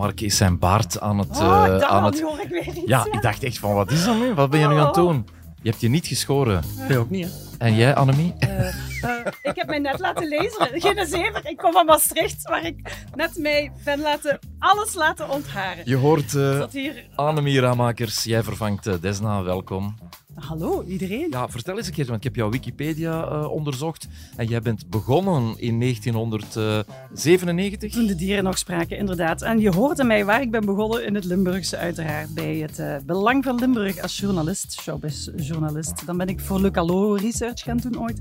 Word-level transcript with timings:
Mark 0.00 0.20
is 0.20 0.36
zijn 0.36 0.58
baard 0.58 1.00
aan 1.00 1.18
het... 1.18 1.40
Oh, 1.40 1.66
eh, 1.66 1.78
aan 1.78 2.04
het... 2.04 2.14
nu 2.14 2.22
hoor 2.22 2.40
ik 2.40 2.48
weer 2.48 2.66
iets. 2.66 2.80
Ja, 2.86 3.06
ik 3.10 3.22
dacht 3.22 3.42
echt 3.42 3.58
van, 3.58 3.74
wat 3.74 3.90
is 3.90 4.04
dat 4.04 4.18
nu? 4.18 4.34
Wat 4.34 4.50
ben 4.50 4.60
je 4.60 4.66
nu 4.66 4.74
aan 4.74 4.86
het 4.86 4.94
doen? 4.94 5.26
Je 5.62 5.68
hebt 5.68 5.80
je 5.80 5.88
niet 5.88 6.06
geschoren. 6.06 6.62
Nee, 6.88 6.98
ook 6.98 7.10
niet, 7.10 7.24
hè? 7.24 7.66
En 7.66 7.74
jij, 7.74 7.94
Annemie? 7.94 8.34
Eh, 8.38 8.68
eh, 8.68 9.26
ik 9.42 9.52
heb 9.54 9.66
mij 9.66 9.78
net 9.78 9.98
laten 9.98 10.28
lezen. 10.28 10.68
Geen 10.72 11.06
zever. 11.06 11.48
Ik 11.48 11.56
kom 11.56 11.72
van 11.72 11.86
Maastricht, 11.86 12.48
waar 12.48 12.64
ik 12.64 13.06
net 13.14 13.36
mij 13.38 13.72
ben 13.84 14.00
laten, 14.00 14.38
alles 14.58 14.94
laten 14.94 15.30
ontharen. 15.30 15.82
Je 15.84 15.96
hoort 15.96 16.34
eh 16.34 16.58
Dat 16.58 16.72
hier... 16.72 17.06
Annemie 17.14 17.60
Ramakers. 17.60 18.24
Jij 18.24 18.42
vervangt 18.42 19.02
Desna. 19.02 19.42
Welkom. 19.42 19.96
Hallo, 20.40 20.84
iedereen. 20.86 21.26
Ja, 21.30 21.48
vertel 21.48 21.76
eens 21.76 21.86
een 21.86 21.92
keer, 21.92 22.06
want 22.06 22.16
ik 22.16 22.24
heb 22.24 22.36
jouw 22.36 22.50
Wikipedia 22.50 23.24
eh, 23.24 23.50
onderzocht. 23.50 24.08
En 24.36 24.46
jij 24.46 24.60
bent 24.60 24.90
begonnen 24.90 25.54
in 25.58 25.80
1997. 25.80 27.92
Toen 27.92 28.06
de 28.06 28.14
dieren 28.14 28.44
nog 28.44 28.58
spraken, 28.58 28.96
inderdaad. 28.96 29.42
En 29.42 29.60
je 29.60 29.70
hoorde 29.70 30.04
mij 30.04 30.24
waar 30.24 30.40
ik 30.40 30.50
ben 30.50 30.64
begonnen 30.64 31.06
in 31.06 31.14
het 31.14 31.24
Limburgse, 31.24 31.76
uiteraard. 31.76 32.34
Bij 32.34 32.56
het 32.56 32.78
eh, 32.78 32.96
Belang 33.06 33.44
van 33.44 33.58
Limburg 33.58 34.02
als 34.02 34.18
journalist, 34.18 34.80
showbiz-journalist. 34.80 36.06
Dan 36.06 36.16
ben 36.16 36.28
ik 36.28 36.40
voor 36.40 36.60
Le 36.60 36.70
Calo 36.70 37.12
Research 37.12 37.62
gaan 37.62 37.76
doen 37.76 38.00
ooit. 38.00 38.18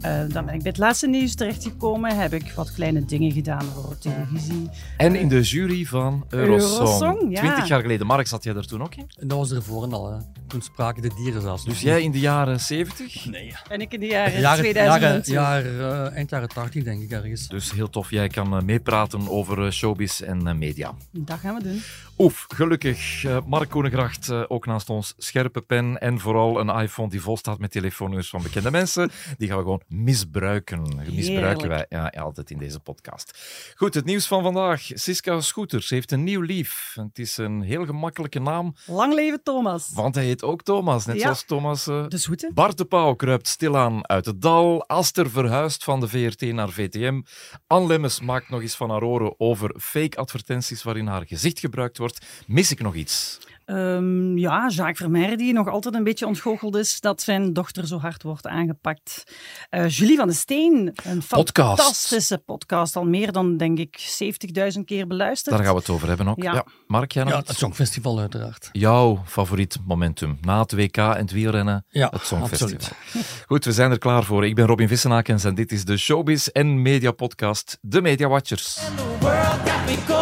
Eh, 0.00 0.20
dan 0.28 0.44
ben 0.44 0.54
ik 0.54 0.62
bij 0.62 0.70
het 0.70 0.78
laatste 0.78 1.08
nieuws 1.08 1.34
terechtgekomen. 1.34 2.16
Heb 2.16 2.32
ik 2.32 2.52
wat 2.56 2.72
kleine 2.72 3.04
dingen 3.04 3.32
gedaan 3.32 3.64
voor 3.64 3.98
televisie. 3.98 4.68
En 4.96 5.14
in 5.14 5.28
de 5.28 5.40
jury 5.40 5.84
van 5.84 6.24
Eurosong. 6.28 6.80
Eurosong, 6.80 7.30
ja. 7.30 7.40
Twintig 7.40 7.68
jaar 7.68 7.80
geleden. 7.80 8.06
Mark, 8.06 8.26
zat 8.26 8.44
jij 8.44 8.52
daar 8.52 8.66
toen 8.66 8.82
ook 8.82 8.94
in? 8.94 9.10
Dat 9.20 9.38
was 9.38 9.52
ervoor 9.52 9.82
en 9.82 9.92
al, 9.92 10.12
hè. 10.12 10.18
Toen 10.46 10.62
spraken 10.62 11.02
de 11.02 11.10
dieren 11.16 11.42
zelfs. 11.42 11.61
Dus 11.64 11.80
jij 11.80 12.02
in 12.02 12.10
de 12.10 12.20
jaren 12.20 12.60
70? 12.60 13.24
Nee. 13.26 13.54
En 13.68 13.80
ik 13.80 13.92
in 13.92 14.00
de 14.00 14.06
jaren, 14.06 14.40
Jaren, 14.40 14.58
2000. 14.62 15.26
jaren, 15.26 15.74
jaren, 15.74 16.06
eh, 16.10 16.16
eind 16.16 16.30
jaren 16.30 16.48
80, 16.48 16.84
denk 16.84 17.02
ik, 17.02 17.10
ergens. 17.10 17.48
Dus 17.48 17.72
heel 17.72 17.90
tof. 17.90 18.10
Jij 18.10 18.28
kan 18.28 18.56
eh, 18.56 18.62
meepraten 18.62 19.28
over 19.28 19.64
eh, 19.64 19.70
showbiz 19.70 20.20
en 20.20 20.58
media. 20.58 20.94
Dat 21.10 21.38
gaan 21.38 21.54
we 21.54 21.62
doen. 21.62 21.82
Oef, 22.18 22.44
gelukkig. 22.48 23.24
Mark 23.46 23.70
Koenegracht 23.70 24.30
ook 24.48 24.66
naast 24.66 24.90
ons. 24.90 25.14
Scherpe 25.18 25.60
pen 25.60 26.00
en 26.00 26.18
vooral 26.20 26.60
een 26.60 26.68
iPhone 26.68 27.08
die 27.08 27.20
vol 27.20 27.36
staat 27.36 27.58
met 27.58 27.70
telefoonnummers 27.70 28.28
van 28.30 28.42
bekende 28.42 28.70
mensen. 28.70 29.10
Die 29.38 29.48
gaan 29.48 29.56
we 29.56 29.62
gewoon 29.62 29.82
misbruiken. 29.88 31.02
Misbruiken 31.12 31.68
wij 31.68 31.86
ja, 31.88 32.06
altijd 32.06 32.50
in 32.50 32.58
deze 32.58 32.80
podcast. 32.80 33.38
Goed, 33.76 33.94
het 33.94 34.04
nieuws 34.04 34.26
van 34.26 34.42
vandaag. 34.42 34.82
Siska 34.94 35.40
Scooters 35.40 35.90
heeft 35.90 36.12
een 36.12 36.24
nieuw 36.24 36.40
lief. 36.40 36.92
Het 36.94 37.18
is 37.18 37.36
een 37.36 37.62
heel 37.62 37.84
gemakkelijke 37.86 38.40
naam, 38.40 38.74
Lang 38.86 39.14
leven 39.14 39.42
Thomas. 39.42 39.90
want 39.94 40.14
hij 40.14 40.24
heet 40.24 40.42
ook 40.42 40.62
Thomas. 40.62 41.06
Net 41.06 41.16
Ja. 41.16 41.22
zoals 41.22 41.41
Thomas... 41.46 41.86
eh, 41.86 42.08
De 42.08 42.16
zoete. 42.18 42.50
Bart 42.54 42.76
de 42.78 42.84
Pauw 42.84 43.14
kruipt 43.14 43.48
stilaan 43.48 44.08
uit 44.08 44.26
het 44.26 44.42
dal. 44.42 44.86
Aster 44.88 45.30
verhuist 45.30 45.84
van 45.84 46.00
de 46.00 46.08
VRT 46.08 46.40
naar 46.40 46.70
VTM. 46.70 47.20
Anne 47.66 47.86
Lemmens 47.86 48.20
maakt 48.20 48.48
nog 48.48 48.60
eens 48.62 48.74
van 48.76 48.90
haar 48.90 49.02
oren 49.02 49.34
over 49.40 49.74
fake 49.80 50.16
advertenties 50.16 50.82
waarin 50.82 51.06
haar 51.06 51.26
gezicht 51.26 51.58
gebruikt 51.60 51.98
wordt. 51.98 52.26
Mis 52.46 52.70
ik 52.70 52.80
nog 52.80 52.94
iets? 52.94 53.38
Ehm, 53.72 54.36
ja, 54.38 54.68
Jacques 54.68 54.98
Vermeer, 54.98 55.36
die 55.36 55.52
nog 55.52 55.68
altijd 55.68 55.94
een 55.94 56.04
beetje 56.04 56.26
ontgoocheld 56.26 56.76
is 56.76 57.00
dat 57.00 57.22
zijn 57.22 57.52
dochter 57.52 57.86
zo 57.86 57.98
hard 57.98 58.22
wordt 58.22 58.46
aangepakt. 58.46 59.24
Eh, 59.70 59.88
Julie 59.88 60.16
van 60.16 60.28
de 60.28 60.34
Steen, 60.34 60.92
een 61.04 61.22
Podcast. 61.28 61.80
fantastische 61.80 62.38
podcast. 62.38 62.96
Al 62.96 63.04
meer 63.04 63.32
dan, 63.32 63.56
denk 63.56 63.78
ik, 63.78 63.98
70.000 63.98 64.84
keer 64.84 65.06
beluisterd. 65.06 65.54
Daar 65.56 65.64
gaan 65.64 65.74
we 65.74 65.80
het 65.80 65.90
over 65.90 66.08
hebben 66.08 66.28
ook. 66.28 66.42
Ja. 66.42 66.54
Ja. 66.54 66.64
Mark, 66.86 67.12
jij 67.12 67.24
nog 67.24 67.32
Ja, 67.32 67.38
het 67.38 67.56
Songfestival 67.56 68.18
uiteraard. 68.18 68.68
Jouw 68.72 69.22
favoriet 69.26 69.78
momentum 69.86 70.38
na 70.40 70.60
het 70.60 70.72
WK 70.72 70.96
en 70.96 71.16
het 71.16 71.30
wielrennen? 71.32 71.84
Ja, 71.88 72.08
het 72.12 72.26
Songfestival. 72.26 72.74
absoluut. 72.74 73.44
Goed, 73.48 73.64
we 73.64 73.72
zijn 73.72 73.90
er 73.90 73.98
klaar 73.98 74.24
voor. 74.24 74.46
Ik 74.46 74.54
ben 74.54 74.66
Robin 74.66 74.88
Vissenakens 74.88 75.44
en 75.44 75.54
dit 75.54 75.72
is 75.72 75.84
de 75.84 75.96
Showbiz 75.96 76.46
en 76.46 76.82
Media 76.82 77.10
Podcast, 77.10 77.78
De 77.80 78.02
Media 78.02 78.28
Watchers. 78.28 78.74
The 78.74 79.16
world 79.20 79.70
got 79.70 79.86
me 79.86 80.21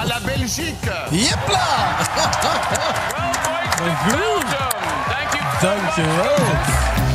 à 0.00 0.04
la 0.06 0.20
Belgique. 0.20 0.76
Jepla! 1.12 1.58
Dankjewel. 5.60 7.09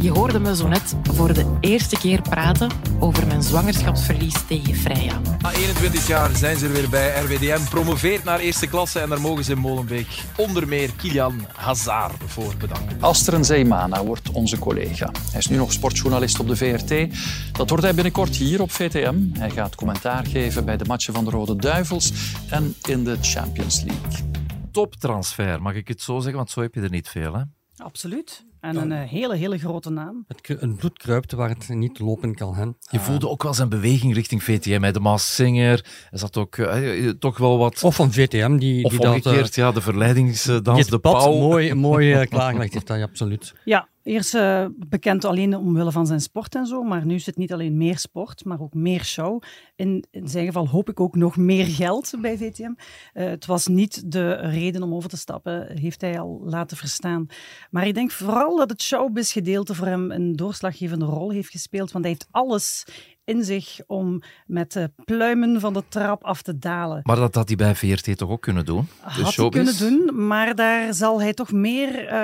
Je 0.00 0.10
hoorde 0.10 0.38
me 0.38 0.56
zo 0.56 0.68
net 0.68 0.96
voor 1.02 1.34
de 1.34 1.56
eerste 1.60 1.98
keer 1.98 2.22
praten 2.22 2.70
over 2.98 3.26
mijn 3.26 3.42
zwangerschapsverlies 3.42 4.46
tegen 4.46 4.74
Freya. 4.74 5.20
Na 5.40 5.52
21 5.52 6.06
jaar 6.06 6.36
zijn 6.36 6.56
ze 6.56 6.66
er 6.66 6.72
weer 6.72 6.88
bij. 6.88 7.22
RWDM 7.22 7.68
promoveert 7.70 8.24
naar 8.24 8.38
eerste 8.38 8.66
klasse 8.66 9.00
en 9.00 9.08
daar 9.08 9.20
mogen 9.20 9.44
ze 9.44 9.52
in 9.52 9.58
Molenbeek 9.58 10.06
onder 10.36 10.68
meer 10.68 10.92
Kilian 10.92 11.46
Hazard 11.54 12.22
voor 12.26 12.56
bedanken. 12.56 12.96
Asteren 13.00 13.44
Zeymana 13.44 14.04
wordt 14.04 14.30
onze 14.30 14.58
collega. 14.58 15.10
Hij 15.30 15.38
is 15.38 15.46
nu 15.46 15.56
nog 15.56 15.72
sportjournalist 15.72 16.40
op 16.40 16.46
de 16.48 16.56
VRT. 16.56 17.14
Dat 17.52 17.68
wordt 17.68 17.84
hij 17.84 17.94
binnenkort 17.94 18.36
hier 18.36 18.62
op 18.62 18.70
VTM. 18.70 19.16
Hij 19.32 19.50
gaat 19.50 19.74
commentaar 19.74 20.26
geven 20.26 20.64
bij 20.64 20.76
de 20.76 20.84
matchen 20.84 21.14
van 21.14 21.24
de 21.24 21.30
Rode 21.30 21.56
Duivels 21.56 22.12
en 22.50 22.74
in 22.88 23.04
de 23.04 23.16
Champions 23.20 23.82
League. 23.82 24.30
Toptransfer, 24.72 25.62
mag 25.62 25.74
ik 25.74 25.88
het 25.88 26.02
zo 26.02 26.14
zeggen? 26.14 26.36
Want 26.36 26.50
zo 26.50 26.60
heb 26.60 26.74
je 26.74 26.80
er 26.80 26.90
niet 26.90 27.08
veel, 27.08 27.34
hè? 27.34 27.42
Absoluut. 27.76 28.46
En 28.60 28.76
een 28.76 28.92
eh, 28.92 29.08
hele, 29.08 29.36
hele 29.36 29.58
grote 29.58 29.90
naam. 29.90 30.24
Het, 30.28 30.40
kru- 30.40 30.58
het 30.60 30.76
bloed 30.76 30.98
kruipt 30.98 31.32
waar 31.32 31.48
het 31.48 31.68
niet 31.68 31.98
lopen 31.98 32.34
kan. 32.34 32.54
Hè. 32.54 32.64
Je 32.90 33.00
voelde 33.00 33.28
ook 33.28 33.42
wel 33.42 33.54
zijn 33.54 33.68
beweging 33.68 34.14
richting 34.14 34.42
VTM. 34.42 34.82
Hè? 34.82 34.92
De 34.92 35.00
Maas 35.00 35.34
Singer, 35.34 35.84
er 36.10 36.18
zat 36.18 36.36
ook 36.36 36.56
eh, 36.56 37.08
toch 37.08 37.38
wel 37.38 37.58
wat... 37.58 37.84
Of 37.84 37.94
van 37.94 38.12
VTM, 38.12 38.56
die, 38.56 38.84
Of 38.84 38.90
die 38.90 39.00
dat, 39.00 39.08
eh, 39.08 39.14
omgekeerd, 39.14 39.54
ja, 39.54 39.72
de 39.72 39.80
verleidingsdans, 39.80 40.80
die 40.82 40.90
de 40.90 40.98
pad 40.98 41.12
pauw. 41.12 41.38
mooi, 41.38 41.74
mooi 41.74 42.12
eh, 42.12 42.28
klaargelegd 42.30 42.72
heeft. 42.72 42.86
Dat, 42.86 42.96
ja, 42.96 43.02
absoluut. 43.02 43.54
Ja, 43.64 43.88
eerst 44.08 44.34
eh, 44.34 44.66
bekend 44.76 45.24
alleen 45.24 45.56
omwille 45.56 45.92
van 45.92 46.06
zijn 46.06 46.20
sport 46.20 46.54
en 46.54 46.66
zo, 46.66 46.82
maar 46.82 47.06
nu 47.06 47.14
is 47.14 47.26
het 47.26 47.36
niet 47.36 47.52
alleen 47.52 47.76
meer 47.76 47.98
sport, 47.98 48.44
maar 48.44 48.60
ook 48.60 48.74
meer 48.74 49.04
show. 49.04 49.42
In, 49.76 50.04
in 50.10 50.28
zijn 50.28 50.46
geval 50.46 50.68
hoop 50.68 50.88
ik 50.88 51.00
ook 51.00 51.16
nog 51.16 51.36
meer 51.36 51.66
geld 51.66 52.12
bij 52.20 52.38
VTM. 52.38 52.72
Eh, 53.12 53.26
het 53.26 53.46
was 53.46 53.66
niet 53.66 54.12
de 54.12 54.32
reden 54.32 54.82
om 54.82 54.94
over 54.94 55.08
te 55.08 55.16
stappen, 55.16 55.78
heeft 55.78 56.00
hij 56.00 56.20
al 56.20 56.40
laten 56.44 56.76
verstaan. 56.76 57.26
Maar 57.70 57.86
ik 57.86 57.94
denk 57.94 58.10
vooral 58.10 58.56
dat 58.56 58.70
het 58.70 58.82
showbiz-gedeelte 58.82 59.74
voor 59.74 59.86
hem 59.86 60.10
een 60.10 60.32
doorslaggevende 60.32 61.04
rol 61.04 61.30
heeft 61.30 61.50
gespeeld, 61.50 61.92
want 61.92 62.04
hij 62.04 62.12
heeft 62.12 62.28
alles 62.30 62.84
in 63.28 63.44
zich 63.44 63.80
om 63.86 64.22
met 64.46 64.72
de 64.72 64.90
pluimen 65.04 65.60
van 65.60 65.72
de 65.72 65.82
trap 65.88 66.24
af 66.24 66.42
te 66.42 66.58
dalen. 66.58 67.00
Maar 67.02 67.16
dat 67.16 67.34
had 67.34 67.48
hij 67.48 67.56
bij 67.56 67.74
VRT 67.74 68.16
toch 68.18 68.30
ook 68.30 68.42
kunnen 68.42 68.64
doen? 68.64 68.88
De 69.16 69.22
Had 69.22 69.34
hij 69.36 69.48
kunnen 69.48 69.78
doen, 69.78 70.26
maar 70.26 70.54
daar 70.54 70.94
zal 70.94 71.20
hij 71.20 71.34
toch 71.34 71.52
meer 71.52 72.06
eh 72.06 72.16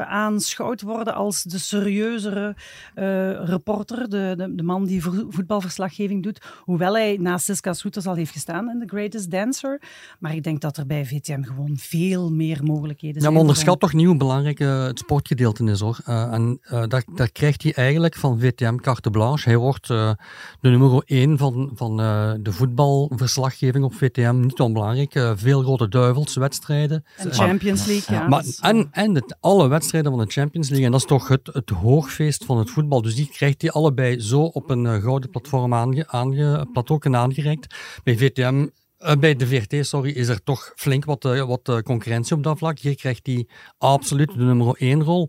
aanschouwd 0.00 0.82
worden 0.82 1.14
als 1.14 1.42
de 1.42 1.58
serieuzere 1.58 2.54
eh, 2.94 3.44
reporter, 3.44 4.08
de, 4.10 4.34
de, 4.36 4.54
de 4.54 4.62
man 4.62 4.84
die 4.84 5.02
vo- 5.02 5.26
voetbalverslaggeving 5.28 6.22
doet. 6.22 6.40
Hoewel 6.60 6.92
hij 6.92 7.16
naast 7.20 7.44
Siska 7.44 7.72
Soeters 7.72 8.06
al 8.06 8.14
heeft 8.14 8.32
gestaan 8.32 8.70
in 8.70 8.80
The 8.80 8.94
Greatest 8.94 9.30
Dancer. 9.30 9.80
Maar 10.18 10.34
ik 10.34 10.42
denk 10.42 10.60
dat 10.60 10.76
er 10.76 10.86
bij 10.86 11.06
VTM 11.06 11.42
gewoon 11.42 11.76
veel 11.76 12.30
meer 12.32 12.64
mogelijkheden 12.64 13.14
Ja, 13.16 13.20
zijn. 13.20 13.22
maar 13.22 13.32
voor 13.32 13.40
onderschat 13.40 13.80
toch 13.80 13.92
niet 13.92 14.06
hoe 14.06 14.16
belangrijk 14.16 14.60
eh, 14.60 14.84
het 14.84 14.98
sportgedeelte 14.98 15.64
is 15.64 15.80
hoor. 15.80 15.98
Eh, 16.04 16.32
en 16.32 16.58
eh, 16.62 16.82
daar, 16.88 17.04
daar 17.14 17.30
krijgt 17.32 17.62
hij 17.62 17.72
eigenlijk 17.74 18.14
van 18.14 18.40
VTM 18.40 18.76
carte 18.76 19.10
blanche. 19.10 19.48
Hij 19.48 19.58
wordt 19.58 19.90
eh, 19.90 20.10
de 20.60 20.68
nummer 20.68 21.02
1 21.04 21.38
van, 21.38 21.70
van 21.74 22.00
eh, 22.00 22.32
de 22.40 22.52
voetbalverslaggeving 22.52 23.84
op 23.84 23.94
VTM. 23.94 24.40
Niet 24.40 24.60
onbelangrijk. 24.60 25.14
Eh, 25.14 25.32
veel 25.34 25.62
rode 25.62 25.88
duivels, 25.88 26.36
wedstrijden. 26.36 27.04
En 27.16 27.32
Champions 27.32 27.86
League, 27.86 28.16
ja. 28.16 28.28
Maar, 28.28 28.44
is- 28.44 28.58
en 28.60 28.88
en 28.90 29.14
het, 29.14 29.36
alle 29.40 29.68
wedstrijden 29.68 30.10
van 30.12 30.24
de 30.24 30.32
Champions 30.32 30.68
League. 30.68 30.86
En 30.86 30.92
dat 30.92 31.00
is 31.00 31.06
toch 31.06 31.28
het, 31.28 31.50
het 31.52 31.70
hoogfeest 31.70 32.44
van 32.44 32.58
het 32.58 32.70
voetbal. 32.70 33.02
Dus 33.02 33.14
die 33.14 33.28
krijgt 33.28 33.62
hij 33.62 33.70
allebei 33.70 34.20
zo 34.20 34.40
op 34.42 34.70
een 34.70 34.86
eh, 34.86 35.02
gouden 35.02 35.30
platform 35.30 35.74
aange, 35.74 36.08
aange, 36.08 36.66
aangereikt. 37.02 37.74
Bij 38.04 38.16
VTM 38.16 38.66
eh, 39.02 39.16
bij 39.16 39.36
de 39.36 39.46
VRT, 39.46 39.86
sorry, 39.86 40.10
is 40.10 40.28
er 40.28 40.42
toch 40.42 40.72
flink 40.76 41.04
wat, 41.04 41.24
eh, 41.24 41.44
wat 41.44 41.68
eh, 41.68 41.78
concurrentie 41.78 42.36
op 42.36 42.42
dat 42.42 42.58
vlak. 42.58 42.78
Hier 42.78 42.96
krijgt 42.96 43.26
hij 43.26 43.46
absoluut 43.78 44.28
de 44.34 44.42
nummer 44.44 44.74
1 44.78 45.02
rol. 45.02 45.28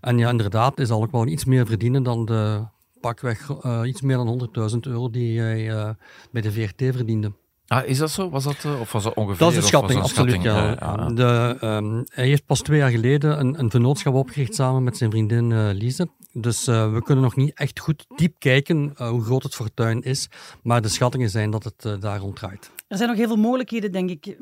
En 0.00 0.18
ja, 0.18 0.30
inderdaad, 0.30 0.76
hij 0.76 0.86
zal 0.86 1.02
ook 1.02 1.10
wel 1.10 1.26
iets 1.26 1.44
meer 1.44 1.66
verdienen 1.66 2.02
dan 2.02 2.24
de 2.24 2.62
pakweg 3.08 3.50
eh, 3.50 3.80
iets 3.84 4.00
meer 4.00 4.16
dan 4.16 4.48
100.000 4.72 4.78
euro 4.80 5.10
die 5.10 5.40
hij 5.40 5.70
eh, 5.70 5.90
bij 6.30 6.42
de 6.42 6.52
VRT 6.52 6.82
verdiende. 6.96 7.32
Ah, 7.66 7.86
is 7.88 7.98
dat 7.98 8.10
zo? 8.10 8.30
Was 8.30 8.44
dat, 8.44 8.64
eh, 8.64 8.80
of 8.80 8.92
was 8.92 9.02
dat 9.02 9.14
ongeveer? 9.14 9.38
Dat 9.38 9.48
is 9.48 9.54
de 9.56 9.62
of 9.62 9.68
schatting, 9.68 10.00
absoluut. 10.02 10.34
een 10.34 10.42
Ja. 10.42 10.74
schatting? 10.76 10.80
Ja, 10.80 11.04
ja. 11.04 11.10
De, 11.50 11.56
ehm, 11.60 12.02
hij 12.06 12.26
heeft 12.26 12.46
pas 12.46 12.60
twee 12.60 12.78
jaar 12.78 12.90
geleden 12.90 13.40
een, 13.40 13.58
een 13.58 13.70
vennootschap 13.70 14.14
opgericht 14.14 14.54
samen 14.54 14.84
met 14.84 14.96
zijn 14.96 15.10
vriendin 15.10 15.52
eh 15.52 15.68
Lise. 15.72 16.08
Dus 16.32 16.64
we 16.64 17.00
kunnen 17.04 17.24
nog 17.24 17.36
niet 17.36 17.58
echt 17.58 17.80
goed 17.80 18.04
diep 18.16 18.34
kijken 18.38 18.92
hoe 18.96 19.22
groot 19.24 19.42
het 19.42 19.54
fortuin 19.54 20.02
is. 20.02 20.28
Maar 20.62 20.82
de 20.82 20.88
schattingen 20.88 21.30
zijn 21.30 21.50
dat 21.50 21.64
het 21.64 22.00
daar 22.02 22.18
rond 22.18 22.36
draait. 22.36 22.70
Er 22.88 22.96
zijn 22.96 23.08
nog 23.08 23.18
heel 23.18 23.26
veel 23.26 23.36
mogelijkheden, 23.36 23.92
denk 23.92 24.10
ik, 24.10 24.36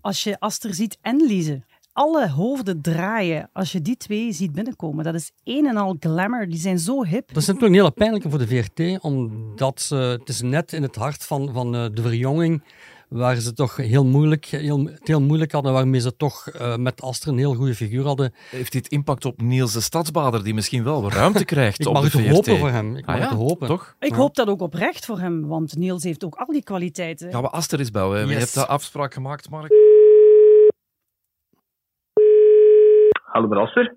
als 0.00 0.24
je 0.24 0.40
Aster 0.40 0.74
ziet 0.74 0.98
en 1.00 1.16
Lise. 1.26 1.62
Alle 1.98 2.28
hoofden 2.30 2.80
draaien 2.80 3.50
als 3.52 3.72
je 3.72 3.82
die 3.82 3.96
twee 3.96 4.32
ziet 4.32 4.52
binnenkomen. 4.52 5.04
Dat 5.04 5.14
is 5.14 5.30
een 5.44 5.66
en 5.66 5.76
al 5.76 5.96
glamour. 6.00 6.48
Die 6.48 6.58
zijn 6.58 6.78
zo 6.78 7.04
hip. 7.04 7.28
Dat 7.28 7.36
is 7.36 7.46
natuurlijk 7.46 7.74
een 7.74 7.78
hele 7.80 7.90
pijnlijke 7.90 8.30
voor 8.30 8.38
de 8.38 8.46
VRT, 8.46 9.00
omdat 9.02 9.80
ze, 9.80 9.94
het 9.94 10.28
is 10.28 10.40
net 10.42 10.72
in 10.72 10.82
het 10.82 10.96
hart 10.96 11.24
van, 11.24 11.50
van 11.52 11.74
eh, 11.74 11.84
de 11.92 12.02
verjonging 12.02 12.62
waar 13.08 13.36
ze 13.36 13.52
toch 13.52 13.76
heel 13.76 14.04
moeilijk, 14.04 14.44
heel, 14.44 14.78
het 14.84 15.08
heel 15.08 15.20
moeilijk 15.20 15.52
hadden, 15.52 15.72
waarmee 15.72 16.00
ze 16.00 16.16
toch 16.16 16.48
eh, 16.48 16.76
met 16.76 17.02
Aster 17.02 17.28
een 17.28 17.38
heel 17.38 17.54
goede 17.54 17.74
figuur 17.74 18.04
hadden. 18.04 18.32
Heeft 18.50 18.72
dit 18.72 18.88
impact 18.88 19.24
op 19.24 19.42
Niels 19.42 19.72
de 19.72 19.80
Stadsbader, 19.80 20.44
die 20.44 20.54
misschien 20.54 20.84
wel 20.84 21.10
ruimte 21.10 21.44
krijgt 21.54 21.80
Ik 21.80 21.86
op 21.86 21.92
mag 21.92 22.02
de 22.10 22.18
het 22.18 22.26
VRT? 22.26 22.34
hopen 22.34 22.58
voor 22.58 22.70
hem. 22.70 22.96
Ik 22.96 23.06
mag 23.06 23.14
Ah 23.14 23.20
ja, 23.22 23.28
het 23.28 23.38
hopen. 23.38 23.66
toch? 23.68 23.94
Ik 23.98 24.10
Ja. 24.10 24.16
hoop 24.16 24.34
dat 24.34 24.48
ook 24.48 24.60
oprecht 24.60 25.04
voor 25.04 25.18
hem, 25.20 25.46
want 25.46 25.76
Niels 25.76 26.02
heeft 26.02 26.24
ook 26.24 26.34
al 26.34 26.46
die 26.46 26.62
kwaliteiten. 26.62 27.32
Gaan 27.32 27.42
we 27.42 27.48
Aster 27.48 27.78
eens 27.78 27.90
bouwen? 27.90 28.20
Je 28.20 28.26
Yes. 28.26 28.38
hebt 28.38 28.54
de 28.54 28.66
afspraak 28.66 29.14
gemaakt, 29.14 29.50
Mark. 29.50 29.72
Hallo 33.28 33.48
Brasser. 33.48 33.94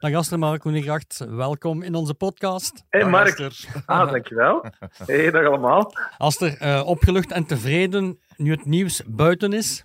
Dag 0.00 0.14
Aster 0.14 0.38
Mark 0.38 0.60
Koenigracht, 0.60 1.26
welkom 1.36 1.82
in 1.82 1.94
onze 1.94 2.14
podcast. 2.14 2.86
Hey 2.88 3.00
Dag, 3.00 3.10
Mark. 3.10 3.40
Aster. 3.40 3.82
Ah, 3.86 4.10
dankjewel. 4.10 4.64
Hey, 5.06 5.30
dag 5.30 5.46
allemaal. 5.46 5.92
Aster, 6.18 6.56
eh, 6.58 6.82
opgelucht 6.86 7.32
en 7.32 7.46
tevreden 7.46 8.18
nu 8.36 8.50
het 8.50 8.64
nieuws 8.64 9.04
buiten 9.06 9.52
is? 9.52 9.84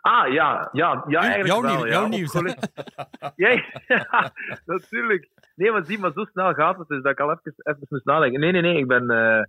Ah, 0.00 0.32
ja, 0.32 0.68
ja, 0.72 1.04
ja 1.06 1.20
eigenlijk 1.20 1.46
jouw 1.46 1.62
wel. 1.62 1.74
nieuws, 1.74 1.88
ja. 1.88 1.92
jouw 1.92 2.06
nieuws, 2.06 2.32
ja, 3.36 3.62
natuurlijk. 4.74 5.28
Nee, 5.54 5.72
maar 5.72 5.84
zie, 5.84 5.98
maar 5.98 6.12
zo 6.12 6.24
snel 6.24 6.52
gaat 6.52 6.78
het 6.78 6.88
dus 6.88 7.02
dat 7.02 7.12
ik 7.12 7.20
al 7.20 7.30
even, 7.30 7.54
even 7.62 7.86
moest 7.88 8.04
nadenken. 8.04 8.40
Nee, 8.40 8.52
nee, 8.52 8.62
nee, 8.62 8.76
ik 8.76 8.86
ben 8.86 9.10
eh, 9.10 9.42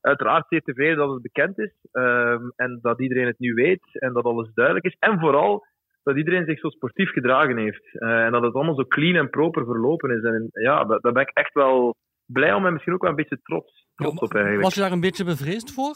uiteraard 0.00 0.46
zeer 0.48 0.62
tevreden 0.62 0.96
dat 0.96 1.10
het 1.10 1.22
bekend 1.22 1.58
is 1.58 1.72
ehm, 1.92 2.42
en 2.56 2.78
dat 2.82 3.00
iedereen 3.00 3.26
het 3.26 3.38
nu 3.38 3.54
weet 3.54 3.82
en 3.92 4.12
dat 4.12 4.24
alles 4.24 4.50
duidelijk 4.54 4.86
is. 4.86 4.96
En 4.98 5.18
vooral 5.18 5.64
dat 6.06 6.16
iedereen 6.16 6.44
zich 6.44 6.58
zo 6.58 6.68
sportief 6.68 7.10
gedragen 7.10 7.56
heeft 7.56 7.86
eh, 7.92 8.24
en 8.24 8.32
dat 8.32 8.42
het 8.42 8.54
allemaal 8.54 8.74
zo 8.74 8.84
clean 8.84 9.16
en 9.16 9.30
proper 9.30 9.64
verlopen 9.64 10.10
is. 10.10 10.22
En 10.22 10.48
ja, 10.52 10.84
daar 10.84 11.12
ben 11.12 11.22
ik 11.22 11.30
echt 11.32 11.54
wel 11.54 11.96
blij 12.26 12.52
om 12.52 12.66
en 12.66 12.72
misschien 12.72 12.94
ook 12.94 13.00
wel 13.00 13.10
een 13.10 13.16
beetje 13.16 13.40
trots, 13.42 13.86
trots 13.94 14.18
op 14.18 14.34
eigenlijk. 14.34 14.62
Was 14.62 14.74
je 14.74 14.80
daar 14.80 14.92
een 14.92 15.00
beetje 15.00 15.24
bevreesd 15.24 15.74
voor? 15.74 15.94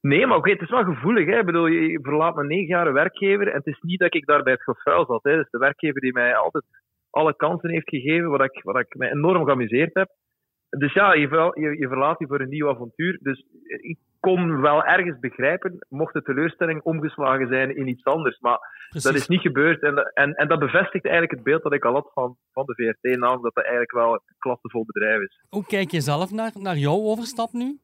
Nee, 0.00 0.26
maar 0.26 0.36
oké, 0.36 0.50
het 0.50 0.60
is 0.60 0.70
wel 0.70 0.84
gevoelig. 0.84 1.26
Hè. 1.26 1.38
Ik 1.38 1.44
bedoel, 1.44 1.66
je 1.66 1.98
verlaat 2.02 2.34
mijn 2.34 2.46
negen 2.46 2.66
jaar 2.66 2.92
werkgever 2.92 3.48
en 3.48 3.56
het 3.56 3.66
is 3.66 3.80
niet 3.80 3.98
dat 3.98 4.14
ik 4.14 4.26
daar 4.26 4.42
bij 4.42 4.52
het 4.52 4.62
gevuil 4.62 5.04
zat. 5.06 5.22
Hè. 5.22 5.30
Het 5.30 5.44
is 5.44 5.50
de 5.50 5.58
werkgever 5.58 6.00
die 6.00 6.12
mij 6.12 6.36
altijd 6.36 6.64
alle 7.10 7.36
kansen 7.36 7.70
heeft 7.70 7.88
gegeven, 7.88 8.30
wat 8.30 8.44
ik, 8.44 8.62
wat 8.62 8.78
ik 8.78 8.94
mij 8.94 9.10
enorm 9.10 9.44
geamuseerd 9.44 9.94
heb. 9.94 10.08
Dus 10.78 10.92
ja, 10.92 11.12
je, 11.14 11.28
ver- 11.28 11.60
je, 11.60 11.78
je 11.78 11.88
verlaat 11.88 12.18
je 12.18 12.26
voor 12.26 12.40
een 12.40 12.48
nieuw 12.48 12.68
avontuur. 12.68 13.18
Dus 13.22 13.44
ik 13.80 13.98
kon 14.20 14.60
wel 14.60 14.84
ergens 14.84 15.18
begrijpen, 15.18 15.86
mocht 15.88 16.12
de 16.14 16.22
teleurstelling 16.22 16.82
omgeslagen 16.82 17.48
zijn 17.48 17.76
in 17.76 17.88
iets 17.88 18.04
anders. 18.04 18.38
Maar 18.40 18.58
Precies. 18.88 19.10
dat 19.10 19.20
is 19.20 19.28
niet 19.28 19.40
gebeurd. 19.40 19.82
En, 19.82 19.96
en, 20.14 20.32
en 20.34 20.48
dat 20.48 20.58
bevestigt 20.58 21.04
eigenlijk 21.04 21.34
het 21.34 21.42
beeld 21.42 21.62
dat 21.62 21.72
ik 21.72 21.84
al 21.84 21.92
had 21.92 22.10
van, 22.12 22.36
van 22.52 22.64
de 22.66 22.74
VRT, 22.74 23.16
namelijk 23.18 23.42
dat 23.42 23.54
dat 23.54 23.64
eigenlijk 23.64 23.92
wel 23.92 24.12
een 24.12 24.20
klassevol 24.38 24.84
bedrijf 24.84 25.20
is. 25.20 25.44
Hoe 25.48 25.64
kijk 25.66 25.90
je 25.90 26.00
zelf 26.00 26.30
naar, 26.32 26.50
naar 26.54 26.76
jouw 26.76 27.00
overstap 27.02 27.52
nu? 27.52 27.78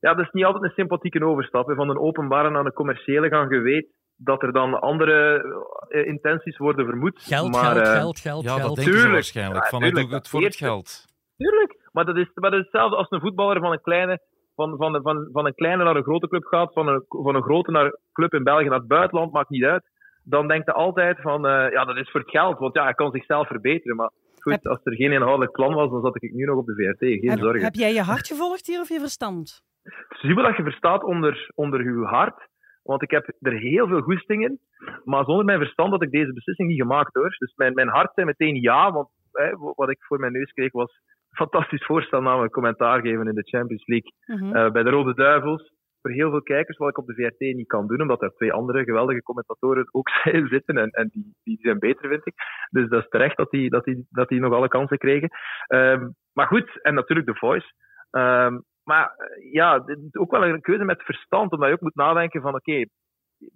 Ja, 0.00 0.14
dat 0.14 0.24
is 0.24 0.32
niet 0.32 0.44
altijd 0.44 0.64
een 0.64 0.70
sympathieke 0.70 1.24
overstap. 1.26 1.66
hè. 1.68 1.74
Van 1.74 1.88
een 1.90 1.98
openbare 1.98 2.50
naar 2.50 2.64
een 2.64 2.72
commerciële 2.72 3.28
gaan. 3.28 3.48
Je 3.48 3.60
weet 3.60 3.86
dat 4.16 4.42
er 4.42 4.52
dan 4.52 4.80
andere 4.80 5.42
eh, 5.88 6.06
intenties 6.06 6.56
worden 6.56 6.86
vermoed. 6.86 7.22
Geld, 7.22 7.50
maar, 7.50 7.62
geld, 7.74 7.86
eh, 7.86 7.92
geld, 7.92 8.18
geld, 8.18 8.44
Ja, 8.44 8.50
dat 8.56 8.60
geld. 8.60 8.80
Tuurlijk. 8.82 9.12
waarschijnlijk. 9.12 9.62
Ja, 9.64 9.70
van, 9.70 9.82
ik 9.82 9.94
doe 9.94 10.14
het 10.14 10.28
voor 10.28 10.42
het 10.42 10.56
geld. 10.56 11.04
Tuurlijk. 11.36 11.76
Maar 11.98 12.06
dat 12.06 12.16
is, 12.16 12.30
maar 12.34 12.50
dat 12.50 12.60
is 12.60 12.64
hetzelfde 12.66 12.96
als 12.96 13.10
een 13.10 13.20
voetballer 13.20 13.60
van 13.60 13.72
een 13.72 13.80
kleine, 13.80 14.20
van, 14.54 14.76
van, 14.76 15.02
van, 15.02 15.28
van 15.32 15.46
een 15.46 15.54
kleine 15.54 15.84
naar 15.84 15.96
een 15.96 16.02
grote 16.02 16.28
club 16.28 16.44
gaat. 16.44 16.72
Van 16.72 16.88
een, 16.88 17.04
van 17.08 17.34
een 17.34 17.42
grote 17.42 17.70
naar 17.70 17.84
een 17.84 17.98
club 18.12 18.34
in 18.34 18.44
België 18.44 18.68
naar 18.68 18.78
het 18.78 18.88
buitenland, 18.88 19.32
maakt 19.32 19.48
niet 19.48 19.64
uit. 19.64 19.84
Dan 20.24 20.48
denkt 20.48 20.66
hij 20.66 20.74
altijd 20.74 21.20
van, 21.20 21.46
eh, 21.46 21.70
ja, 21.72 21.84
dat 21.84 21.96
is 21.96 22.10
voor 22.10 22.20
het 22.20 22.30
geld. 22.30 22.58
Want 22.58 22.74
ja, 22.74 22.82
hij 22.82 22.94
kan 22.94 23.10
zichzelf 23.10 23.46
verbeteren. 23.46 23.96
Maar 23.96 24.10
goed, 24.40 24.52
Heb- 24.52 24.66
als 24.66 24.80
er 24.84 24.94
geen 24.94 25.12
inhoudelijk 25.12 25.52
plan 25.52 25.74
was, 25.74 25.90
dan 25.90 26.00
zat 26.02 26.22
ik 26.22 26.32
nu 26.32 26.44
nog 26.44 26.56
op 26.56 26.66
de 26.66 26.74
VRT. 26.74 26.98
Geen 26.98 27.30
heb, 27.30 27.38
zorgen. 27.38 27.62
heb 27.62 27.74
jij 27.74 27.92
je 27.92 28.02
hart 28.02 28.26
gevolgd 28.26 28.66
hier 28.66 28.80
of 28.80 28.88
je 28.88 29.00
verstand? 29.00 29.62
zie 30.08 30.34
wat 30.34 30.56
je 30.56 30.62
verstaat 30.62 31.04
onder, 31.04 31.50
onder 31.54 31.80
uw 31.80 32.04
hart. 32.04 32.48
Want 32.82 33.02
ik 33.02 33.10
heb 33.10 33.32
er 33.40 33.52
heel 33.52 33.86
veel 33.86 34.00
goesting 34.00 34.44
in. 34.44 34.60
Maar 35.04 35.24
zonder 35.24 35.44
mijn 35.44 35.58
verstand 35.58 35.90
had 35.90 36.02
ik 36.02 36.10
deze 36.10 36.32
beslissing 36.32 36.68
niet 36.68 36.80
gemaakt 36.80 37.14
hoor. 37.14 37.36
Dus 37.38 37.54
mijn, 37.54 37.74
mijn 37.74 37.88
hart 37.88 38.14
zei 38.14 38.26
meteen 38.26 38.54
ja. 38.54 38.92
Want 38.92 39.08
hè, 39.32 39.50
wat 39.56 39.90
ik 39.90 40.04
voor 40.04 40.18
mijn 40.18 40.32
neus 40.32 40.52
kreeg 40.52 40.72
was 40.72 41.00
fantastisch 41.30 41.84
voorstel, 41.84 42.22
namelijk 42.22 42.52
commentaar 42.52 43.00
geven 43.00 43.28
in 43.28 43.34
de 43.34 43.48
Champions 43.48 43.86
League 43.86 44.12
Mhm. 44.26 44.56
eh, 44.56 44.70
bij 44.70 44.82
de 44.82 44.90
Rode 44.90 45.14
Duivels. 45.14 45.76
Voor 46.02 46.10
heel 46.10 46.30
veel 46.30 46.42
kijkers, 46.42 46.76
wat 46.76 46.88
ik 46.88 46.98
op 46.98 47.06
de 47.06 47.14
VRT 47.14 47.38
niet 47.38 47.66
kan 47.66 47.86
doen, 47.86 48.00
omdat 48.00 48.22
er 48.22 48.34
twee 48.34 48.52
andere 48.52 48.84
geweldige 48.84 49.22
commentatoren 49.22 49.88
ook 49.90 50.08
zitten. 50.54 50.76
En, 50.78 50.90
en 50.90 51.08
die, 51.12 51.34
die 51.44 51.58
zijn 51.60 51.78
beter, 51.78 52.08
vind 52.08 52.26
ik. 52.26 52.34
Dus 52.70 52.88
dat 52.88 53.02
is 53.02 53.08
terecht 53.08 53.36
dat 53.36 53.50
die, 53.50 53.70
dat 53.70 53.84
die, 53.84 54.06
dat 54.10 54.28
die 54.28 54.40
nog 54.40 54.52
alle 54.54 54.68
kansen 54.68 54.98
kregen. 54.98 55.28
Ehm, 55.66 56.08
maar 56.32 56.46
goed, 56.46 56.82
en 56.82 56.94
natuurlijk 56.94 57.28
The 57.28 57.34
Voice. 57.34 57.72
Ehm, 58.10 58.58
maar 58.84 59.14
eh, 59.16 59.52
ja, 59.52 59.78
dit 59.78 59.98
is 59.98 60.14
ook 60.16 60.30
wel 60.30 60.44
een 60.44 60.60
keuze 60.60 60.84
met 60.84 61.02
verstand, 61.02 61.52
omdat 61.52 61.68
je 61.68 61.74
ook 61.74 61.80
moet 61.80 61.94
nadenken 61.94 62.40
van 62.40 62.54
oké, 62.54 62.84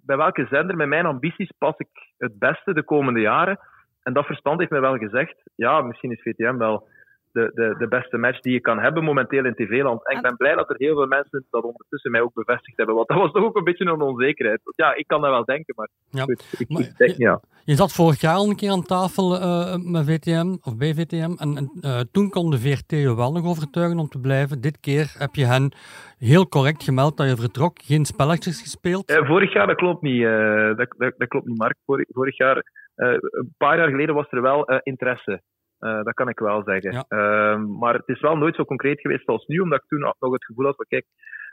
bij 0.05 0.17
welke 0.17 0.45
zender 0.49 0.75
met 0.75 0.87
mijn 0.87 1.05
ambities 1.05 1.51
pas 1.57 1.77
ik 1.77 1.89
het 2.17 2.39
beste 2.39 2.73
de 2.73 2.83
komende 2.83 3.19
jaren? 3.19 3.59
En 4.03 4.13
dat 4.13 4.25
verstand 4.25 4.59
heeft 4.59 4.71
mij 4.71 4.81
wel 4.81 4.97
gezegd, 4.97 5.35
ja, 5.55 5.81
misschien 5.81 6.11
is 6.11 6.21
VTM 6.21 6.57
wel 6.57 6.87
de, 7.33 7.51
de, 7.53 7.75
de 7.77 7.87
beste 7.87 8.17
match 8.17 8.39
die 8.39 8.53
je 8.53 8.59
kan 8.61 8.79
hebben 8.79 9.03
momenteel 9.03 9.45
in 9.45 9.53
TV-land. 9.55 10.05
En 10.07 10.11
ik 10.11 10.15
En- 10.17 10.21
ben 10.29 10.37
blij 10.37 10.55
dat 10.55 10.69
er 10.69 10.75
heel 10.77 10.95
veel 10.95 11.07
mensen 11.07 11.45
dat 11.49 11.63
ondertussen 11.63 12.11
mij 12.11 12.21
ook 12.21 12.33
bevestigd 12.33 12.77
hebben, 12.77 12.95
want 12.95 13.07
dat 13.07 13.17
was 13.17 13.31
toch 13.31 13.43
ook 13.43 13.55
een 13.57 13.63
beetje 13.63 13.85
een 13.85 14.01
onzekerheid. 14.01 14.59
Ja, 14.75 14.95
ik 14.95 15.07
kan 15.07 15.21
dat 15.21 15.29
wel 15.29 15.45
denken, 15.45 15.73
maar, 15.77 15.89
Ja. 16.09 16.23
goed, 16.23 16.55
ik, 16.57 16.69
Maar- 16.69 16.81
ik 16.81 16.97
denk, 16.97 17.17
ja. 17.17 17.39
Je 17.65 17.75
zat 17.75 17.91
vorig 17.93 18.21
jaar 18.21 18.35
al 18.35 18.49
een 18.49 18.55
keer 18.55 18.71
aan 18.71 18.83
tafel 18.83 19.39
eh, 19.39 19.75
met 19.77 20.05
VTM 20.05 20.55
of 20.61 20.77
bij 20.77 20.93
VTM. 20.93 21.33
En, 21.37 21.57
en, 21.57 21.71
eh, 21.81 21.99
toen 22.11 22.29
kon 22.29 22.49
de 22.51 22.57
VRT 22.59 22.91
je 22.91 23.15
wel 23.15 23.31
nog 23.31 23.45
overtuigen 23.45 23.99
om 23.99 24.07
te 24.07 24.19
blijven. 24.19 24.61
Dit 24.61 24.79
keer 24.79 25.15
heb 25.17 25.35
je 25.35 25.45
hen 25.45 25.71
heel 26.17 26.47
correct 26.47 26.83
gemeld 26.83 27.17
dat 27.17 27.29
je 27.29 27.35
vertrok. 27.35 27.81
Geen 27.83 28.05
spelletjes 28.05 28.61
gespeeld. 28.61 29.09
Eh, 29.09 29.27
vorig 29.27 29.53
jaar, 29.53 29.67
dat 29.67 29.75
klopt 29.75 30.01
niet, 30.01 30.23
eh, 30.23 30.75
dat, 30.75 30.93
dat, 30.97 31.13
dat 31.17 31.27
klopt 31.27 31.45
niet, 31.45 31.57
Mark. 31.57 31.75
Vorig, 31.85 32.05
vorig 32.11 32.37
jaar, 32.37 32.57
eh, 32.95 33.07
een 33.19 33.53
paar 33.57 33.77
jaar 33.77 33.89
geleden 33.89 34.15
was 34.15 34.27
er 34.29 34.41
wel 34.41 34.65
eh, 34.65 34.77
interesse. 34.83 35.41
Eh, 35.83 36.03
dat 36.03 36.13
kan 36.13 36.29
ik 36.29 36.39
wel 36.39 36.63
zeggen. 36.63 36.91
Ja. 36.91 37.05
Ehm, 37.07 37.77
maar 37.77 37.93
het 37.93 38.07
is 38.07 38.21
wel 38.21 38.37
nooit 38.37 38.55
zo 38.55 38.65
concreet 38.65 39.01
geweest 39.01 39.27
als 39.27 39.45
nu, 39.45 39.59
omdat 39.59 39.79
ik 39.81 39.87
toen 39.87 39.99
nog 39.99 40.15
het 40.19 40.45
gevoel 40.45 40.65
had 40.65 40.75
van, 40.75 40.85
kijk, 40.87 41.05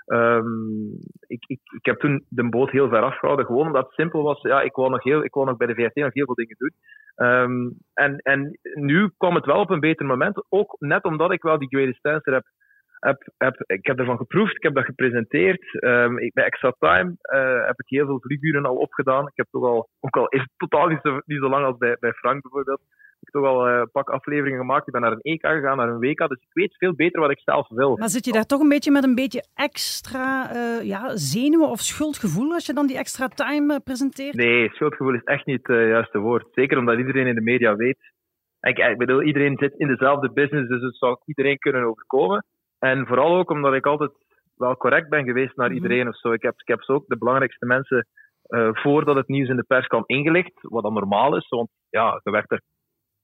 ehm, 0.06 0.90
ik, 1.26 1.44
ik, 1.46 1.60
ik 1.76 1.84
heb 1.84 1.98
toen 1.98 2.24
de 2.28 2.48
boot 2.48 2.70
heel 2.70 2.88
ver 2.88 3.02
afgehouden, 3.02 3.46
gewoon 3.46 3.66
omdat 3.66 3.84
het 3.84 3.94
simpel 3.94 4.22
was. 4.22 4.40
Ja, 4.42 4.60
ik 4.60 4.74
wou 4.74 4.90
nog, 4.90 5.02
heel, 5.02 5.24
ik 5.24 5.34
wou 5.34 5.46
nog 5.46 5.56
bij 5.56 5.66
de 5.66 5.74
VRT 5.74 5.94
nog 5.94 6.14
heel 6.14 6.24
veel 6.24 6.34
dingen 6.34 6.56
doen. 6.58 6.72
Ehm, 7.14 7.70
en, 7.94 8.16
en 8.16 8.58
nu 8.74 9.10
kwam 9.16 9.34
het 9.34 9.44
wel 9.44 9.60
op 9.60 9.70
een 9.70 9.80
beter 9.80 10.06
moment, 10.06 10.44
ook 10.48 10.76
net 10.78 11.04
omdat 11.04 11.32
ik 11.32 11.42
wel 11.42 11.58
die 11.58 11.68
greatest 11.68 12.02
dancer 12.02 12.32
heb 12.32 12.44
heb, 13.00 13.28
heb, 13.36 13.62
ik 13.66 13.86
heb 13.86 13.98
ervan 13.98 14.16
geproefd, 14.16 14.56
ik 14.56 14.62
heb 14.62 14.74
dat 14.74 14.84
gepresenteerd. 14.84 15.62
Ik, 16.16 16.32
bij 16.32 16.44
Extra 16.44 16.74
Time 16.78 17.14
eh, 17.20 17.66
heb 17.66 17.80
ik 17.80 17.88
heel 17.88 18.06
veel 18.06 18.20
vlieguren 18.20 18.66
al 18.66 18.76
opgedaan. 18.76 19.26
Ik 19.26 19.36
heb 19.36 19.46
toch 19.50 19.64
al, 19.64 19.88
ook 20.00 20.16
al 20.16 20.28
is 20.28 20.40
het 20.40 20.50
totaal 20.56 20.88
niet 20.88 21.00
zo, 21.02 21.20
niet 21.24 21.38
zo 21.38 21.48
lang 21.48 21.64
als 21.64 21.76
bij, 21.76 21.96
bij 22.00 22.12
Frank 22.12 22.42
bijvoorbeeld, 22.42 22.80
ik 23.20 23.28
heb 23.32 23.42
toch 23.42 23.50
al 23.52 23.66
eh, 23.68 23.78
een 23.78 23.90
pak 23.90 24.10
afleveringen 24.10 24.58
gemaakt. 24.58 24.86
Ik 24.86 24.92
ben 24.92 25.02
naar 25.02 25.12
een 25.12 25.20
EK 25.20 25.46
gegaan, 25.46 25.76
naar 25.76 25.88
een 25.88 25.98
WK, 25.98 26.18
dus 26.28 26.40
ik 26.42 26.52
weet 26.52 26.76
veel 26.76 26.94
beter 26.94 27.20
wat 27.20 27.30
ik 27.30 27.40
zelf 27.40 27.68
wil. 27.68 27.96
Maar 27.96 28.08
zit 28.08 28.24
je 28.24 28.32
daar 28.32 28.46
toch 28.46 28.60
een 28.60 28.68
beetje 28.68 28.90
met 28.90 29.04
een 29.04 29.14
beetje 29.14 29.44
extra 29.54 30.50
eh, 30.50 30.86
ja, 30.86 31.16
zenuwen 31.16 31.68
of 31.68 31.80
schuldgevoel 31.80 32.52
als 32.52 32.66
je 32.66 32.72
dan 32.72 32.86
die 32.86 32.98
extra 32.98 33.28
time 33.28 33.74
eh, 33.74 33.80
presenteert? 33.84 34.34
Nee, 34.34 34.68
schuldgevoel 34.70 35.14
is 35.14 35.22
echt 35.24 35.46
niet 35.46 35.66
het 35.66 35.76
juiste 35.76 36.18
woord. 36.18 36.46
Zeker 36.52 36.78
omdat 36.78 36.98
iedereen 36.98 37.26
in 37.26 37.34
de 37.34 37.40
media 37.40 37.76
weet. 37.76 37.98
Ik, 38.60 38.78
ik 38.78 38.98
bedoel, 38.98 39.22
iedereen 39.22 39.56
zit 39.58 39.74
in 39.76 39.86
dezelfde 39.88 40.32
business, 40.32 40.68
dus 40.68 40.82
het 40.82 40.96
zou 40.96 41.16
iedereen 41.24 41.58
kunnen 41.58 41.84
overkomen. 41.84 42.44
En 42.78 43.06
vooral 43.06 43.36
ook 43.36 43.50
omdat 43.50 43.74
ik 43.74 43.86
altijd 43.86 44.10
wel 44.56 44.76
correct 44.76 45.08
ben 45.08 45.24
geweest 45.24 45.56
naar 45.56 45.66
Mhm. 45.66 45.76
iedereen 45.76 46.08
of 46.08 46.18
zo. 46.18 46.32
Ik 46.32 46.42
heb, 46.42 46.54
ik 46.56 46.68
heb 46.68 46.82
zo 46.82 46.92
ook 46.92 47.04
de 47.06 47.18
belangrijkste 47.18 47.66
mensen 47.66 48.06
voordat 48.72 49.16
het 49.16 49.28
nieuws 49.28 49.48
in 49.48 49.56
de 49.56 49.62
pers 49.64 49.86
kwam 49.86 50.02
ingelicht, 50.06 50.52
wat 50.60 50.82
dan 50.82 50.92
normaal 50.92 51.36
is, 51.36 51.48
want 51.48 51.68
ja, 51.88 52.20
je 52.24 52.30
werkt 52.30 52.50
er 52.52 52.62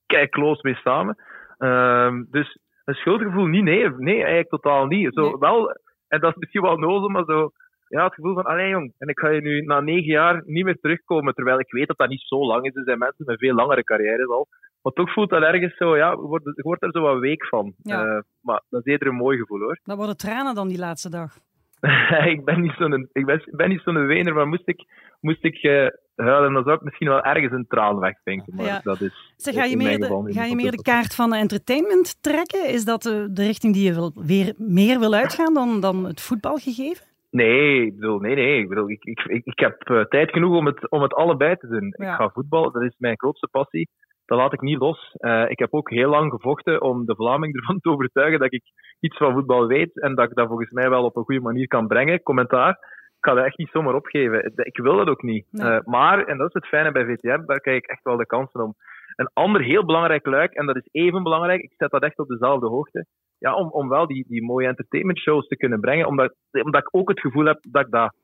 kei 0.07 0.29
close 0.29 0.61
mee 0.63 0.75
samen. 0.75 1.17
Ehm, 1.59 2.25
dus 2.31 2.59
een 2.85 2.95
schuldgevoel 2.95 3.47
niet, 3.47 3.63
nee, 3.63 3.91
nee, 3.91 4.17
eigenlijk 4.17 4.49
totaal 4.49 4.87
niet. 4.87 5.15
Zo, 5.15 5.23
Nee. 5.23 5.39
wel, 5.39 5.77
en 6.09 6.21
dat 6.21 6.31
is 6.31 6.37
misschien 6.37 6.63
wel 6.63 6.77
nozel, 6.77 7.09
maar 7.09 7.25
zo, 7.25 7.51
ja, 7.89 8.05
het 8.05 8.15
gevoel 8.15 8.35
van, 8.35 8.45
allee 8.45 8.69
jong, 8.69 8.93
en 8.99 9.09
ik 9.09 9.19
ga 9.19 9.29
je 9.29 9.41
nu 9.41 9.61
na 9.61 9.81
negen 9.81 10.11
jaar 10.13 10.43
niet 10.45 10.65
meer 10.65 10.79
terugkomen, 10.81 11.35
terwijl 11.35 11.59
ik 11.59 11.71
weet 11.71 11.87
dat 11.87 11.99
dat 11.99 12.09
niet 12.09 12.25
zo 12.27 12.47
lang 12.47 12.65
is. 12.65 12.75
Er 12.75 12.85
zijn 12.85 12.99
mensen 12.99 13.25
met 13.27 13.39
veel 13.39 13.55
langere 13.55 13.85
carrières 13.85 14.29
al. 14.29 14.47
Maar 14.83 14.93
toch 14.93 15.13
voelt 15.13 15.31
dat 15.31 15.43
ergens 15.43 15.77
zo, 15.77 15.97
ja, 15.97 16.11
je 16.11 16.17
wordt, 16.17 16.63
wordt 16.63 16.83
er 16.83 16.91
zo 16.93 17.01
wat 17.01 17.19
week 17.19 17.47
van. 17.47 17.75
Ja. 17.83 18.05
Eh, 18.05 18.21
maar 18.41 18.63
dat 18.69 18.81
is 18.87 18.93
eerder 18.93 19.09
een 19.09 19.15
mooi 19.15 19.39
gevoel 19.39 19.61
hoor. 19.61 19.79
Dan 19.85 19.97
worden 19.97 20.17
tranen 20.17 20.55
dan 20.55 20.69
die 20.69 20.79
laatste 20.79 21.11
dag. 21.11 21.37
ik 22.35 22.45
ben 22.45 22.61
niet 22.61 22.75
zo'n 22.79 23.09
ik 23.13 23.27
ben, 23.27 23.37
ik 23.37 23.57
ben 23.57 23.69
niet 23.69 23.81
zo'n 23.81 24.07
wener, 24.07 24.35
maar 24.35 24.49
moest 24.49 24.69
ik, 24.69 24.85
moest 25.27 25.45
ik 25.45 25.57
eh, 25.63 25.87
huilen, 26.17 26.53
dan 26.53 26.63
zou 26.63 26.77
ik 26.77 26.83
misschien 26.83 27.09
wel 27.09 27.23
ergens 27.23 27.53
een 27.53 27.67
traan 27.69 27.99
wegvinken. 27.99 28.55
Maar 28.57 28.67
Ja. 28.67 28.81
dat 28.83 29.01
is. 29.01 29.35
Zeg, 29.37 29.55
ga 29.55 29.65
je 29.65 29.77
meer 29.77 29.99
de, 29.99 30.23
ga 30.27 30.45
je 30.45 30.55
meer 30.55 30.71
de 30.71 30.83
kaart 30.83 31.15
van 31.15 31.35
entertainment 31.35 32.23
trekken? 32.23 32.69
Is 32.69 32.85
dat 32.85 33.03
de, 33.03 33.29
de 33.33 33.43
richting 33.43 33.75
die 33.75 33.85
je 33.85 33.95
wil, 33.95 34.13
weer 34.15 34.55
meer 34.57 34.99
wil 34.99 35.15
uitgaan 35.15 35.55
dan, 35.55 35.81
dan 35.81 36.05
het 36.05 36.21
voetbalgegeven? 36.21 37.07
Nee, 37.31 37.87
ik 37.87 37.95
bedoel, 37.95 38.19
nee, 38.19 38.35
nee. 38.35 38.59
Ik, 38.59 38.69
bedoel, 38.69 38.91
ik, 38.91 39.05
ik, 39.05 39.21
ik, 39.45 39.59
heb 39.59 39.89
eh, 39.89 40.01
tijd 40.01 40.31
genoeg 40.31 40.57
om 40.57 40.67
het, 40.67 40.91
om 40.91 41.03
het 41.03 41.15
allebei 41.15 41.57
te 41.57 41.67
doen. 41.69 41.95
Ja. 41.97 42.11
Ik 42.13 42.17
ga 42.17 42.29
voetballen, 42.29 42.73
dat 42.73 42.83
is 42.83 42.95
mijn 42.99 43.19
grootste 43.19 43.49
passie. 43.51 43.89
Dat 44.27 44.39
laat 44.39 44.53
ik 44.53 44.61
niet 44.61 44.79
los. 44.79 45.15
Eh, 45.17 45.45
ik 45.49 45.59
heb 45.59 45.75
ook 45.75 45.91
heel 45.91 46.11
lang 46.11 46.31
gevochten 46.33 46.83
om 46.83 47.05
de 47.07 47.15
Vlaming 47.15 47.57
ervan 47.57 47.81
te 47.81 47.91
overtuigen 47.91 48.39
dat 48.39 48.53
ik 48.53 48.63
iets 49.01 49.17
van 49.17 49.33
voetbal 49.33 49.67
weet 49.67 50.01
en 50.01 50.15
dat 50.15 50.31
ik 50.31 50.37
dat 50.37 50.47
volgens 50.47 50.71
mij 50.71 50.91
wel 50.91 51.05
op 51.05 51.17
een 51.17 51.25
goede 51.25 51.41
manier 51.41 51.67
kan 51.67 51.87
brengen, 51.87 52.23
commentaar. 52.23 52.79
Ik 53.27 53.33
ga 53.33 53.39
dat 53.39 53.49
echt 53.49 53.59
niet 53.59 53.71
zomaar 53.71 53.95
opgeven. 53.95 54.53
Ik 54.55 54.77
wil 54.77 54.97
dat 54.97 55.09
ook 55.09 55.23
niet. 55.23 55.47
Nee. 55.51 55.71
Eh, 55.71 55.85
maar, 55.85 56.27
en 56.27 56.39
dat 56.39 56.49
is 56.49 56.53
het 56.53 56.67
fijne 56.67 56.93
bij 56.93 57.05
VTM, 57.05 57.45
daar 57.47 57.61
krijg 57.61 57.79
ik 57.79 57.87
echt 57.87 58.03
wel 58.03 58.17
de 58.17 58.27
kansen 58.27 58.61
om. 58.61 58.75
Een 59.17 59.31
ander 59.33 59.63
heel 59.63 59.85
belangrijk 59.85 60.27
luik, 60.27 60.53
en 60.53 60.67
dat 60.67 60.77
is 60.77 60.89
even 60.91 61.23
belangrijk, 61.23 61.63
ik 61.63 61.75
zet 61.77 61.91
dat 61.91 62.03
echt 62.03 62.19
op 62.19 62.29
dezelfde 62.29 62.67
hoogte, 62.67 63.07
ja, 63.39 63.55
om, 63.55 63.71
om 63.71 63.89
wel 63.89 64.07
die, 64.07 64.25
die 64.29 64.43
mooie 64.43 64.67
entertainment 64.67 65.19
shows 65.19 65.47
te 65.47 65.57
kunnen 65.57 65.81
brengen, 65.81 66.07
omdat, 66.07 66.35
omdat 66.51 66.81
ik 66.81 66.89
ook 66.91 67.09
het 67.09 67.21
gevoel 67.21 67.45
heb 67.45 67.59
dat 67.71 67.85
ik 67.85 67.91
dat 67.91 68.15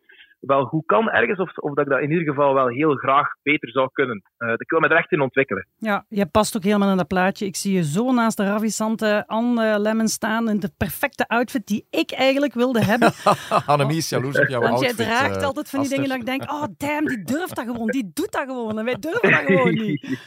wel 0.43 0.65
goed 0.65 0.87
kan 0.87 1.11
ergens, 1.11 1.39
of, 1.39 1.57
of 1.59 1.75
dat 1.75 1.85
ik 1.85 1.91
dat 1.93 2.01
in 2.01 2.11
ieder 2.11 2.27
geval 2.27 2.55
wel 2.55 2.69
heel 2.69 2.95
graag 2.95 3.29
beter 3.43 3.71
zou 3.71 3.89
kunnen. 3.93 4.23
Eh, 4.37 4.53
ik 4.57 4.71
wil 4.71 4.81
me 4.81 4.89
er 4.89 4.97
echt 4.97 5.13
in 5.13 5.21
ontwikkelen. 5.21 5.67
Ja, 5.77 6.05
je 6.09 6.27
past 6.27 6.57
ook 6.57 6.65
helemaal 6.65 6.91
in 6.91 6.97
dat 6.97 7.07
plaatje. 7.09 7.47
Ik 7.47 7.57
zie 7.57 7.73
je 7.75 7.85
zo 7.85 8.13
naast 8.13 8.37
de 8.37 8.45
ravissante 8.45 9.25
Anne 9.27 9.79
Lemmen 9.79 10.09
staan 10.09 10.49
in 10.49 10.61
de 10.61 10.71
perfecte 10.77 11.29
outfit 11.29 11.67
die 11.67 11.87
ik 11.91 12.11
eigenlijk 12.13 12.55
wilde 12.55 12.85
hebben. 12.85 13.13
Annemie 13.67 13.97
is 13.97 14.09
jaloers 14.09 14.39
op 14.41 14.49
jouw 14.49 14.61
Want 14.61 14.81
jij 14.81 14.89
outfit. 14.89 15.07
draagt 15.07 15.37
eh, 15.37 15.43
altijd 15.45 15.69
van 15.71 15.81
die 15.81 15.89
Aster. 15.89 16.05
dingen 16.05 16.09
dat 16.27 16.29
ik 16.35 16.39
denk, 16.39 16.53
oh 16.53 16.65
damn, 16.77 17.07
die 17.07 17.23
durft 17.25 17.57
dat 17.57 17.65
gewoon, 17.65 17.87
die 17.87 18.11
doet 18.15 18.33
dat 18.33 18.45
gewoon. 18.47 18.79
En 18.79 18.85
wij 18.85 18.97
durven 18.99 19.31
dat 19.31 19.41
gewoon 19.41 19.75
niet. 19.87 20.21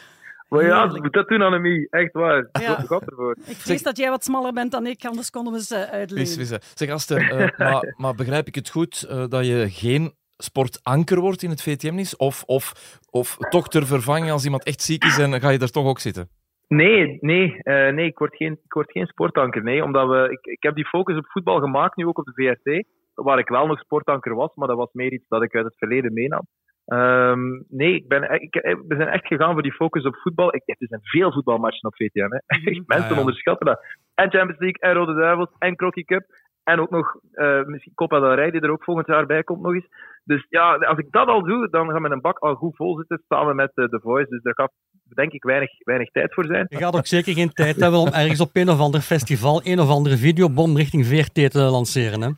Maar 0.49 0.65
ja, 0.65 0.85
moet 0.85 1.13
dat 1.13 1.27
doen, 1.27 1.41
Annemie. 1.41 1.87
Echt 1.89 2.13
waar. 2.13 2.49
Ja. 2.51 2.77
Ervoor. 2.77 3.35
Ik 3.45 3.55
vrees 3.55 3.83
dat 3.83 3.97
jij 3.97 4.09
wat 4.09 4.23
smaller 4.23 4.53
bent 4.53 4.71
dan 4.71 4.85
ik, 4.85 5.05
anders 5.05 5.29
konden 5.29 5.53
we 5.53 5.61
ze 5.61 5.75
Wis, 5.75 5.89
uitleggen. 5.89 6.59
Zeg 6.73 6.89
Aster, 6.89 7.31
eh, 7.31 7.57
maar, 7.57 7.93
maar 7.97 8.15
begrijp 8.15 8.47
ik 8.47 8.55
het 8.55 8.69
goed 8.69 9.05
eh, 9.09 9.25
dat 9.27 9.45
je 9.45 9.67
geen 9.69 10.13
sportanker 10.37 11.19
wordt 11.19 11.43
in 11.43 11.49
het 11.49 11.61
VTM-nis? 11.61 12.15
Of, 12.15 12.43
of, 12.43 12.73
of 13.09 13.37
toch 13.37 13.67
ter 13.67 13.85
vervanging 13.85 14.31
als 14.31 14.45
iemand 14.45 14.63
echt 14.63 14.81
ziek 14.81 15.03
is 15.03 15.17
en 15.17 15.41
ga 15.41 15.49
je 15.49 15.59
er 15.59 15.71
toch 15.71 15.85
ook 15.85 15.99
zitten? 15.99 16.29
Nee, 16.67 17.17
nee, 17.21 17.61
eh, 17.63 17.93
nee 17.93 18.05
ik, 18.05 18.17
word 18.17 18.35
geen, 18.35 18.59
ik 18.63 18.73
word 18.73 18.91
geen 18.91 19.05
sportanker. 19.05 19.63
Nee, 19.63 19.83
omdat 19.83 20.07
we, 20.07 20.29
ik, 20.31 20.45
ik 20.45 20.63
heb 20.63 20.75
die 20.75 20.87
focus 20.87 21.17
op 21.17 21.25
voetbal 21.27 21.59
gemaakt, 21.59 21.95
nu 21.95 22.05
ook 22.05 22.17
op 22.17 22.25
de 22.25 22.57
VRT, 22.61 22.85
waar 23.13 23.39
ik 23.39 23.47
wel 23.47 23.67
nog 23.67 23.79
sportanker 23.79 24.35
was, 24.35 24.55
maar 24.55 24.67
dat 24.67 24.77
was 24.77 24.93
meer 24.93 25.13
iets 25.13 25.27
dat 25.27 25.43
ik 25.43 25.55
uit 25.55 25.65
het 25.65 25.77
verleden 25.77 26.13
meenam. 26.13 26.47
Ehm, 26.85 27.39
nee, 27.69 27.95
ik 27.95 28.07
ben, 28.07 28.23
e- 28.23 28.35
ik, 28.37 28.55
eh, 28.55 28.75
we 28.87 28.95
zijn 28.95 29.07
echt 29.07 29.27
gegaan 29.27 29.53
voor 29.53 29.61
die 29.61 29.73
focus 29.73 30.03
op 30.03 30.15
voetbal. 30.15 30.55
Ik, 30.55 30.63
er 30.65 30.75
zijn 30.87 31.01
veel 31.03 31.31
voetbalmatchen 31.31 31.87
op 31.89 31.95
VTM. 31.95 32.19
Hè. 32.19 32.39
Mensen 32.87 33.09
Ah, 33.09 33.09
ja. 33.09 33.19
onderschatten 33.19 33.65
dat. 33.65 33.79
En 34.15 34.29
Champions 34.31 34.59
League, 34.59 34.79
en 34.79 34.93
Rode 34.93 35.13
Duivels, 35.13 35.49
en 35.59 35.75
Crocky 35.75 36.03
Cup. 36.03 36.25
En 36.63 36.79
ook 36.79 36.89
nog 36.89 37.15
eh, 37.31 37.63
misschien 37.63 37.93
Copa 37.93 38.19
del 38.19 38.33
Rey, 38.33 38.51
die 38.51 38.61
er 38.61 38.71
ook 38.71 38.83
volgend 38.83 39.07
jaar 39.07 39.25
bij 39.25 39.43
komt 39.43 39.61
nog 39.61 39.73
eens. 39.73 39.87
Dus 40.23 40.45
ja, 40.49 40.75
als 40.75 40.97
ik 40.97 41.11
dat 41.11 41.27
al 41.27 41.43
doe, 41.43 41.69
dan 41.69 41.89
gaat 41.89 41.99
mijn 41.99 42.21
bak 42.21 42.37
al 42.39 42.55
goed 42.55 42.75
vol 42.75 42.97
zitten 42.97 43.23
samen 43.27 43.55
met 43.55 43.71
eh, 43.75 43.85
The 43.85 43.99
Voice. 44.01 44.29
Dus 44.29 44.41
daar 44.41 44.53
gaat 44.53 44.71
denk 45.13 45.31
ik 45.31 45.43
weinig, 45.43 45.69
weinig 45.83 46.11
tijd 46.11 46.33
voor 46.33 46.45
zijn. 46.45 46.65
Je 46.69 46.77
gaat 46.77 46.95
ook 46.95 47.07
zeker 47.07 47.33
geen 47.33 47.49
tijd 47.53 47.75
hebben 47.75 47.99
om 47.99 48.07
ergens 48.07 48.41
op 48.41 48.49
een 48.53 48.69
of 48.69 48.79
ander 48.79 49.01
festival 49.01 49.61
een 49.63 49.79
of 49.79 49.89
andere 49.89 50.17
videobom 50.17 50.77
richting 50.77 51.05
VRT 51.05 51.51
te 51.51 51.59
lanceren. 51.59 52.21
Hè? 52.21 52.29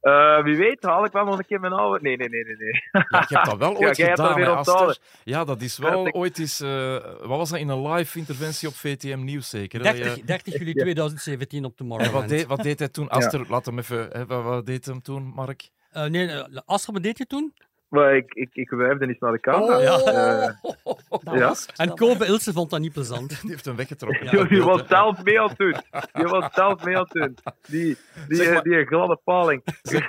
Eh, 0.00 0.42
wie 0.42 0.56
weet, 0.56 0.82
haal 0.82 1.04
ik 1.04 1.12
wel 1.12 1.24
nog 1.24 1.38
een 1.38 1.44
keer 1.46 1.60
mijn 1.60 1.72
oude. 1.72 1.98
Nee, 2.02 2.16
nee, 2.16 2.28
nee, 2.28 2.44
nee. 2.44 2.56
nee. 2.56 2.82
Ja, 2.92 3.24
je 3.28 3.34
hebt 3.34 3.46
dat 3.46 3.58
wel 3.58 3.76
ooit 3.76 3.96
gedaan, 4.00 4.40
hè, 4.40 4.46
Aster? 4.48 4.98
Ja, 5.24 5.44
dat 5.44 5.60
is 5.62 5.78
wel 5.78 6.06
ik- 6.06 6.16
ooit 6.16 6.38
eens... 6.38 6.60
eh, 6.60 6.96
wat 7.18 7.38
was 7.38 7.50
dat, 7.50 7.58
in 7.58 7.68
een 7.68 7.88
live 7.88 8.18
interventie 8.18 8.68
op 8.68 8.74
VTM 8.74 9.18
Nieuws 9.24 9.48
zeker? 9.48 9.78
hè? 9.80 9.84
Dat 9.84 9.96
je- 9.96 10.02
30, 10.02 10.24
30 10.24 10.58
juli 10.58 10.72
2017 10.82 11.64
op 11.64 11.64
En 11.64 11.68
wat 11.68 11.76
Tomorrowland. 11.98 12.28
deed, 12.28 12.46
wat 12.46 12.62
deed 12.62 12.78
hij 12.78 12.88
toen? 12.88 13.08
Aster, 13.08 13.44
laat 13.48 13.66
hem 13.66 13.78
even... 13.78 14.08
Hè, 14.12 14.26
wat, 14.26 14.42
wat 14.44 14.66
deed 14.66 14.86
hem 14.86 15.02
toen, 15.02 15.22
Mark? 15.22 15.68
Eh, 15.92 16.04
nee, 16.04 16.30
Aster, 16.64 16.92
wat 16.92 17.02
deed 17.02 17.18
je 17.18 17.26
toen? 17.26 17.54
Maar 17.88 18.16
ik, 18.16 18.32
ik, 18.34 18.48
ik 18.52 18.70
wuifde 18.70 19.06
eens 19.06 19.18
naar 19.18 19.32
de 19.32 19.40
camera. 19.40 19.76
Oh. 19.76 19.82
Ja. 19.88 19.98
Eh, 20.12 21.38
Ja. 21.38 21.54
En. 21.76 21.94
Kobe 21.94 22.26
Ilse 22.26 22.52
vond 22.52 22.70
dat 22.70 22.80
niet 22.80 22.92
plezant. 22.92 23.40
Die 23.40 23.50
heeft 23.50 23.64
hem 23.64 23.76
weggetrokken. 23.76 24.24
Ja, 24.24 24.30
dat 24.32 24.48
die 24.48 24.62
was 24.62 24.82
zelf 24.88 25.22
mee 25.24 25.40
aan 25.40 25.48
het 25.48 25.58
doen. 25.58 25.74
Die 26.12 26.24
was 26.26 26.54
zelf 26.54 26.84
mee 26.84 26.96
aan 26.96 27.06
het 27.08 27.12
doen. 27.12 27.36
Die, 27.66 27.96
die, 28.28 28.36
Zeg 28.36 28.52
maar- 28.52 28.62
die 28.62 28.84
gladde 28.86 29.18
paling. 29.24 29.62
zeg, 29.82 30.08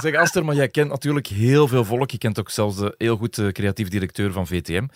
zeg 0.00 0.14
Aster, 0.14 0.44
maar 0.44 0.54
jij 0.54 0.68
kent 0.68 0.90
natuurlijk 0.90 1.26
heel 1.26 1.68
veel 1.68 1.84
volk. 1.84 2.10
Je 2.10 2.18
kent 2.18 2.38
ook 2.40 2.50
zelfs 2.50 2.76
de 2.76 2.94
heel 2.98 3.16
goed 3.16 3.38
eh, 3.38 3.48
creatief 3.48 3.88
directeur 3.88 4.32
van 4.32 4.46
VTM, 4.46 4.86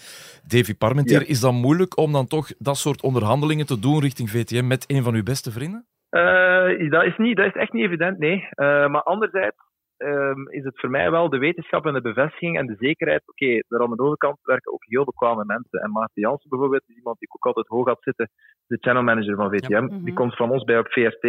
Davy 0.47 0.75
Parmentier. 0.75 1.21
Ja. 1.21 1.27
Is 1.27 1.41
dat 1.41 1.53
moeilijk 1.53 1.97
om 1.99 2.13
dan 2.13 2.27
toch 2.27 2.49
dat 2.59 2.77
soort 2.79 3.03
onderhandelingen 3.03 3.67
te 3.67 3.79
doen 3.79 4.01
richting 4.01 4.31
VTM 4.31 4.67
met 4.67 4.85
een 4.87 5.03
van 5.03 5.15
uw 5.15 5.23
beste 5.23 5.51
vrienden? 5.51 5.87
Eh, 6.09 6.91
dat, 6.91 7.05
is 7.05 7.17
niet, 7.17 7.37
dat 7.37 7.47
is 7.47 7.53
echt 7.55 7.73
niet 7.73 7.85
evident, 7.85 8.19
nee. 8.19 8.49
Eh, 8.51 8.67
maar 8.89 9.03
anderzijds 9.03 9.57
ehm, 9.99 10.49
is 10.49 10.65
het 10.65 10.81
voor 10.81 10.91
mij 10.91 11.11
wel 11.11 11.29
de 11.29 11.39
wetenschap 11.39 11.87
en 11.87 11.93
de 11.93 12.01
bevestiging 12.01 12.59
en 12.59 12.67
de 12.67 12.77
zekerheid. 12.79 13.23
Oké, 13.29 13.63
daar 13.69 13.81
aan 13.81 13.91
de 13.91 14.03
overkant 14.03 14.39
werken 14.43 14.73
ook 14.73 14.85
heel 14.85 15.05
bekwame 15.05 15.45
mensen. 15.45 15.81
En 15.81 15.91
Maarten 15.91 16.23
Jansen 16.23 16.51
bijvoorbeeld 16.51 16.89
is 16.89 16.97
iemand 16.97 17.19
die 17.19 17.29
ik 17.29 17.35
ook 17.35 17.47
altijd 17.47 17.67
hoog 17.67 17.87
had 17.87 18.03
zitten, 18.03 18.31
de 18.67 18.79
channel 18.81 19.03
manager 19.03 19.37
van 19.37 19.51
VTM. 19.51 19.85
Mhm. 19.85 20.05
Die 20.05 20.15
komt 20.15 20.37
van 20.37 20.51
ons 20.51 20.65
bij 20.65 20.79
op 20.79 20.93
VRT. 20.93 21.25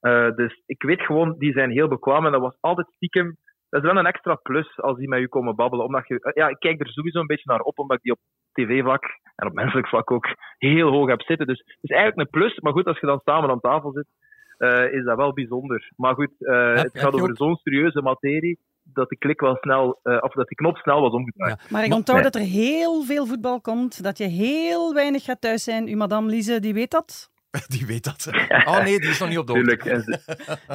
Eh, 0.00 0.34
dus 0.34 0.62
ik 0.66 0.82
weet 0.82 1.00
gewoon, 1.00 1.34
die 1.38 1.52
zijn 1.52 1.70
heel 1.70 1.88
bekwaam 1.88 2.26
en 2.26 2.32
dat 2.32 2.40
was 2.40 2.56
altijd 2.60 2.86
stiekem. 2.94 3.36
Dat 3.68 3.82
is 3.82 3.90
wel 3.90 3.98
een 3.98 4.06
extra 4.06 4.34
plus 4.34 4.80
als 4.80 4.98
die 4.98 5.08
met 5.08 5.20
u 5.20 5.26
komen 5.26 5.56
babbelen. 5.56 5.86
Omdat 5.86 6.08
je, 6.08 6.32
ja, 6.34 6.48
ik 6.48 6.58
kijk 6.58 6.80
er 6.80 6.88
sowieso 6.88 7.20
een 7.20 7.26
beetje 7.26 7.50
naar 7.50 7.60
op, 7.60 7.78
omdat 7.78 7.96
ik 7.96 8.02
die 8.02 8.12
op 8.12 8.20
tv-vlak 8.52 9.04
en 9.34 9.46
op 9.46 9.54
menselijk 9.54 9.88
vlak 9.88 10.10
ook 10.10 10.26
heel 10.58 10.90
hoog 10.90 11.08
heb 11.08 11.22
zitten. 11.22 11.46
Dus 11.46 11.58
het 11.58 11.78
is 11.80 11.96
eigenlijk 11.96 12.20
een 12.20 12.40
plus. 12.40 12.58
Maar 12.60 12.72
goed, 12.72 12.86
als 12.86 13.00
je 13.00 13.06
dan 13.06 13.20
samen 13.24 13.50
aan 13.50 13.60
tafel 13.60 13.92
zit, 13.92 14.06
eh, 14.58 14.92
is 14.92 15.04
dat 15.04 15.16
wel 15.16 15.32
bijzonder. 15.32 15.92
Maar 15.96 16.14
goed, 16.14 16.30
eh, 16.38 16.74
Heb- 16.74 16.82
het 16.92 16.98
gaat 17.02 17.12
over 17.12 17.30
ook- 17.30 17.36
zo'n 17.36 17.56
serieuze 17.56 18.02
materie 18.02 18.58
dat 18.82 19.08
de 19.08 19.16
klik 19.16 19.40
wel 19.40 19.56
snel, 19.60 19.98
eh, 20.02 20.16
of 20.20 20.32
dat 20.32 20.48
die 20.48 20.56
knop 20.56 20.76
snel 20.76 21.00
was 21.00 21.12
omgedraaid. 21.12 21.60
Ja. 21.60 21.66
Maar 21.70 21.84
ik 21.84 21.92
onthoud 21.94 22.22
Nee. 22.22 22.30
dat 22.30 22.42
er 22.42 22.48
heel 22.48 23.02
veel 23.02 23.26
voetbal 23.26 23.60
komt, 23.60 24.02
dat 24.02 24.18
je 24.18 24.24
heel 24.26 24.94
weinig 24.94 25.24
gaat 25.24 25.40
thuis 25.40 25.64
zijn. 25.64 25.88
Uw 25.88 25.96
madame 25.96 26.28
Lise, 26.30 26.60
die 26.60 26.74
weet 26.74 26.90
dat. 26.90 27.32
Die 27.78 27.86
weet 27.86 28.04
dat. 28.04 28.28
Oh 28.68 28.82
nee, 28.82 29.00
die 29.00 29.08
is 29.10 29.18
nog 29.18 29.28
niet 29.28 29.38
op 29.38 29.46
de 29.46 29.52
hoogte. 29.52 29.76
Tuurlijk. 29.76 30.04
Ze- 30.04 30.20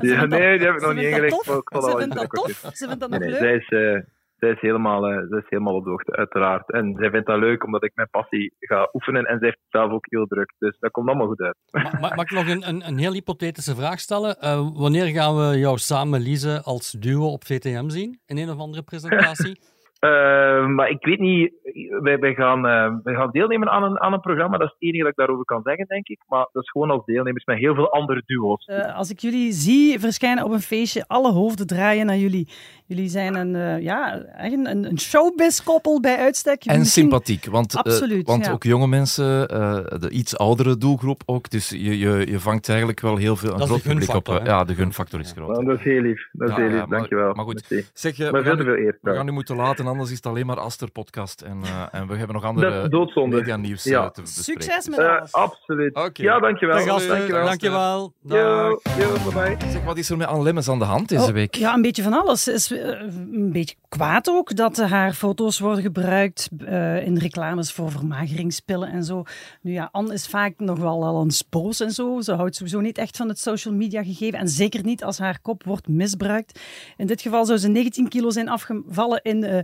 ja, 0.08 0.26
nee, 0.26 0.58
die 0.58 0.68
heb 0.68 0.76
ik 0.76 0.82
nog 0.82 0.94
niet 0.94 1.04
ingelegd. 1.04 1.44
Ze 1.44 1.96
vindt 1.98 2.16
dat 2.16 2.30
tof. 2.30 2.70
Ze 2.74 2.86
vindt 2.88 3.00
dat 3.00 3.10
nog 3.10 3.20
nee, 3.20 3.30
leuk. 3.30 3.40
zij, 3.40 3.56
is, 3.56 3.68
eh, 3.68 4.00
zij, 4.40 4.50
is 4.50 4.62
helemaal, 4.62 5.08
eh, 5.08 5.28
zij 5.30 5.38
is 5.38 5.50
helemaal 5.50 5.76
op 5.76 5.84
de 5.84 5.90
hoogte, 5.90 6.16
uiteraard. 6.16 6.72
En 6.72 6.96
zij 7.00 7.10
vindt 7.10 7.28
dat 7.28 7.40
leuk 7.40 7.64
omdat 7.64 7.84
ik 7.84 7.92
mijn 7.96 8.10
passie 8.10 8.54
ga 8.60 8.90
oefenen. 8.94 9.26
En 9.26 9.38
zij 9.38 9.48
heeft 9.48 9.60
het 9.62 9.82
zelf 9.82 9.92
ook 9.92 10.06
heel 10.10 10.26
druk. 10.26 10.54
Dus 10.58 10.78
dat 10.80 10.92
komt 10.92 11.08
allemaal 11.08 11.28
goed 11.28 11.42
uit. 11.42 11.56
Ma- 11.72 12.00
ma- 12.00 12.16
mag 12.16 12.24
ik 12.24 12.32
nog 12.32 12.48
een, 12.48 12.68
een, 12.68 12.88
een 12.88 12.98
heel 12.98 13.14
hypothetische 13.14 13.76
vraag 13.76 14.00
stellen? 14.00 14.36
Eh, 14.40 14.70
wanneer 14.74 15.06
gaan 15.06 15.36
we 15.36 15.58
jou 15.58 15.78
samen, 15.78 16.20
Lise, 16.20 16.62
als 16.64 16.92
duo 16.92 17.32
op 17.32 17.44
VTM 17.44 17.90
zien? 17.90 18.20
In 18.26 18.38
een 18.38 18.50
of 18.50 18.60
andere 18.60 18.84
presentatie? 18.84 19.60
Eh, 20.00 20.66
maar 20.68 20.90
ik 20.90 21.06
weet 21.06 21.20
niet, 21.20 21.54
wij, 22.02 22.20
wij, 22.20 22.34
gaan, 22.34 22.68
eh, 22.68 22.94
wij 23.04 23.16
gaan 23.16 23.32
deelnemen 23.32 23.70
aan 23.70 23.84
een, 23.84 24.00
aan 24.00 24.14
een 24.14 24.20
programma. 24.20 24.58
Dat 24.58 24.68
is 24.68 24.74
het 24.74 24.82
enige 24.82 25.02
dat 25.02 25.12
ik 25.12 25.18
daarover 25.18 25.46
kan 25.46 25.62
zeggen, 25.64 25.86
denk 25.88 26.08
ik. 26.08 26.20
Maar 26.28 26.48
dat 26.52 26.64
is 26.64 26.70
gewoon 26.70 26.90
als 26.90 27.06
deelnemers 27.06 27.46
met 27.46 27.58
heel 27.58 27.76
veel 27.76 27.92
andere 27.92 28.24
duo's. 28.26 28.66
Eh, 28.66 28.96
als 28.98 29.10
ik 29.10 29.20
jullie 29.20 29.52
zie 29.52 30.00
verschijnen 30.00 30.44
op 30.44 30.52
een 30.52 30.60
feestje, 30.60 31.08
alle 31.08 31.32
hoofden 31.32 31.68
draaien 31.68 32.06
naar 32.06 32.18
jullie. 32.18 32.48
Jullie 32.90 33.10
zijn 33.10 33.36
een, 33.36 33.56
eh, 33.56 33.82
ja, 33.84 34.24
een, 34.38 34.70
een 34.86 35.00
showbiz-koppel 35.00 36.00
bij 36.00 36.18
uitstek. 36.18 36.64
En 36.66 36.80
Misschien- 36.80 37.02
sympathiek, 37.04 37.46
want, 37.46 37.74
eh, 37.74 37.80
Absoluut, 37.80 38.28
want 38.28 38.46
ja. 38.46 38.52
ook 38.52 38.64
jonge 38.64 38.88
mensen, 38.88 39.48
eh, 39.48 39.76
de 40.00 40.10
iets 40.10 40.38
oudere 40.38 40.78
doelgroep 40.78 41.22
ook. 41.26 41.50
Dus 41.50 41.70
je, 41.70 41.98
je, 42.00 42.26
je 42.32 42.40
vangt 42.40 42.70
eigenlijk 42.70 43.00
wel 43.00 43.16
heel 43.18 43.36
veel, 43.36 43.54
een 43.54 43.62
groot 43.68 43.82
publiek 43.82 44.14
op. 44.14 44.26
hè? 44.28 44.38
Ja, 44.40 44.64
de 44.64 44.76
gunfactor 44.76 45.20
is 45.20 45.32
groot. 45.32 45.66
Dat 45.66 45.78
is 45.78 45.84
heel 45.84 46.02
lief. 46.02 46.28
Dat 46.32 46.50
is 46.50 46.56
Ja, 46.56 46.62
heel 46.62 46.70
ja, 46.72 46.76
lief, 46.80 46.86
maar- 46.88 46.98
dankjewel. 46.98 47.34
maar 47.34 47.46
goed. 47.46 47.64
Merci. 47.70 47.88
Zeg, 47.94 48.18
Maar 48.18 48.32
we, 48.32 48.34
veel 48.42 48.44
gaan 48.48 48.58
te 48.58 48.64
nu, 48.64 48.70
veel 48.76 48.84
eer. 48.86 48.98
we 49.02 49.14
gaan 49.14 49.26
nu 49.26 49.32
moeten 49.32 49.56
laten, 49.56 49.88
anders 49.88 50.10
is 50.10 50.16
het 50.16 50.26
alleen 50.26 50.46
maar 50.46 50.60
Aster-podcast. 50.60 51.42
En, 51.42 51.58
eh, 51.64 52.00
en 52.00 52.08
we 52.08 52.16
hebben 52.16 52.36
nog 52.36 52.44
andere 52.46 52.90
media-nieuws 53.28 53.84
Ja. 53.84 54.10
te 54.10 54.22
bespreken. 54.22 54.62
Succes 54.64 54.90
met 54.90 55.00
alles. 55.00 55.32
absoluut. 55.32 56.10
Ja, 56.14 56.40
dankjewel. 56.40 56.76
Dag 56.78 56.86
gasten, 56.86 57.10
dankjewel. 57.10 57.46
dankjewel. 57.46 58.14
Dag. 58.22 58.38
Yo, 58.40 58.80
yo, 59.00 59.14
bye 59.32 59.56
bye. 59.58 59.70
Zeg, 59.72 59.84
wat 59.84 59.98
is 59.98 60.10
er 60.10 60.18
met 60.18 60.28
Anne 60.28 60.44
Lemmens 60.44 60.70
aan 60.70 60.80
de 60.80 60.86
hand 60.86 61.10
deze 61.10 61.22
Oh, 61.24 61.30
week? 61.30 61.56
Ja, 61.56 61.74
een 61.74 61.82
beetje 61.82 62.04
van 62.04 62.14
alles. 62.14 62.48
Eh, 62.84 63.00
een 63.32 63.52
beetje 63.52 63.76
kwaad 63.90 64.30
ook 64.30 64.56
dat 64.56 64.78
haar 64.78 65.14
foto's 65.14 65.60
worden 65.60 65.84
gebruikt 65.84 66.50
eh, 66.66 67.06
in 67.06 67.18
reclames 67.18 67.72
voor 67.72 67.92
vermageringspillen 67.92 68.90
en 68.92 69.04
zo. 69.04 69.24
Nu 69.62 69.72
ja, 69.72 69.90
Anne 69.92 70.14
is 70.14 70.28
vaak 70.28 70.54
nog 70.60 70.80
wel 70.80 71.04
al 71.06 71.24
eens 71.24 71.50
boos 71.50 71.80
en 71.80 71.92
zo. 71.92 72.22
Ze 72.22 72.34
houdt 72.34 72.56
sowieso 72.56 72.80
niet 72.80 72.98
echt 72.98 73.18
van 73.18 73.28
het 73.28 73.40
social 73.40 73.74
media 73.74 74.04
gegeven 74.04 74.40
en 74.40 74.48
zeker 74.48 74.84
niet 74.84 75.04
als 75.04 75.18
haar 75.18 75.40
kop 75.42 75.64
wordt 75.64 75.88
misbruikt. 75.88 76.60
In 76.98 77.08
dit 77.08 77.22
geval 77.22 77.46
zou 77.46 77.58
ze 77.58 77.68
19 77.68 78.08
kilo 78.08 78.30
zijn 78.30 78.50
afgevallen 78.50 79.22
in 79.24 79.44
eh, 79.44 79.60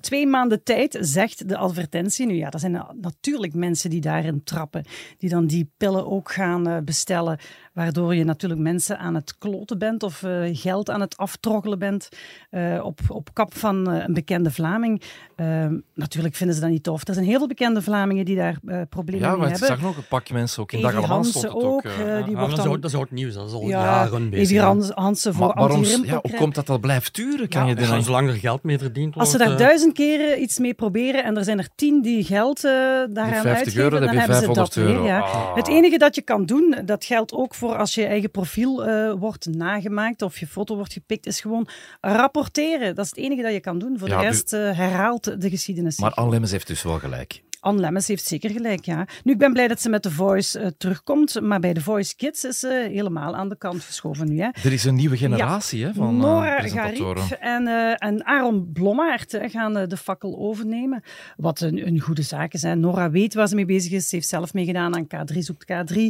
twee 0.00 0.26
maanden 0.26 0.62
tijd, 0.62 0.98
zegt 1.00 1.48
de 1.48 1.56
advertentie. 1.56 2.26
Nu 2.26 2.34
ja, 2.34 2.50
dat 2.50 2.60
zijn 2.60 2.72
na- 2.72 2.94
natuurlijk 3.00 3.54
mensen 3.54 3.90
die 3.90 4.00
daarin 4.00 4.44
trappen, 4.44 4.84
die 5.18 5.30
dan 5.30 5.46
die 5.46 5.70
pillen 5.76 6.06
ook 6.10 6.32
gaan 6.32 6.84
bestellen, 6.84 7.38
waardoor 7.76 8.14
je 8.14 8.24
natuurlijk 8.24 8.60
mensen 8.60 8.98
aan 8.98 9.14
het 9.14 9.38
kloten 9.38 9.78
bent 9.78 10.02
of 10.02 10.22
eh, 10.22 10.32
geld 10.52 10.90
aan 10.90 11.00
het 11.00 11.16
aftroggelen 11.16 11.78
bent 11.78 12.08
eh, 12.50 12.80
op, 12.84 13.00
op 13.08 13.28
kap 13.32 13.54
van 13.56 13.90
eh, 13.90 14.04
een 14.06 14.14
bekende 14.14 14.50
Vlaming. 14.50 15.02
Eh, 15.36 15.66
natuurlijk 15.94 16.34
vinden 16.34 16.54
ze 16.56 16.60
dat 16.62 16.70
niet 16.70 16.82
tof. 16.82 17.08
Er 17.08 17.14
zijn 17.14 17.26
heel 17.26 17.38
veel 17.38 17.46
bekende 17.46 17.82
Vlamingen 17.82 18.24
die 18.24 18.36
daar 18.36 18.56
problemen 18.88 19.20
Ja, 19.24 19.28
mee 19.30 19.38
maar 19.38 19.46
ik 19.50 19.52
hebben. 19.58 19.76
zag 19.76 19.80
nog 19.86 19.96
een 19.96 20.06
pak 20.08 20.30
mensen 20.30 20.62
ook 20.62 20.72
in 20.72 20.80
Dag 20.80 20.90
Allemaal 20.90 21.10
Hansen 21.10 21.32
stond 21.40 21.54
het 21.54 21.62
ook. 21.64 21.72
ook, 21.72 21.82
ja. 21.84 22.22
die 22.22 22.34
Ja, 22.34 22.40
wordt 22.40 22.56
dan- 22.56 22.68
ook, 22.68 22.82
dat 22.82 22.90
is 22.90 22.96
ook 22.96 23.10
nieuws, 23.10 23.34
dat 23.34 23.46
is 23.46 23.52
al 23.52 23.62
ja, 23.62 23.68
jaren 23.84 24.30
bezig. 24.30 24.56
Evi 24.56 24.90
Hansen 24.94 25.34
voor 25.34 25.46
Maar 25.46 25.54
waarom, 25.56 25.84
ja, 25.84 26.18
hoe 26.22 26.34
komt 26.36 26.54
dat 26.54 26.66
dat 26.66 26.80
blijft 26.80 27.14
duren? 27.14 27.48
Kan 27.48 27.62
Ja, 27.62 27.68
je 27.68 27.74
er 27.74 27.82
ja, 27.82 27.88
dan- 27.88 28.02
zolang 28.02 28.28
er 28.28 28.34
geld 28.34 28.62
mee 28.62 28.78
verdiend 28.78 29.14
wordt. 29.14 29.18
Als 29.32 29.40
ze 29.40 29.48
daar 29.48 29.56
duizend 29.58 29.92
keren 29.92 30.42
iets 30.42 30.58
mee 30.58 30.74
proberen 30.74 31.24
en 31.24 31.36
er 31.36 31.44
zijn 31.44 31.58
er 31.58 31.68
tien 31.74 32.02
die 32.02 32.24
geld 32.24 32.56
eh, 32.64 32.70
daaraan 32.70 33.32
50 33.32 33.44
uitgeven, 33.44 33.82
euro, 33.82 33.90
dan 33.98 34.06
dan 34.06 34.16
heb 34.16 34.26
je 34.26 34.32
hebben 34.32 34.54
ze 34.54 34.60
dat 34.60 34.72
500 34.72 34.96
euro. 34.96 35.06
Ja. 35.06 35.20
Ah. 35.20 35.54
Het 35.56 35.68
enige 35.68 35.98
dat 35.98 36.14
je 36.14 36.22
kan 36.22 36.46
doen, 36.46 36.76
dat 36.84 37.04
geldt 37.04 37.32
ook 37.32 37.54
voor 37.54 37.65
als 37.74 37.94
je 37.94 38.04
eigen 38.06 38.30
profiel 38.30 38.84
eh, 38.86 39.12
wordt 39.18 39.46
nagemaakt 39.46 40.22
of 40.22 40.38
je 40.38 40.46
foto 40.46 40.76
wordt 40.76 40.92
gepikt, 40.92 41.26
is 41.26 41.40
gewoon 41.40 41.68
rapporteren. 42.00 42.94
Dat 42.94 43.04
is 43.04 43.10
het 43.10 43.18
enige 43.20 43.42
dat 43.42 43.52
je 43.52 43.60
kan 43.60 43.78
doen. 43.78 43.98
Voor 43.98 44.08
Ja, 44.08 44.14
de 44.16 44.20
du- 44.22 44.28
rest 44.28 44.52
eh, 44.52 44.60
herhaalt 44.76 45.40
de 45.40 45.50
geschiedenis 45.50 45.98
Maar 45.98 46.28
Lemmens 46.28 46.50
heeft 46.50 46.66
dus 46.66 46.82
wel 46.82 46.98
gelijk. 46.98 47.42
Anne 47.66 47.80
Lemmens 47.80 48.08
heeft 48.08 48.26
zeker 48.26 48.50
gelijk, 48.50 48.84
ja. 48.84 49.06
Nu, 49.24 49.32
ik 49.32 49.38
ben 49.38 49.52
blij 49.52 49.68
dat 49.68 49.80
ze 49.80 49.88
met 49.88 50.02
The 50.02 50.10
Voice 50.10 50.58
eh, 50.58 50.66
terugkomt, 50.78 51.40
maar 51.40 51.60
bij 51.60 51.72
The 51.72 51.80
Voice 51.80 52.16
Kids 52.16 52.44
is 52.44 52.58
ze 52.58 52.88
helemaal 52.92 53.36
aan 53.36 53.48
de 53.48 53.56
kant 53.56 53.82
geschoven 53.82 54.28
nu. 54.28 54.40
Hè. 54.40 54.48
Er 54.62 54.72
is 54.72 54.84
een 54.84 54.94
nieuwe 54.94 55.16
generatie 55.16 55.84
hè, 55.84 55.94
van 55.94 56.14
eh, 56.14 56.20
Nora 56.20 56.56
presentatoren. 56.56 57.22
Garib 57.22 57.42
en, 57.42 57.66
eh, 57.66 58.08
en 58.08 58.26
Aaron 58.26 58.72
Blommaert 58.72 59.38
gaan 59.42 59.72
de 59.72 59.96
fakkel 59.96 60.38
overnemen. 60.38 61.02
Wat 61.36 61.60
een, 61.60 61.86
een 61.86 62.00
goede 62.00 62.22
zaak 62.22 62.52
is. 62.52 62.62
Hè. 62.62 62.74
Nora 62.74 63.10
weet 63.10 63.34
waar 63.34 63.48
ze 63.48 63.54
mee 63.54 63.64
bezig 63.64 63.92
is. 63.92 64.08
Ze 64.08 64.14
heeft 64.14 64.28
zelf 64.28 64.54
meegedaan 64.54 64.94
aan 64.94 65.06
K3 65.06 65.38
zoekt 65.38 65.72
K3. 65.72 66.00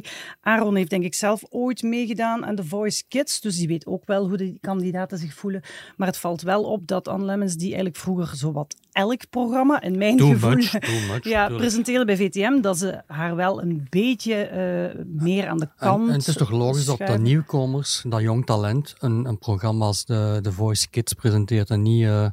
Aaron 0.41 0.77
heeft 0.77 0.91
denk 0.91 1.05
ik 1.05 1.15
zelf 1.15 1.43
ooit 1.49 1.83
meegedaan 1.83 2.47
aan 2.47 2.55
The 2.55 2.65
Voice 2.65 3.03
Kids. 3.09 3.41
Dus 3.41 3.57
die 3.57 3.69
weet 3.69 3.87
ook 3.87 4.03
wel 4.07 4.29
hoe 4.29 4.37
de 4.37 4.59
kandidaten 4.61 5.19
zich 5.19 5.35
voelen. 5.35 5.63
Maar 5.97 6.09
het 6.09 6.19
valt 6.19 6.43
wel 6.43 6.65
op 6.65 6.87
dat 6.87 7.09
Anne 7.09 7.25
Lemmens, 7.25 7.55
die 7.55 7.67
eigenlijk 7.67 7.97
vroeger 7.97 8.37
zowat 8.37 8.77
elk 8.97 9.31
programma, 9.31 9.81
in 9.83 9.99
mijn 9.99 10.17
Too 10.17 10.29
gevoel, 10.29 10.51
much, 10.51 10.71
too 10.71 11.01
much. 11.13 11.25
ja, 11.37 11.46
tuurlijk. 11.49 11.69
presenteerde 11.69 12.05
bij 12.05 12.17
VTM, 12.17 12.61
dat 12.61 12.79
ze 12.79 13.03
haar 13.07 13.37
wel 13.37 13.63
een 13.63 13.87
beetje 13.91 14.35
eh, 14.35 15.05
meer 15.07 15.49
aan 15.49 15.59
de 15.59 15.69
kant 15.77 16.09
en 16.09 16.15
het 16.15 16.27
is 16.27 16.35
toch 16.37 16.51
logisch 16.51 16.85
dat 16.85 16.99
de 16.99 17.19
nieuwkomers, 17.19 18.05
dat 18.09 18.21
jong 18.21 18.47
talent, 18.47 18.95
een, 18.99 19.25
een 19.25 19.39
programma 19.39 19.85
als 19.85 20.05
de, 20.05 20.39
de 20.43 20.53
Voice 20.53 20.91
Kids 20.91 21.13
presenteert 21.13 21.71
en 21.71 21.83
niet, 21.83 22.05
eh, 22.05 22.27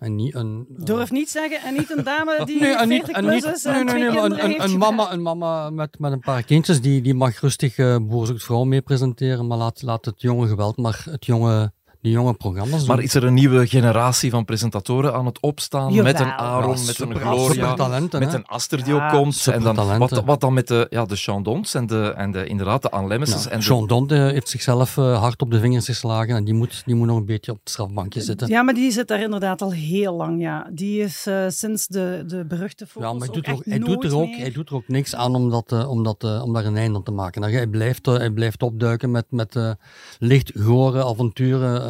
en 0.00 0.14
niet 0.14 0.34
een... 0.34 0.66
eh, 0.78 0.84
Durf 0.84 1.10
niet 1.10 1.30
zeggen 1.30 1.60
en 1.60 1.74
niet 1.74 1.96
een 1.96 2.04
dame 2.04 2.42
die 2.46 2.60
Nee, 2.60 2.74
en 2.76 2.88
40 2.88 3.06
niet, 3.06 3.16
en 3.16 3.24
niet, 3.30 3.44
is 3.44 3.64
en 3.64 3.84
nee, 3.86 3.94
nee, 4.10 4.58
een, 4.60 4.78
mama, 4.78 5.12
een 5.12 5.22
mama 5.22 5.70
met, 5.70 5.98
met 5.98 6.12
een 6.12 6.20
paar 6.20 6.42
kindjes, 6.42 6.80
die, 6.80 7.02
die 7.02 7.14
mag 7.14 7.40
rustig 7.40 7.78
eh 7.78 7.96
Boer 8.00 8.26
zoekt 8.26 8.42
vrouw 8.44 8.64
mee 8.64 8.80
presenteren, 8.82 9.46
maar 9.46 9.58
laat, 9.58 9.82
laat 9.82 10.04
het 10.04 10.20
jonge 10.20 10.48
geweld 10.48 10.76
maar 10.76 11.02
het 11.10 11.26
jonge, 11.26 11.72
die 12.00 12.12
jonge 12.12 12.34
programma's 12.34 12.78
doen. 12.78 12.86
Maar 12.96 13.02
is 13.02 13.14
er 13.14 13.24
een 13.24 13.34
nieuwe 13.34 13.66
generatie 13.66 14.30
van 14.30 14.44
presentatoren 14.44 15.14
aan 15.14 15.26
het 15.26 15.40
opstaan? 15.40 15.92
Jawel. 15.92 16.12
Met 16.12 16.20
een 16.20 16.26
Aaron, 16.32 16.76
Ja, 16.76 16.82
met 16.86 16.98
een 17.00 17.16
Gloria, 17.16 17.98
met 18.18 18.32
een 18.34 18.46
Aster 18.46 18.84
die 18.84 18.94
Ja, 18.94 19.06
ook 19.06 19.12
komt. 19.12 19.46
En 19.46 19.62
dan, 19.62 19.98
wat, 19.98 20.22
wat 20.24 20.40
dan 20.40 20.52
met 20.52 20.68
de, 20.68 20.86
ja, 20.90 21.04
de 21.04 21.16
Chandons 21.16 21.74
en, 21.74 21.86
de, 21.86 22.12
en 22.16 22.30
de, 22.32 22.46
inderdaad 22.46 22.82
de 22.82 22.90
Anne 22.90 23.08
Lemmensens. 23.08 23.44
Ja, 23.44 23.50
en 23.50 23.58
de- 23.58 23.64
Jean 23.64 23.86
Donde 23.86 24.16
heeft 24.16 24.48
zichzelf 24.48 24.96
eh, 24.96 25.18
hard 25.20 25.42
op 25.42 25.50
de 25.50 25.60
vingers 25.60 25.84
geslagen 25.84 26.36
en 26.36 26.44
die 26.44 26.54
moet, 26.54 26.82
die 26.86 26.94
moet 26.94 27.06
nog 27.06 27.16
een 27.16 27.26
beetje 27.26 27.52
op 27.52 27.58
het 27.60 27.70
strafbankje 27.70 28.20
zitten. 28.20 28.48
Ja, 28.48 28.62
maar 28.62 28.74
die 28.74 28.90
zit 28.90 29.08
daar 29.08 29.20
inderdaad 29.20 29.62
al 29.62 29.72
heel 29.72 30.14
lang, 30.16 30.40
ja. 30.40 30.66
Die 30.72 31.00
is 31.02 31.26
eh, 31.26 31.44
sinds 31.48 31.86
de, 31.86 32.24
de 32.26 32.44
beruchte 32.44 32.86
foto's 32.86 33.10
Ja, 33.12 33.18
maar 33.18 33.28
doet, 33.30 33.46
er, 33.46 33.52
ook- 33.54 33.64
hij, 33.64 33.78
doet 33.78 34.04
er 34.04 34.16
ook, 34.16 34.26
meer. 34.28 34.38
hij 34.38 34.50
doet 34.52 34.68
er 34.68 34.74
ook 34.74 34.88
niks 34.88 35.14
aan 35.14 35.34
om, 35.34 35.50
dat, 35.50 35.72
eh, 35.72 35.90
om, 35.90 36.02
dat, 36.04 36.24
eh, 36.24 36.42
om 36.44 36.52
daar 36.52 36.64
een 36.64 36.76
einde 36.76 36.96
aan 36.98 37.02
te 37.04 37.10
maken. 37.10 37.40
Nou, 37.40 37.52
hij, 37.52 37.66
blijft, 37.66 38.06
eh, 38.06 38.14
hij 38.14 38.30
blijft 38.30 38.62
opduiken 38.62 39.10
met, 39.10 39.24
met 39.30 39.56
eh, 39.56 39.70
licht 40.18 40.52
gore 40.60 41.04
avonturen, 41.04 41.82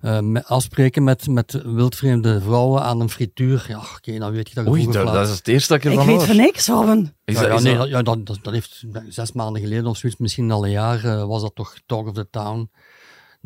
eh, 0.00 0.16
eh, 0.16 0.22
met- 0.24 0.46
afspreken 0.46 1.04
met, 1.04 1.28
met 1.28 1.62
wildvreemde 1.64 2.40
vrouwen 2.40 2.82
aan 2.82 3.00
een 3.00 3.10
frituur. 3.10 3.64
Ja, 3.68 3.78
oké, 3.96 4.18
dan 4.18 4.32
weet 4.32 4.48
je 4.48 4.54
dat 4.54 4.64
je 4.64 4.70
Oei, 4.70 4.86
dat, 4.90 5.06
dat 5.06 5.28
is 5.28 5.36
het 5.36 5.48
eerste 5.48 5.72
dat 5.72 5.84
ik 5.84 5.84
Ik 5.84 5.90
ervan 5.90 6.06
weet 6.06 6.16
hoor. 6.16 6.26
van 6.26 6.36
niks, 6.36 6.66
Robin. 6.68 7.12
Is 7.24 7.34
ja, 7.34 7.40
dat- 7.40 7.50
ja, 7.50 7.56
is 7.56 7.62
nee, 7.62 7.72
dat- 7.72 7.82
dat, 7.82 7.90
ja, 7.90 8.02
dat, 8.02 8.26
dat, 8.26 8.38
dat 8.42 8.52
heeft 8.52 8.84
zes 9.08 9.32
maanden 9.32 9.62
geleden 9.62 9.86
of 9.86 9.96
zoiets, 9.96 10.18
misschien 10.18 10.50
al 10.50 10.64
een 10.64 10.70
jaar, 10.70 11.04
eh, 11.04 11.24
was 11.26 11.42
dat 11.42 11.54
toch 11.54 11.74
Talk 11.86 12.06
of 12.06 12.14
the 12.14 12.26
Town. 12.30 12.70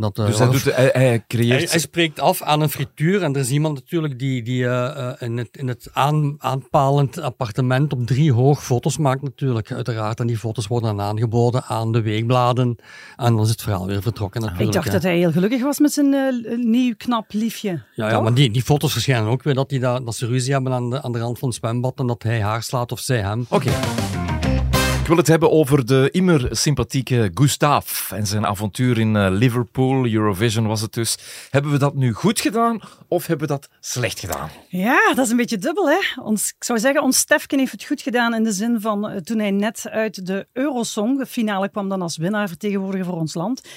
Dat, 0.00 0.18
eh, 0.18 0.26
Dus 0.26 0.38
hij, 0.38 0.50
doet, 0.50 0.64
hij, 0.74 1.24
creëert... 1.26 1.70
hij 1.70 1.80
spreekt 1.80 2.20
af 2.20 2.42
aan 2.42 2.60
een 2.60 2.68
frituur 2.68 3.22
en 3.22 3.34
er 3.34 3.40
is 3.40 3.50
iemand 3.50 3.74
natuurlijk 3.74 4.18
die, 4.18 4.42
die 4.42 4.64
eh, 4.64 5.10
eh, 5.10 5.14
in 5.18 5.36
het, 5.36 5.56
in 5.56 5.68
het 5.68 5.88
aan, 5.92 6.34
aanpalend 6.38 7.20
appartement 7.20 7.92
op 7.92 8.06
drie 8.06 8.32
hoog 8.32 8.64
foto's 8.64 8.98
maakt 8.98 9.22
natuurlijk, 9.22 9.72
uiteraard. 9.72 10.20
En 10.20 10.26
die 10.26 10.38
foto's 10.38 10.66
worden 10.66 10.96
dan 10.96 11.06
aangeboden 11.06 11.64
aan 11.64 11.92
de 11.92 12.02
weekbladen 12.02 12.76
en 13.16 13.34
dan 13.34 13.44
is 13.44 13.50
het 13.50 13.62
verhaal 13.62 13.86
weer 13.86 14.02
vertrokken 14.02 14.40
natuurlijk. 14.40 14.68
Ik 14.68 14.74
dacht 14.74 14.86
hè. 14.86 14.92
dat 14.92 15.02
hij 15.02 15.16
heel 15.16 15.32
gelukkig 15.32 15.62
was 15.62 15.78
met 15.78 15.92
zijn 15.92 16.14
eh, 16.14 16.58
nieuw 16.58 16.94
knap 16.96 17.32
liefje. 17.32 17.82
Ja, 17.94 18.10
ja 18.10 18.20
maar 18.20 18.34
die, 18.34 18.50
die 18.50 18.62
foto's 18.62 18.92
verschijnen 18.92 19.30
ook 19.30 19.42
weer 19.42 19.54
dat, 19.54 19.68
die 19.68 19.80
daar, 19.80 20.04
dat 20.04 20.14
ze 20.14 20.26
ruzie 20.26 20.52
hebben 20.52 20.72
aan 20.72 20.90
de, 20.90 21.02
aan 21.02 21.12
de 21.12 21.18
rand 21.18 21.38
van 21.38 21.48
het 21.48 21.56
zwembad 21.56 21.98
en 21.98 22.06
dat 22.06 22.22
hij 22.22 22.40
haar 22.40 22.62
slaat 22.62 22.92
of 22.92 23.00
zij 23.00 23.20
hem. 23.20 23.46
Oké. 23.48 23.70
Wil 25.08 25.16
het 25.16 25.26
hebben 25.26 25.50
over 25.50 25.86
de 25.86 26.08
immer 26.12 26.48
sympathieke 26.50 27.30
Gustav 27.34 28.10
en 28.12 28.26
zijn 28.26 28.46
avontuur 28.46 28.98
in 28.98 29.16
eh, 29.16 29.26
Liverpool. 29.30 30.06
Eurovision 30.06 30.66
was 30.66 30.80
het 30.80 30.92
dus. 30.92 31.18
Hebben 31.50 31.70
we 31.72 31.78
dat 31.78 31.94
nu 31.94 32.12
goed 32.12 32.40
gedaan 32.40 32.80
of 33.08 33.26
hebben 33.26 33.48
we 33.48 33.52
dat 33.52 33.68
slecht 33.80 34.20
gedaan? 34.20 34.50
Ja, 34.68 35.14
dat 35.14 35.24
is 35.24 35.30
een 35.30 35.36
beetje 35.36 35.58
dubbel. 35.58 35.88
Hè? 35.90 36.22
Ons, 36.22 36.48
ik 36.48 36.64
zou 36.64 36.78
zeggen, 36.78 37.02
ons 37.02 37.18
Stefken 37.18 37.58
heeft 37.58 37.72
het 37.72 37.84
goed 37.84 38.02
gedaan 38.02 38.34
in 38.34 38.44
de 38.44 38.52
zin 38.52 38.80
van 38.80 39.08
eh, 39.08 39.16
toen 39.16 39.38
hij 39.38 39.50
net 39.50 39.88
uit 39.90 40.26
de 40.26 40.46
Eurosong, 40.52 41.24
finale, 41.28 41.68
kwam 41.68 41.88
dan 41.88 42.02
als 42.02 42.16
winnaar 42.16 42.48
vertegenwoordiger 42.48 43.06
voor 43.06 43.18
ons 43.18 43.34
land. 43.34 43.68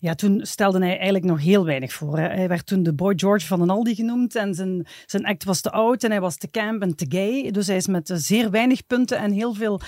Ja, 0.00 0.14
toen 0.14 0.40
stelde 0.42 0.78
hij 0.78 0.94
eigenlijk 0.94 1.24
nog 1.24 1.40
heel 1.40 1.64
weinig 1.64 1.92
voor. 1.92 2.18
Hij 2.18 2.48
werd 2.48 2.66
toen 2.66 2.82
de 2.82 2.94
Boy 2.94 3.12
George 3.16 3.46
van 3.46 3.58
den 3.58 3.70
Aldi 3.70 3.94
genoemd 3.94 4.34
en 4.34 4.54
zijn, 4.54 4.86
zijn 5.06 5.24
act 5.24 5.44
was 5.44 5.60
te 5.60 5.70
oud 5.70 6.04
en 6.04 6.10
hij 6.10 6.20
was 6.20 6.36
te 6.36 6.50
camp 6.50 6.82
en 6.82 6.96
te 6.96 7.06
gay. 7.08 7.50
Dus 7.50 7.66
hij 7.66 7.76
is 7.76 7.86
met 7.86 8.10
eh, 8.10 8.16
zeer 8.16 8.50
weinig 8.50 8.86
punten 8.86 9.18
en 9.18 9.32
heel 9.32 9.54
veel 9.54 9.80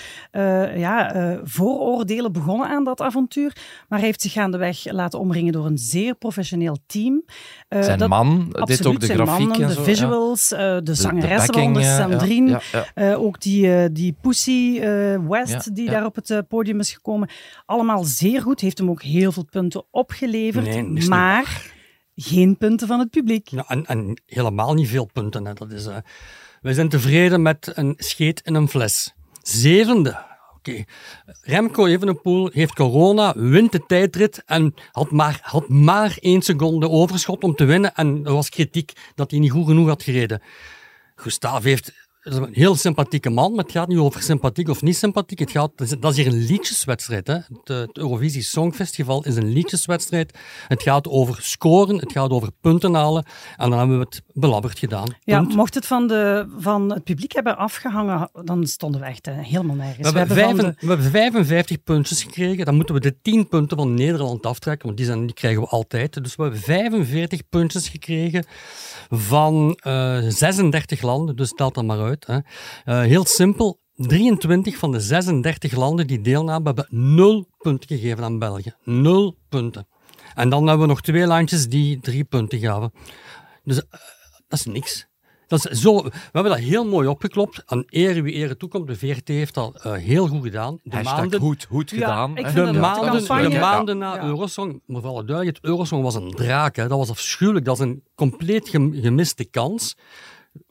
ja, 0.75 0.90
eh, 0.99 1.39
vooroordelen 1.43 2.33
begonnen 2.33 2.69
aan 2.69 2.85
dat 2.85 3.01
avontuur. 3.01 3.57
Maar 3.89 3.99
hij 3.99 4.07
heeft 4.07 4.21
zich 4.23 4.33
gaandeweg 4.33 4.93
laten 4.93 5.19
omringen 5.19 5.53
door 5.53 5.67
een 5.67 5.79
zeer 5.79 6.15
professioneel 6.15 6.77
team. 6.87 7.25
Eh, 7.69 7.83
Zijn 7.83 7.99
dat- 7.99 8.09
man 8.09 8.49
Absoluut, 8.53 8.87
ook 8.87 9.01
de 9.01 9.07
zijn 9.07 9.19
grafiek 9.19 9.47
mannen, 9.49 9.61
en 9.63 9.67
de 9.69 9.75
zo. 9.75 9.81
ja. 9.81 9.87
visuals, 9.87 10.53
eh, 10.53 10.59
de, 10.75 10.83
De- 10.83 10.95
zangeressen, 10.95 11.55
eh, 11.55 11.75
ja, 11.83 11.97
Sandrine. 11.97 12.61
ja, 12.73 12.85
ja. 12.95 13.15
Ook 13.15 13.41
die, 13.41 13.75
eh, 13.75 13.89
die 13.93 14.17
Pussy 14.21 14.79
eh, 14.81 15.17
West, 15.29 15.65
Ja, 15.65 15.73
die 15.73 15.85
ja. 15.85 15.91
daar 15.91 16.05
op 16.05 16.15
het 16.15 16.49
podium 16.49 16.81
is 16.81 16.93
gekomen. 16.93 17.29
Allemaal 17.67 18.05
zeer 18.05 18.43
goed. 18.43 18.61
Heeft 18.61 18.79
hem 18.79 18.91
ook 18.91 19.03
heel 19.03 19.33
veel 19.33 19.45
punten 19.51 19.85
opgeleverd. 19.91 20.65
Nee, 20.67 21.09
maar 21.09 21.73
geen 22.15 22.57
punten 22.57 22.87
van 22.87 22.99
het 22.99 23.11
publiek. 23.11 23.49
Ja, 23.49 23.65
en, 23.69 23.87
en 23.87 24.23
helemaal 24.27 24.75
niet 24.75 24.89
veel 24.89 25.09
punten. 25.13 25.47
Hè. 25.47 25.53
Dat 25.53 25.73
is, 25.73 25.87
eh, 25.87 25.97
wij 26.61 26.73
zijn 26.73 26.89
tevreden 26.89 27.43
met 27.43 27.73
een 27.75 27.95
scheet 27.97 28.41
in 28.45 28.55
een 28.55 28.69
fles. 28.69 29.15
Zevende. 29.43 30.17
Oké. 30.61 30.85
Remco 31.43 31.87
Evenepoel 31.87 32.51
heeft 32.53 32.75
corona, 32.75 33.33
wint 33.37 33.73
de 33.73 33.87
tijdrit 33.87 34.43
en 34.47 34.75
had 34.93 35.11
maar, 35.11 35.39
had 35.43 35.69
maar 35.69 36.17
één 36.21 36.43
seconde 36.43 36.89
overschot 36.89 37.43
om 37.43 37.55
te 37.55 37.65
winnen. 37.65 37.95
En 37.95 38.21
er 38.25 38.33
was 38.33 38.49
kritiek 38.49 38.93
dat 39.15 39.31
hij 39.31 39.41
niet 39.41 39.51
goed 39.51 39.67
genoeg 39.67 39.89
had 39.89 40.03
gereden. 40.03 40.43
Gustav 41.15 41.65
heeft 41.65 42.09
is 42.23 42.35
een 42.37 42.49
heel 42.53 42.75
sympathieke 42.77 43.31
man, 43.31 43.55
maar 43.55 43.65
het 43.65 43.73
gaat 43.73 43.89
niet 43.89 43.99
over 43.99 44.23
sympathiek 44.23 44.69
of 44.69 44.83
niet 44.83 44.97
sympathiek. 44.97 45.39
Het 45.39 45.51
gaat, 45.51 45.71
dat 46.01 46.11
is- 46.11 46.17
hier 46.17 46.27
een 46.27 46.45
liedjeswedstrijd. 46.47 47.27
Hè. 47.27 47.35
Het, 47.35 47.49
eh, 47.65 47.77
het 47.79 47.99
Eurovisie 47.99 48.43
Songfestival 48.43 49.25
is 49.25 49.37
een 49.37 49.53
liedjeswedstrijd. 49.53 50.39
Het 50.69 50.83
gaat 50.83 51.09
over 51.09 51.39
scoren, 51.43 51.97
het 51.97 52.13
gaat 52.13 52.31
over 52.31 52.51
punten 52.61 52.95
halen. 52.95 53.25
En 53.57 53.71
dan 53.71 53.79
hebben 53.79 53.99
we 53.99 54.05
het 54.05 54.23
belabberd 54.33 54.79
gedaan. 54.79 55.15
Ja, 55.25 55.41
mocht 55.41 55.75
het 55.75 55.87
van, 55.87 56.07
de, 56.07 56.47
van 56.59 56.93
het 56.93 57.05
publiek 57.05 57.33
hebben 57.33 57.57
afgehangen, 57.57 58.31
dan 58.45 58.67
stonden 58.67 59.01
we 59.01 59.07
echt 59.07 59.27
eh, 59.27 59.39
helemaal 59.39 59.77
nergens. 59.77 60.11
We 60.11 60.19
hebben, 60.19 60.37
van 60.37 60.47
vijfen- 60.57 60.75
de- 60.81 60.87
we 60.87 60.93
hebben 60.93 61.11
55 61.11 61.83
puntjes 61.83 62.23
gekregen. 62.23 62.65
Dan 62.65 62.75
moeten 62.75 62.95
we 62.95 63.01
de 63.01 63.17
10 63.23 63.49
punten 63.49 63.77
van 63.77 63.95
Nederland 63.95 64.47
aftrekken, 64.47 64.87
want 64.87 64.97
die, 64.99 65.07
zijn, 65.07 65.21
die 65.27 65.35
krijgen 65.35 65.61
we 65.63 65.69
altijd. 65.69 66.23
Dus 66.25 66.37
we 66.37 66.43
hebben 66.43 66.61
45 66.61 67.49
puntjes 67.49 67.89
gekregen 67.89 68.45
van 69.11 69.79
eh 69.83 70.19
36 70.29 71.03
landen. 71.03 71.37
Dus 71.37 71.51
telt 71.53 71.75
dat 71.75 71.85
maar 71.85 72.01
uit. 72.01 72.09
Hè. 72.19 72.39
Eh, 72.85 73.01
heel 73.01 73.25
simpel. 73.27 73.79
23 73.95 74.77
van 74.77 74.93
de 74.93 75.01
36 75.01 75.73
landen 75.77 76.07
die 76.07 76.21
deelnamen 76.21 76.67
hebben 76.67 76.87
0 76.91 77.49
punten 77.59 77.89
gegeven 77.89 78.25
aan 78.25 78.39
België. 78.39 78.75
0 78.85 79.37
punten. 79.49 79.87
En 80.35 80.49
dan 80.49 80.67
hebben 80.67 80.87
we 80.87 80.93
nog 80.93 81.03
twee 81.03 81.27
landjes 81.27 81.69
die 81.69 82.01
3 82.01 82.25
punten 82.25 82.59
gaven. 82.59 82.93
Dus 83.65 83.77
eh, 83.79 84.01
dat 84.49 84.59
is 84.59 84.65
niks. 84.65 85.09
Dat 85.47 85.67
is 85.71 85.81
zo, 85.81 86.03
we 86.03 86.11
hebben 86.33 86.53
dat 86.53 86.61
heel 86.61 86.85
mooi 86.87 87.09
opgeklopt. 87.09 87.63
Aan 87.67 87.85
ere 87.89 88.23
wie 88.23 88.33
ere 88.35 88.57
toekomt. 88.57 88.87
De 88.87 88.97
VRT 88.97 89.29
heeft 89.29 89.55
dat 89.55 89.83
eh, 89.85 89.93
heel 89.93 90.27
goed 90.27 90.43
gedaan. 90.43 90.79
De 90.83 90.95
Hashtag 90.97 91.17
maanden, 91.17 91.41
goed, 91.41 91.67
goed 91.71 91.91
Ja, 91.91 91.97
gedaan. 91.97 92.35
vind 92.35 92.55
de 92.73 92.73
maanden, 92.81 93.51
de 93.51 93.59
maanden 93.59 93.99
na 93.99 94.15
Ja. 94.15 94.23
Eurosong, 94.25 94.83
maar 94.87 95.01
voor 95.01 95.11
alle 95.11 95.25
duidelijkheid, 95.25 95.65
Eurosong 95.73 96.03
was 96.03 96.15
een 96.15 96.31
draak. 96.31 96.77
Hè. 96.77 96.89
Dat 96.89 96.99
was 96.99 97.11
afschuwelijk. 97.11 97.65
Dat 97.65 97.75
is 97.79 97.83
een 97.85 98.03
compleet 98.15 98.69
gem- 98.69 98.93
gemiste 99.03 99.45
kans. 99.45 99.97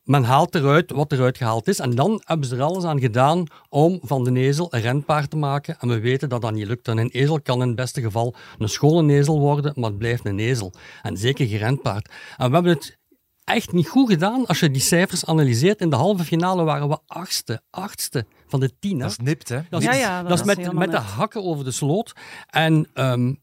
Men 0.03 0.23
haalt 0.23 0.55
eruit 0.55 0.91
wat 0.91 1.11
eruit 1.11 1.37
gehaald 1.37 1.67
is. 1.67 1.79
En 1.79 1.95
dan 1.95 2.21
hebben 2.25 2.47
ze 2.47 2.55
er 2.55 2.61
alles 2.61 2.83
aan 2.83 2.99
gedaan 2.99 3.45
om 3.69 3.99
van 4.03 4.23
de 4.23 4.39
ezel 4.39 4.67
een 4.69 4.81
renpaard 4.81 5.29
te 5.29 5.37
maken. 5.37 5.77
En 5.79 5.87
we 5.87 5.99
weten 5.99 6.29
dat 6.29 6.41
dat 6.41 6.53
niet 6.53 6.67
lukt. 6.67 6.87
En 6.87 6.97
een 6.97 7.09
ezel 7.09 7.41
kan 7.41 7.61
in 7.61 7.67
het 7.67 7.75
beste 7.75 8.01
geval 8.01 8.35
een 8.57 8.69
schone 8.69 9.13
ezel 9.13 9.39
worden, 9.39 9.73
maar 9.75 9.89
het 9.89 9.97
blijft 9.97 10.25
een 10.25 10.39
ezel. 10.39 10.73
En 11.01 11.17
zeker 11.17 11.47
geen 11.47 11.57
renpaard. 11.57 12.09
En 12.37 12.47
we 12.47 12.53
hebben 12.53 12.73
het 12.73 12.97
echt 13.43 13.71
niet 13.71 13.87
goed 13.87 14.09
gedaan 14.09 14.45
als 14.45 14.59
je 14.59 14.71
die 14.71 14.81
cijfers 14.81 15.25
analyseert. 15.25 15.81
In 15.81 15.89
de 15.89 15.95
halve 15.95 16.23
finale 16.23 16.63
waren 16.63 16.89
we 16.89 16.97
achtste. 17.07 17.61
Achtste 17.69 18.25
van 18.47 18.59
de 18.59 18.71
tien. 18.79 18.97
Hè? 18.97 19.01
Dat 19.01 19.11
is 19.11 19.17
nipt, 19.17 19.49
hè? 19.49 19.59
Dat 19.69 19.81
Ja, 19.81 19.91
is, 19.91 19.99
ja, 19.99 20.19
dat 20.19 20.29
dat 20.29 20.39
is 20.39 20.45
met, 20.45 20.73
met 20.73 20.91
de 20.91 20.97
hakken 20.97 21.43
over 21.43 21.63
de 21.65 21.71
sloot. 21.71 22.13
En 22.47 22.87
ehm, 22.93 23.33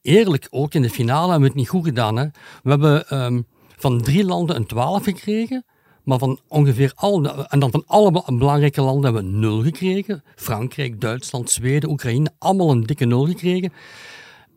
eerlijk, 0.00 0.46
ook 0.50 0.74
in 0.74 0.82
de 0.82 0.90
finale 0.90 1.30
hebben 1.30 1.40
we 1.40 1.46
het 1.46 1.56
niet 1.56 1.68
goed 1.68 1.84
gedaan. 1.84 2.16
Hè. 2.16 2.26
We 2.62 2.70
hebben 2.70 3.08
ehm, 3.08 3.42
van 3.82 4.02
drie 4.02 4.24
landen 4.24 4.56
een 4.56 4.66
12 4.66 5.04
gekregen. 5.04 5.64
Maar 6.04 6.18
van 6.18 6.40
ongeveer 6.48 6.92
alle, 6.94 7.46
en 7.48 7.58
dan 7.58 7.70
van 7.70 7.84
alle 7.86 8.10
be- 8.10 8.36
belangrijke 8.38 8.80
landen 8.82 9.04
hebben 9.04 9.32
we 9.32 9.36
nul 9.38 9.62
gekregen. 9.62 10.22
Frankrijk, 10.36 11.00
Duitsland, 11.00 11.50
Zweden, 11.50 11.90
Oekraïne, 11.90 12.30
allemaal 12.38 12.70
een 12.70 12.82
dikke 12.82 13.04
nul 13.04 13.26
gekregen. 13.26 13.72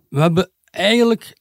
We 0.09 0.21
hebben 0.21 0.51
eigenlijk, 0.63 1.37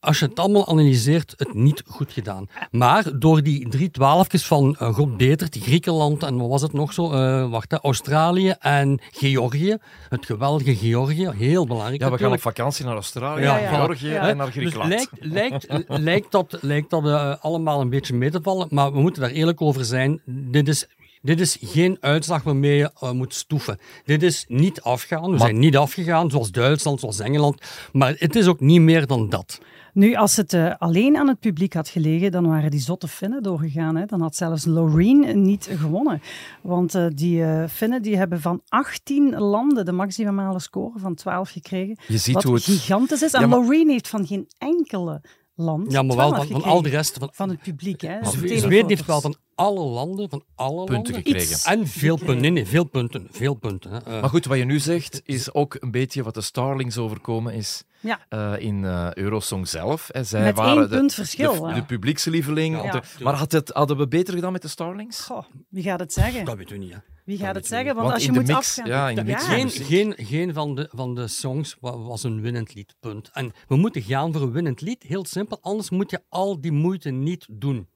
als 0.00 0.18
je 0.18 0.26
het 0.26 0.38
allemaal 0.38 0.68
analyseert, 0.68 1.34
het 1.36 1.54
niet 1.54 1.82
goed 1.86 2.12
gedaan. 2.12 2.46
Maar 2.70 3.18
door 3.18 3.42
die 3.42 3.68
drie 3.68 3.90
twaalfjes 3.90 4.46
van 4.46 4.76
uh, 4.82 4.94
God 4.94 5.08
Griekenland 5.50 6.22
en 6.22 6.36
wat 6.36 6.48
was 6.48 6.62
het 6.62 6.72
nog 6.72 6.92
zo? 6.92 7.12
Eh, 7.12 7.50
wacht, 7.50 7.70
hè, 7.70 7.78
Australië 7.78 8.54
en 8.58 9.00
Georgië. 9.10 9.76
Het 10.08 10.26
geweldige 10.26 10.76
Georgië, 10.76 11.30
heel 11.36 11.66
belangrijk. 11.66 12.00
Ja, 12.00 12.10
we 12.10 12.18
gaan 12.18 12.32
op 12.32 12.40
vakantie 12.40 12.84
naar 12.84 12.94
Australië, 12.94 13.42
Ja, 13.42 13.52
naar 13.52 13.62
ja. 13.62 13.74
Georgië 13.74 14.08
Ja. 14.08 14.28
en 14.28 14.36
naar 14.36 14.46
Dus 14.46 14.54
Griekenland. 14.54 14.90
lijkt, 14.90 15.10
lijkt, 15.20 15.66
lijkt 15.88 16.32
dat, 16.32 16.58
lijkt 16.60 16.90
dat 16.90 17.04
eh, 17.06 17.34
allemaal 17.40 17.80
een 17.80 17.90
beetje 17.90 18.14
mee 18.14 18.30
te 18.30 18.40
vallen, 18.42 18.66
maar 18.70 18.92
we 18.92 19.00
moeten 19.00 19.22
daar 19.22 19.30
eerlijk 19.30 19.60
over 19.60 19.84
zijn. 19.84 20.20
Dit 20.24 20.68
is, 20.68 20.86
dit 21.22 21.40
is 21.40 21.56
geen 21.60 21.96
uitslag 22.00 22.42
waarmee 22.42 22.76
je 22.76 22.90
eh, 23.00 23.10
moet 23.12 23.34
stoeven. 23.34 23.78
Dit 24.04 24.22
is 24.22 24.44
niet 24.48 24.82
afgaan. 24.82 25.22
We 25.22 25.28
Maar- 25.28 25.38
zijn 25.38 25.58
niet 25.58 25.76
afgegaan, 25.76 26.30
zoals 26.30 26.50
Duitsland, 26.50 27.00
zoals 27.00 27.20
Engeland. 27.20 27.60
Maar 27.92 28.14
het 28.18 28.36
is 28.36 28.46
ook 28.46 28.60
niet 28.60 28.80
meer 28.80 29.06
dan 29.06 29.28
dat. 29.28 29.60
Nu, 29.92 30.14
als 30.14 30.36
het 30.36 30.52
eh, 30.52 30.74
alleen 30.78 31.16
aan 31.16 31.28
het 31.28 31.40
publiek 31.40 31.72
had 31.74 31.88
gelegen, 31.88 32.30
dan 32.30 32.46
waren 32.48 32.70
die 32.70 32.80
zotte 32.80 33.08
Finnen 33.08 33.42
doorgegaan. 33.42 33.96
Hè. 33.96 34.06
Dan 34.06 34.20
had 34.20 34.36
zelfs 34.36 34.64
Loreen 34.64 35.42
niet 35.42 35.70
gewonnen. 35.76 36.22
Want 36.62 36.94
eh, 36.94 37.06
die 37.14 37.42
eh, 37.44 37.68
Finnen 37.68 38.02
die 38.02 38.16
hebben 38.16 38.40
van 38.40 38.62
18 38.68 39.38
landen 39.38 39.84
de 39.84 39.92
maximale 39.92 40.60
score 40.60 40.98
van 40.98 41.14
12 41.14 41.50
gekregen. 41.50 41.96
Je 42.06 42.18
ziet 42.18 42.34
wat 42.34 42.42
hoe 42.42 42.54
het... 42.54 42.64
gigantisch 42.64 43.22
is. 43.22 43.32
En 43.32 43.48
maar- 43.48 43.58
Loreen 43.58 43.88
heeft 43.88 44.08
van 44.08 44.26
geen 44.26 44.48
enkele 44.58 45.22
land 45.60 45.92
Ja, 45.92 46.02
maar 46.02 46.16
wel 46.16 46.32
12 46.32 46.48
van, 46.50 46.62
al 46.62 46.82
de 46.82 46.88
rest. 46.88 47.16
Van, 47.18 47.28
Van 47.32 47.48
het 47.48 47.62
publiek, 47.62 48.00
hè. 48.00 48.22
Telefoto's. 48.22 48.58
Zweden 48.60 48.88
heeft 48.88 49.06
wel 49.06 49.20
van 49.20 49.36
alle 49.54 49.80
landen, 49.84 50.28
van 50.28 50.42
alle 50.54 50.84
Punten 50.84 51.12
landen. 51.14 51.32
gekregen. 51.32 51.70
En 51.78 51.86
veel 51.86 52.16
punten. 52.16 52.40
Nee, 52.40 52.50
nee, 52.50 52.66
veel 52.66 52.84
punten. 52.84 53.28
Veel 53.30 53.54
punten. 53.54 53.90
Hè. 53.92 53.98
Eh, 53.98 54.20
Maar 54.20 54.30
goed, 54.30 54.44
wat 54.44 54.58
je 54.58 54.64
nu 54.64 54.78
zegt, 54.78 55.20
is 55.24 55.54
ook 55.54 55.76
een 55.80 55.90
beetje 55.90 56.22
wat 56.22 56.34
de 56.34 56.40
Starlings 56.40 56.98
overkomen 56.98 57.54
is 57.54 57.84
Ja. 58.00 58.18
eh, 58.28 58.52
in 58.58 58.84
eh, 58.84 59.08
Eurosong 59.14 59.68
zelf. 59.68 60.08
Hè. 60.12 60.24
Zij 60.24 60.42
Met 60.42 60.56
waren 60.56 60.72
één 60.80 60.90
de, 60.90 60.96
punt 60.96 61.14
verschil. 61.14 61.60
de, 61.62 61.68
hè. 61.68 61.74
de 61.74 61.82
publiekslieveling. 61.84 62.82
Ja. 62.82 62.90
Te- 62.90 63.22
maar 63.22 63.34
had 63.34 63.52
het, 63.52 63.70
hadden 63.74 63.96
we 63.96 64.08
beter 64.08 64.34
gedaan 64.34 64.52
met 64.52 64.62
de 64.62 64.68
Starlings? 64.68 65.20
Goh, 65.20 65.42
wie 65.68 65.82
gaat 65.82 66.00
het 66.00 66.12
zeggen? 66.12 66.44
dat 66.44 66.56
weten 66.56 66.78
we 66.78 66.84
niet. 66.84 66.92
Hè. 66.92 66.98
Wie 67.30 67.38
gaat 67.38 67.54
het 67.54 67.66
zeggen? 67.66 67.86
Want, 67.94 67.98
Want 68.00 68.12
als 68.14 68.24
je 68.24 68.32
moet 68.32 68.46
mix- 68.46 68.58
afgaan... 68.78 68.86
ja, 68.86 69.08
in 69.08 69.14
de 69.14 69.24
mix 69.24 69.44
van 69.44 69.54
Geen, 69.54 69.70
geen, 69.70 70.14
geen 70.26 70.54
van, 70.54 70.74
de, 70.74 70.88
van 70.92 71.14
de 71.14 71.28
songs 71.28 71.76
wa- 71.80 71.98
was 71.98 72.22
een 72.22 72.40
winnend 72.40 72.74
lied, 72.74 72.94
punt. 73.00 73.30
En 73.32 73.52
we 73.68 73.76
moeten 73.76 74.02
gaan 74.02 74.32
voor 74.32 74.42
een 74.42 74.52
winnend 74.52 74.80
lied, 74.80 75.02
heel 75.02 75.24
simpel, 75.24 75.58
anders 75.60 75.90
moet 75.90 76.10
je 76.10 76.20
al 76.28 76.60
die 76.60 76.72
moeite 76.72 77.10
niet 77.10 77.46
doen. 77.50 77.88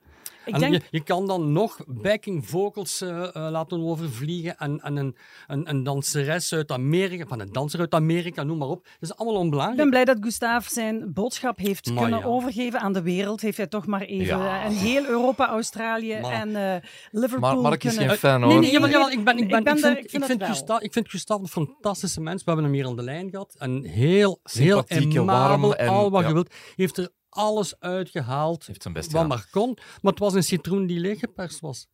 Ik 0.45 0.55
En 0.55 0.61
denk, 0.61 0.73
je, 0.73 0.81
je 0.91 1.03
kan 1.03 1.27
dan 1.27 1.53
nog 1.53 1.79
backing 1.87 2.47
vocals 2.49 3.01
eh, 3.01 3.23
eh, 3.37 3.51
laten 3.51 3.83
overvliegen 3.85 4.57
en, 4.59 4.81
en 4.81 4.97
een, 4.97 5.17
een, 5.47 5.69
een 5.71 5.83
danseres 5.83 6.53
uit 6.53 6.71
Amerika, 6.71 7.27
van 7.27 7.41
een 7.41 7.53
danser 7.53 7.81
uit 7.81 7.95
Amerika, 7.95 8.43
noem 8.43 8.59
maar 8.59 8.69
op. 8.69 8.85
Dat 8.85 9.11
is 9.11 9.17
allemaal 9.17 9.35
ik 9.37 9.41
onbelangrijk. 9.43 9.81
ben 9.81 9.91
blij 9.91 10.05
dat 10.05 10.17
Gustav 10.21 10.67
zijn 10.67 11.13
boodschap 11.13 11.59
heeft 11.59 11.91
Maar 11.93 12.03
kunnen 12.03 12.21
ja. 12.21 12.27
overgeven 12.27 12.81
aan 12.81 12.93
de 12.93 13.03
wereld. 13.03 13.41
Heeft 13.41 13.57
hij 13.57 13.67
toch 13.67 13.87
maar 13.87 14.01
even 14.03 14.39
Ja. 14.39 14.59
eh, 14.61 14.65
en 14.65 14.73
heel 14.73 15.05
Europa, 15.07 15.49
Australië 15.49 16.19
Maar- 16.21 16.33
en 16.33 16.57
eh, 16.57 16.81
Liverpool 17.11 17.41
Maar 17.53 17.59
Mark 17.63 17.85
is 17.85 17.91
kunnen... 17.97 18.09
geen 18.09 18.19
fan, 18.19 18.41
Nee, 18.41 18.51
hoor. 18.51 18.61
nee, 18.61 18.71
jawel, 18.71 19.11
ik 19.11 19.25
ben, 19.25 19.39
ik 19.39 19.49
ben, 19.49 19.59
Ik 19.59 19.65
ben 19.65 19.75
ik 19.77 19.83
daar- 19.83 19.93
vind, 19.95 20.05
ik 20.15 20.25
vind 20.25 20.41
ik. 20.41 20.47
Gustav, 20.47 20.81
ik 20.81 20.93
vind 20.93 21.11
Gustav 21.11 21.41
een 21.41 21.49
fantastische 21.49 22.21
mens. 22.21 22.39
We 22.45 22.51
hebben 22.51 22.65
hem 22.65 22.75
hier 22.75 22.87
aan 22.87 22.97
de 22.97 23.03
lijn 23.03 23.31
gehad. 23.31 23.55
En 23.59 23.85
heel, 23.85 24.41
heel 24.43 24.85
aimabel, 24.89 25.25
warm 25.27 25.73
en- 25.73 25.89
al 25.89 26.11
wat 26.11 26.21
ja. 26.23 26.29
je 26.29 26.35
wilt. 26.35 26.55
Heeft 26.77 26.97
er 26.99 27.09
alles 27.35 27.81
uitgehaald 27.81 28.67
Heeft 28.67 28.83
zijn 28.83 28.95
best 28.95 29.13
wat 29.13 29.29
maar 29.29 29.47
kon. 29.51 29.79
Maar 30.03 30.13
het 30.13 30.21
was 30.21 30.35
een 30.35 30.45
citroen 30.45 30.87
die 30.87 31.01
leeggeperst 31.01 31.61
was. 31.61 31.87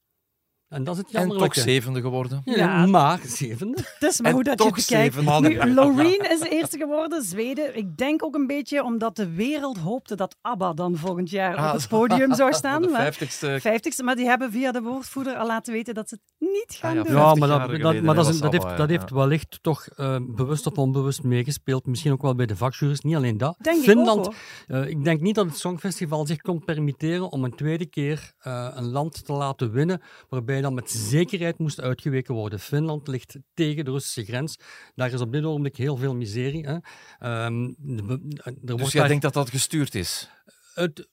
En 0.70 0.84
dat 0.84 0.94
is 0.96 1.02
het 1.06 1.14
En 1.14 1.28
toch 1.28 1.54
zevende 1.54 2.00
geworden. 2.00 2.40
Ja, 2.44 2.54
Ja. 2.56 2.86
maar 2.86 3.20
zevende. 3.26 3.76
Het 3.98 4.10
is 4.10 4.20
maar 4.20 4.28
En 4.30 4.34
hoe 4.34 4.44
dat 4.44 4.52
je 4.58 4.64
toch 4.64 4.76
het 4.76 4.86
bekijkt. 4.88 5.14
zeven. 5.14 5.42
Nu, 5.42 5.74
Loreen 5.74 6.30
is 6.30 6.40
de 6.40 6.48
eerste 6.48 6.76
geworden, 6.78 7.22
Zweden. 7.22 7.76
Ik 7.76 7.96
denk 7.96 8.24
ook 8.24 8.34
een 8.34 8.46
beetje 8.46 8.84
omdat 8.84 9.16
de 9.16 9.30
wereld 9.34 9.78
hoopte 9.78 10.14
dat 10.16 10.36
ABBA 10.40 10.72
dan 10.72 10.96
volgend 10.96 11.30
jaar 11.30 11.56
Ah, 11.56 11.66
op 11.68 11.72
het 11.72 11.88
podium 11.88 12.34
zou 12.34 12.52
staan. 12.62 12.82
De 12.82 12.88
maar- 12.88 13.00
vijftigste... 13.00 13.58
Vijftigste, 13.60 14.02
maar 14.02 14.16
die 14.16 14.26
hebben 14.26 14.50
via 14.52 14.72
de 14.72 14.82
woordvoerder 14.82 15.34
al 15.36 15.46
laten 15.46 15.72
weten 15.72 15.94
dat 15.94 16.08
ze 16.08 16.14
het 16.14 16.48
niet 16.50 16.76
gaan 16.78 16.90
Ah 16.90 16.96
ja, 16.96 17.02
doen. 17.02 17.12
Ja, 17.12 17.18
50 17.34 17.38
maar, 17.48 17.48
dat, 17.68 17.80
dat, 17.94 18.02
maar 18.02 18.14
dat, 18.14 18.28
is- 18.28 18.40
heeft, 18.40 18.76
dat 18.76 18.88
heeft 18.88 19.10
wellicht 19.10 19.58
toch 19.62 19.86
eh, 19.86 20.16
bewust 20.20 20.66
of 20.66 20.72
onbewust 20.78 21.22
meegespeeld. 21.22 21.86
Misschien 21.86 22.12
ook 22.12 22.22
wel 22.22 22.34
bij 22.34 22.46
de 22.46 22.56
vakjuries. 22.56 23.00
Niet 23.00 23.16
alleen 23.16 23.38
dat. 23.38 23.56
Denk 23.60 23.76
ik 23.76 23.82
Finland, 23.84 24.18
ook, 24.26 24.34
hoor. 24.68 24.82
eh, 24.82 24.88
ik 24.88 25.04
denk 25.04 25.20
niet 25.20 25.34
dat 25.34 25.46
het 25.46 25.58
Songfestival 25.58 26.26
zich 26.26 26.40
kon 26.40 26.64
permitteren 26.64 27.30
om 27.30 27.44
een 27.44 27.54
tweede 27.54 27.86
keer 27.86 28.32
eh, 28.38 28.68
een 28.74 28.90
land 28.90 29.24
te 29.24 29.32
laten 29.32 29.72
winnen, 29.72 30.00
waarbij 30.28 30.59
dan 30.62 30.74
met 30.74 30.90
zekerheid 30.90 31.58
moest 31.58 31.80
uitgeweken 31.80 32.34
worden. 32.34 32.60
Finland 32.60 33.08
ligt 33.08 33.36
tegen 33.54 33.84
de 33.84 33.90
Russische 33.90 34.24
grens. 34.24 34.56
Daar 34.94 35.12
is 35.12 35.20
op 35.20 35.32
dit 35.32 35.44
ogenblik 35.44 35.76
heel 35.76 35.96
veel 35.96 36.14
miserie. 36.14 36.66
Hè. 36.66 36.76
Ehm, 37.18 37.64
er 37.64 38.76
Dus 38.76 38.92
jij 38.92 39.00
daar- 39.00 39.08
denkt 39.08 39.22
dat 39.22 39.32
dat 39.34 39.50
gestuurd 39.50 39.94
is? 39.94 40.30
het 40.74 41.08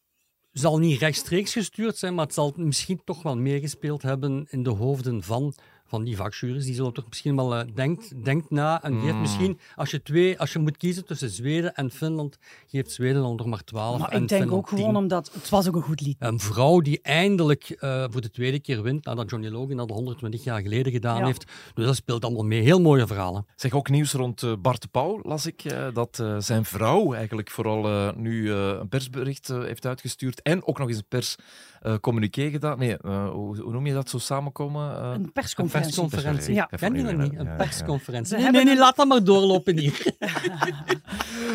zal 0.51 0.77
niet 0.77 0.99
rechtstreeks 0.99 1.53
gestuurd 1.53 1.97
zijn, 1.97 2.15
maar 2.15 2.25
het 2.25 2.33
zal 2.33 2.53
misschien 2.55 3.01
toch 3.03 3.23
wel 3.23 3.37
meegespeeld 3.37 4.01
hebben 4.01 4.47
in 4.49 4.63
de 4.63 4.69
hoofden 4.69 5.23
van, 5.23 5.53
van 5.87 6.03
die 6.03 6.15
vakjuries. 6.15 6.65
Die 6.65 6.73
zullen 6.73 6.93
toch 6.93 7.05
misschien 7.07 7.35
wel 7.35 7.57
uh, 7.59 7.61
denkt, 7.75 8.23
denkt 8.25 8.49
na 8.49 8.83
en 8.83 8.99
geeft 8.99 9.13
Mm. 9.13 9.21
misschien, 9.21 9.59
als 9.75 9.91
je, 9.91 10.01
twee, 10.01 10.39
als 10.39 10.53
je 10.53 10.59
moet 10.59 10.77
kiezen 10.77 11.05
tussen 11.05 11.29
Zweden 11.29 11.73
en 11.75 11.91
Finland, 11.91 12.37
geeft 12.67 12.91
Zweden 12.91 13.21
dan 13.21 13.35
nog 13.35 13.45
maar 13.45 13.63
12 13.63 13.99
Maar 13.99 14.09
en 14.09 14.21
ik 14.21 14.27
denk 14.27 14.41
Finland 14.41 14.61
ook 14.61 14.69
gewoon 14.69 14.85
10. 14.91 14.95
omdat 14.95 15.29
het 15.33 15.49
was 15.49 15.67
ook 15.67 15.75
een 15.75 15.81
goed 15.81 16.01
lied. 16.01 16.15
Een 16.19 16.39
vrouw 16.39 16.79
die 16.79 16.99
eindelijk 17.01 17.69
eh, 17.69 18.05
voor 18.09 18.21
de 18.21 18.29
tweede 18.29 18.59
keer 18.59 18.81
wint, 18.81 19.05
nadat 19.05 19.29
Johnny 19.29 19.49
Logan 19.49 19.77
dat 19.77 19.89
120 19.89 20.43
jaar 20.43 20.61
geleden 20.61 20.91
gedaan 20.91 21.19
Ja. 21.19 21.25
heeft. 21.25 21.45
Dus 21.73 21.85
dat 21.85 21.95
speelt 21.95 22.23
allemaal 22.25 22.43
mee. 22.45 22.61
Heel 22.61 22.81
mooie 22.81 23.07
verhalen. 23.07 23.45
Zeg 23.55 23.73
ook 23.73 23.89
nieuws 23.89 24.13
rond 24.13 24.43
eh, 24.43 24.53
Bart 24.59 24.81
de 24.81 24.87
Pauw, 24.87 25.19
las 25.23 25.45
ik, 25.45 25.63
eh, 25.63 25.87
dat 25.93 26.19
eh, 26.19 26.35
zijn 26.39 26.65
vrouw 26.65 27.13
eigenlijk 27.13 27.49
vooral 27.51 27.85
eh, 27.85 28.15
nu 28.15 28.51
eh, 28.51 28.67
een 28.79 28.89
persbericht 28.89 29.49
eh, 29.49 29.61
heeft 29.63 29.85
uitgestuurd 29.85 30.41
en 30.41 30.65
ook 30.67 30.77
nog 30.79 30.87
eens 30.87 30.97
een 30.97 31.07
perscommuniqué 31.81 32.49
gedaan. 32.49 32.79
Nee, 32.79 32.97
eh, 32.97 33.29
hoe, 33.29 33.61
hoe 33.61 33.71
noem 33.71 33.85
je 33.87 33.93
dat 33.93 34.09
zo 34.09 34.17
samenkomen? 34.17 34.91
Eh, 35.01 35.11
Een 35.13 35.31
persconferentie. 35.31 35.95
persconferentie. 36.01 36.53
Ja. 36.53 36.65
Ken 36.65 36.93
je 36.95 37.03
dat 37.03 37.17
niet? 37.17 37.33
Een 37.39 37.45
ja. 37.45 37.55
persconferentie. 37.55 38.37
Nee, 38.37 38.51
nee, 38.51 38.63
nee, 38.63 38.73
een- 38.73 38.79
laat 38.79 38.95
dat 38.95 39.07
maar 39.07 39.23
doorlopen 39.23 39.77
hier. 39.77 40.01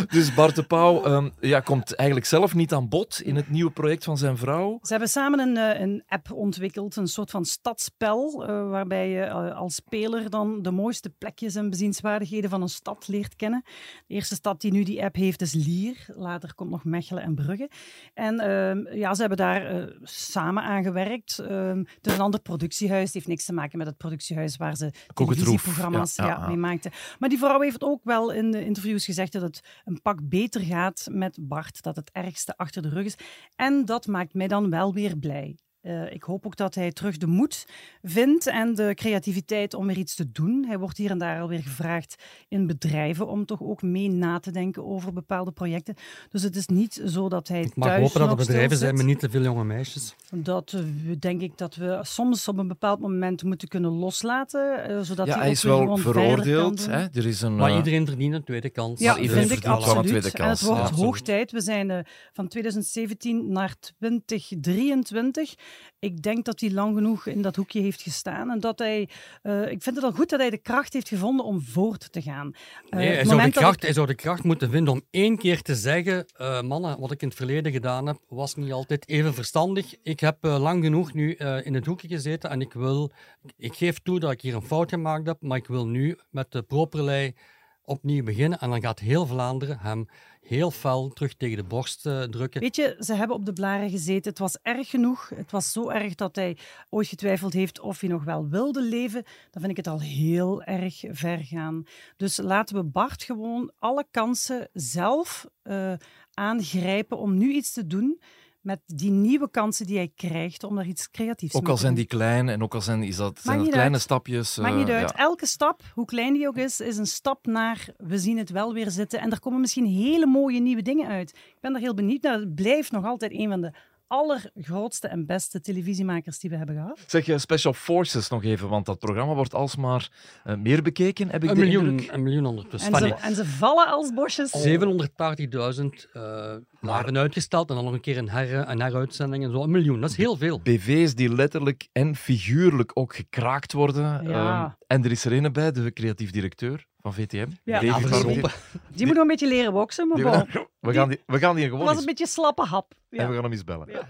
Dus 0.09 0.35
Bart 0.35 0.57
de 0.57 0.63
Pauw 0.63 1.05
ehm, 1.05 1.29
ja, 1.41 1.61
komt 1.61 1.95
eigenlijk 1.95 2.29
zelf 2.29 2.55
niet 2.55 2.73
aan 2.73 2.89
bod 2.89 3.21
in 3.21 3.37
het 3.37 3.51
nieuwe 3.51 3.71
project 3.71 4.05
van 4.05 4.19
zijn 4.19 4.37
vrouw. 4.37 4.79
Ze 4.83 4.91
hebben 4.91 5.09
samen 5.09 5.39
een, 5.39 5.57
eh, 5.57 5.81
een 5.81 6.03
app 6.07 6.33
ontwikkeld, 6.33 6.97
een 6.97 7.07
soort 7.07 7.31
van 7.31 7.45
stadspel, 7.45 8.47
eh, 8.47 8.69
waarbij 8.69 9.09
je 9.09 9.21
eh, 9.21 9.57
als 9.57 9.75
speler 9.75 10.31
dan 10.31 10.63
de 10.63 10.71
mooiste 10.71 11.11
plekjes 11.11 11.55
en 11.55 11.71
bezienswaardigheden 11.71 12.51
van 12.51 12.63
een 12.63 12.69
stad 12.69 13.09
leert 13.09 13.37
kennen. 13.37 13.63
De 14.07 14.15
eerste 14.15 14.35
stad 14.35 14.61
die 14.61 14.73
nu 14.73 14.83
die 14.83 15.05
app 15.05 15.15
heeft 15.15 15.41
is 15.41 15.53
Lier, 15.53 16.07
later 16.07 16.55
komt 16.55 16.71
nog 16.71 16.85
Mechelen 16.85 17.23
en 17.23 17.35
Brugge. 17.35 17.71
En 18.15 18.41
ehm, 18.41 18.97
ja, 18.97 19.15
ze 19.15 19.21
hebben 19.21 19.39
daar 19.39 19.89
samen 20.03 20.63
aan 20.63 20.83
gewerkt. 20.83 21.39
Ehm, 21.39 21.79
het 21.79 22.07
is 22.07 22.13
een 22.13 22.21
ander 22.21 22.41
productiehuis, 22.41 23.05
het 23.05 23.15
heeft 23.15 23.27
niks 23.27 23.45
te 23.45 23.53
maken 23.53 23.79
met 23.79 23.87
het 23.87 23.97
productiehuis 23.97 24.57
waar 24.57 24.77
ze 24.77 24.91
televisieprogramma's 25.15 26.17
Ja, 26.17 26.25
ja, 26.25 26.31
ja, 26.31 26.41
ja. 26.41 26.47
mee 26.47 26.57
maakten. 26.57 26.91
Maar 27.19 27.29
die 27.29 27.39
vrouw 27.39 27.61
heeft 27.61 27.83
ook 27.83 28.01
wel 28.05 28.33
in 28.33 28.51
de 28.51 28.65
interviews 28.65 29.05
gezegd 29.05 29.33
dat 29.33 29.43
het 29.43 29.61
een 29.85 30.03
pak 30.03 30.29
beter 30.29 30.61
gaat 30.61 31.07
met 31.11 31.39
Bart, 31.41 31.83
dat 31.83 31.97
het 31.97 32.11
ergste 32.13 32.57
achter 32.57 32.83
de 32.83 32.89
rug 32.89 33.05
is. 33.05 33.17
En 33.57 33.85
dat 33.85 34.07
maakt 34.07 34.35
mij 34.35 34.49
dan 34.49 34.71
wel 34.71 34.93
weer 34.93 35.19
blij. 35.19 35.57
Eh, 35.83 36.13
ik 36.13 36.23
hoop 36.23 36.47
ook 36.47 36.57
dat 36.57 36.75
hij 36.75 36.93
terug 36.93 37.17
de 37.17 37.27
moed 37.27 37.67
vindt 38.03 38.47
en 38.47 38.75
de 38.75 38.93
creativiteit 38.95 39.75
om 39.75 39.87
weer 39.87 39.97
iets 39.99 40.15
te 40.15 40.33
doen. 40.33 40.65
Hij 40.69 40.79
wordt 40.79 40.97
hier 40.97 41.11
en 41.11 41.19
daar 41.19 41.41
alweer 41.41 41.63
gevraagd 41.63 42.23
in 42.49 42.67
bedrijven 42.67 43.29
om 43.29 43.45
toch 43.47 43.63
ook 43.63 43.83
mee 43.83 44.09
na 44.11 44.39
te 44.39 44.51
denken 44.51 44.85
over 44.85 45.13
bepaalde 45.13 45.51
projecten. 45.53 45.95
Dus 46.31 46.43
het 46.43 46.57
is 46.57 46.67
niet 46.67 47.03
zo 47.07 47.29
dat 47.29 47.49
hij 47.49 47.61
Ik 47.63 47.77
mag 47.77 47.89
thuis 47.89 48.03
hopen 48.03 48.21
dat 48.21 48.31
er 48.31 48.37
bedrijven 48.37 48.77
zijn 48.77 48.95
met 48.95 49.07
niet 49.07 49.19
te 49.19 49.31
veel 49.31 49.43
jonge 49.43 49.65
meisjes. 49.65 50.15
Dat 50.35 50.71
we, 50.71 51.19
denk 51.19 51.41
ik 51.41 51.59
dat 51.59 51.75
we 51.75 51.99
soms 52.03 52.49
op 52.49 52.59
een 52.59 52.69
bepaald 52.69 53.01
moment 53.01 53.43
moeten 53.43 53.69
kunnen 53.69 53.91
loslaten, 53.91 54.85
eh, 54.89 55.01
zodat 55.01 55.27
Ja, 55.27 55.39
hij, 55.39 55.51
is 55.51 55.63
weer 55.63 55.87
wel 55.87 55.97
veroordeeld. 55.97 56.85
doen. 56.85 56.91
Hè? 56.95 57.01
Er 57.13 57.27
is 57.27 57.41
een, 57.43 57.57
Maar 57.57 57.71
eh, 57.71 57.77
iedereen 57.77 58.07
verdient 58.07 58.35
een 58.35 58.45
tweede 58.45 58.71
kans. 58.71 59.01
Ja, 59.01 59.13
Maar 59.13 59.21
iedereen 59.23 59.47
vind 59.49 59.59
ik 59.59 59.65
verdient 59.65 59.85
wel 59.85 59.93
een 59.93 59.99
absoluut. 60.01 60.23
tweede 60.23 60.45
En 60.45 60.49
het 60.51 60.61
wordt 60.61 60.89
ja, 60.89 60.95
hoog 61.05 61.21
tijd. 61.21 61.51
We 61.53 61.61
zijn 61.61 61.91
eh, 61.91 61.99
van 62.33 62.49
2017 62.49 63.53
naar 63.53 63.75
2023. 63.99 65.55
Ik 65.99 66.23
denk 66.23 66.45
dat 66.45 66.61
hij 66.61 66.71
lang 66.71 66.95
genoeg 66.97 67.27
in 67.27 67.43
dat 67.43 67.57
hoekje 67.57 67.81
heeft 67.81 68.03
gestaan. 68.03 68.51
En 68.51 68.61
dat 68.61 68.79
hij, 68.79 69.09
eh, 69.43 69.61
ik 69.71 69.83
vind 69.83 69.97
het 69.97 70.05
al 70.05 70.13
goed 70.13 70.31
dat 70.31 70.41
hij 70.41 70.51
de 70.51 70.59
kracht 70.59 70.93
heeft 70.93 71.09
gevonden 71.09 71.47
om 71.47 71.61
voort 71.63 72.13
te 72.13 72.23
gaan. 72.23 72.53
Eh, 72.89 72.99
Nee, 72.99 73.09
hij, 73.15 73.25
zou 73.25 73.43
de 73.43 73.51
kracht, 73.51 73.77
ik- 73.77 73.83
hij 73.83 73.93
zou 73.93 74.07
de 74.07 74.15
kracht 74.15 74.43
moeten 74.45 74.71
vinden 74.71 74.93
om 74.93 75.03
één 75.11 75.37
keer 75.39 75.63
te 75.63 75.75
zeggen: 75.75 76.27
eh, 76.37 76.63
Mannen, 76.63 77.01
wat 77.01 77.11
ik 77.11 77.23
in 77.23 77.29
het 77.29 77.37
verleden 77.37 77.73
gedaan 77.73 78.07
heb, 78.07 78.19
was 78.29 78.55
niet 78.55 78.73
altijd 78.73 79.09
even 79.09 79.35
verstandig. 79.35 79.95
Ik 80.03 80.21
heb 80.21 80.37
lang 80.43 80.85
genoeg 80.85 81.13
nu 81.13 81.33
in 81.63 81.75
het 81.75 81.87
hoekje 81.87 82.09
gezeten 82.09 82.51
en 82.51 82.61
ik 82.61 82.73
wil, 82.73 83.13
ik 83.57 83.75
geef 83.75 83.99
toe 83.99 84.21
dat 84.21 84.33
ik 84.33 84.41
hier 84.41 84.55
een 84.55 84.63
fout 84.63 84.89
gemaakt 84.91 85.27
heb, 85.27 85.37
maar 85.41 85.57
ik 85.59 85.67
wil 85.67 85.87
nu 85.87 86.19
met 86.31 86.53
de 86.53 86.63
properlei 86.63 87.35
opnieuw 87.85 88.25
beginnen. 88.25 88.59
En 88.59 88.71
dan 88.71 88.81
gaat 88.81 88.99
heel 88.99 89.27
Vlaanderen 89.27 89.79
hem 89.79 90.07
heel 90.41 90.71
fel 90.71 91.09
terug 91.09 91.35
tegen 91.35 91.57
de 91.57 91.65
borst 91.65 92.07
eh, 92.07 92.23
drukken. 92.23 92.61
Weet 92.61 92.77
je, 92.77 92.97
ze 92.99 93.15
hebben 93.15 93.37
op 93.37 93.47
de 93.47 93.53
blaren 93.53 93.91
gezeten. 93.91 94.31
Het 94.31 94.39
was 94.39 94.59
erg 94.63 94.91
genoeg. 94.91 95.29
Het 95.35 95.51
was 95.51 95.73
zo 95.73 95.89
erg 95.89 96.15
dat 96.15 96.37
hij 96.37 96.57
ooit 96.91 97.09
getwijfeld 97.09 97.53
heeft 97.53 97.81
of 97.81 98.01
hij 98.01 98.09
nog 98.09 98.25
wel 98.25 98.49
wilde 98.49 98.83
leven. 98.83 99.23
Dan 99.51 99.63
vind 99.63 99.71
ik 99.71 99.77
het 99.77 99.87
al 99.87 100.01
heel 100.01 100.63
erg 100.63 101.05
ver 101.09 101.39
gaan. 101.39 101.85
Dus 102.17 102.37
laten 102.37 102.77
we 102.77 102.85
Bart 102.85 103.23
gewoon 103.23 103.73
alle 103.79 104.05
kansen 104.11 104.69
zelf 104.73 105.47
eh, 105.63 105.93
aangrijpen 106.35 107.19
om 107.19 107.39
nu 107.39 107.53
iets 107.53 107.73
te 107.73 107.87
doen 107.87 108.21
met 108.63 108.81
die 108.87 109.11
nieuwe 109.11 109.51
kansen 109.51 109.87
die 109.87 109.97
hij 109.97 110.13
krijgt 110.15 110.65
om 110.65 110.75
daar 110.75 110.87
iets 110.87 111.11
creatiefs 111.11 111.55
Ook 111.55 111.61
mee 111.61 111.71
al 111.71 111.77
te 111.77 111.83
zijn 111.83 111.95
doen. 111.95 112.05
die 112.05 112.19
klein 112.19 112.49
en 112.49 112.63
ook 112.63 112.75
al 112.75 112.81
zijn, 112.81 113.03
is 113.03 113.17
dat, 113.17 113.41
zijn 113.43 113.61
niet 113.61 113.71
kleine 113.71 113.93
uit. 113.93 114.03
stapjes. 114.03 114.57
Maakt 114.57 114.77
niet 114.77 114.89
eh, 114.89 114.95
uit. 114.97 115.11
ja. 115.11 115.17
Elke 115.17 115.47
stap, 115.47 115.83
hoe 115.95 116.05
klein 116.05 116.33
die 116.33 116.49
ook 116.49 116.57
is, 116.57 116.81
is 116.81 116.97
een 116.97 117.07
stap 117.07 117.47
naar 117.47 117.89
we 117.97 118.19
zien 118.19 118.39
het 118.39 118.51
wel 118.51 118.73
weer 118.73 118.91
zitten. 118.91 119.21
En 119.21 119.31
er 119.31 119.41
komen 119.41 119.61
misschien 119.61 119.87
hele 119.87 120.27
mooie 120.27 120.61
nieuwe 120.61 120.83
dingen 120.83 121.09
uit. 121.09 121.31
Ik 121.31 121.61
ben 121.61 121.75
er 121.75 121.81
heel 121.81 121.95
benieuwd 121.95 122.23
naar. 122.23 122.39
Het 122.39 122.55
blijft 122.55 122.91
nog 122.93 123.05
altijd 123.05 123.33
een 123.33 123.49
van 123.49 123.61
de 123.61 123.73
allergrootste 124.13 125.09
en 125.09 125.27
beste 125.27 125.61
televisiemakers 125.61 126.39
die 126.39 126.51
we 126.51 126.57
hebben 126.57 126.75
gehad. 126.75 126.99
Zeg 127.07 127.27
je 127.27 127.39
Special 127.39 127.73
Forces 127.73 128.29
nog 128.29 128.45
even, 128.45 128.69
want 128.69 128.87
dat 128.87 128.99
programma 128.99 129.35
wordt 129.35 129.55
alsmaar 129.55 130.11
eh, 130.45 130.57
meer 130.57 130.83
bekeken, 130.83 131.29
heb 131.29 131.43
ik 131.43 131.51
Een 131.51 131.55
de 131.55 131.61
miljoen, 131.61 131.89
indruk. 131.89 132.13
een 132.13 132.23
miljoen 132.23 132.47
ondertussen. 132.47 132.93
En 132.93 132.99
ze, 132.99 133.15
en 133.15 133.35
ze 133.35 133.45
vallen 133.45 133.87
als 133.87 134.13
bosjes. 134.15 134.67
780.000 134.67 136.11
eh 136.13 136.55
waren 136.81 137.17
uitgesteld 137.19 137.69
en 137.69 137.75
dan 137.75 137.85
nog 137.85 137.93
een 137.95 138.01
keer 138.01 138.19
een, 138.19 138.29
her, 138.29 138.69
een 138.69 138.81
heruitzending 138.81 139.45
en 139.45 139.51
zo. 139.51 139.63
Een 139.63 139.71
miljoen, 139.71 140.01
dat 140.01 140.11
is 140.11 140.17
heel 140.17 140.37
veel. 140.37 140.61
BV's 140.61 141.15
die 141.15 141.35
letterlijk 141.35 141.89
en 141.93 142.17
figuurlijk 142.17 142.91
ook 142.95 143.15
gekraakt 143.15 143.73
worden. 143.73 144.29
Ja. 144.29 144.65
Ehm, 144.65 144.71
en 144.87 145.05
er 145.05 145.11
is 145.11 145.25
er 145.25 145.33
een 145.33 145.53
bij, 145.53 145.73
de 145.73 145.93
creatief 145.93 146.31
directeur 146.31 146.87
van 147.03 147.15
VTM. 147.15 147.37
Ja. 147.37 147.47
Davy 147.81 147.85
Ja, 147.87 147.93
Parmentier. 147.93 148.23
verzopen. 148.25 148.51
Die 148.97 149.07
moet 149.07 149.15
nog 149.15 149.23
een 149.23 149.29
beetje 149.29 149.49
leren 149.49 149.73
boksen, 149.73 150.09
maar 150.09 150.17
Die- 150.17 150.25
bon. 150.25 150.67
we, 150.81 150.93
gaan 150.93 151.09
die, 151.09 151.21
we 151.27 151.39
gaan 151.39 151.55
die 151.55 151.65
Het 151.65 151.73
gewoon 151.73 151.87
was 151.87 151.95
eens, 151.95 152.01
een 152.01 152.07
beetje 152.15 152.27
slappe 152.27 152.63
hap. 152.65 152.93
en 153.11 153.19
Ja. 153.19 153.29
we 153.29 153.35
gaan 153.35 153.43
hem 153.43 153.53
eens 153.53 153.65
bellen. 153.65 153.89
Ja. 153.91 154.07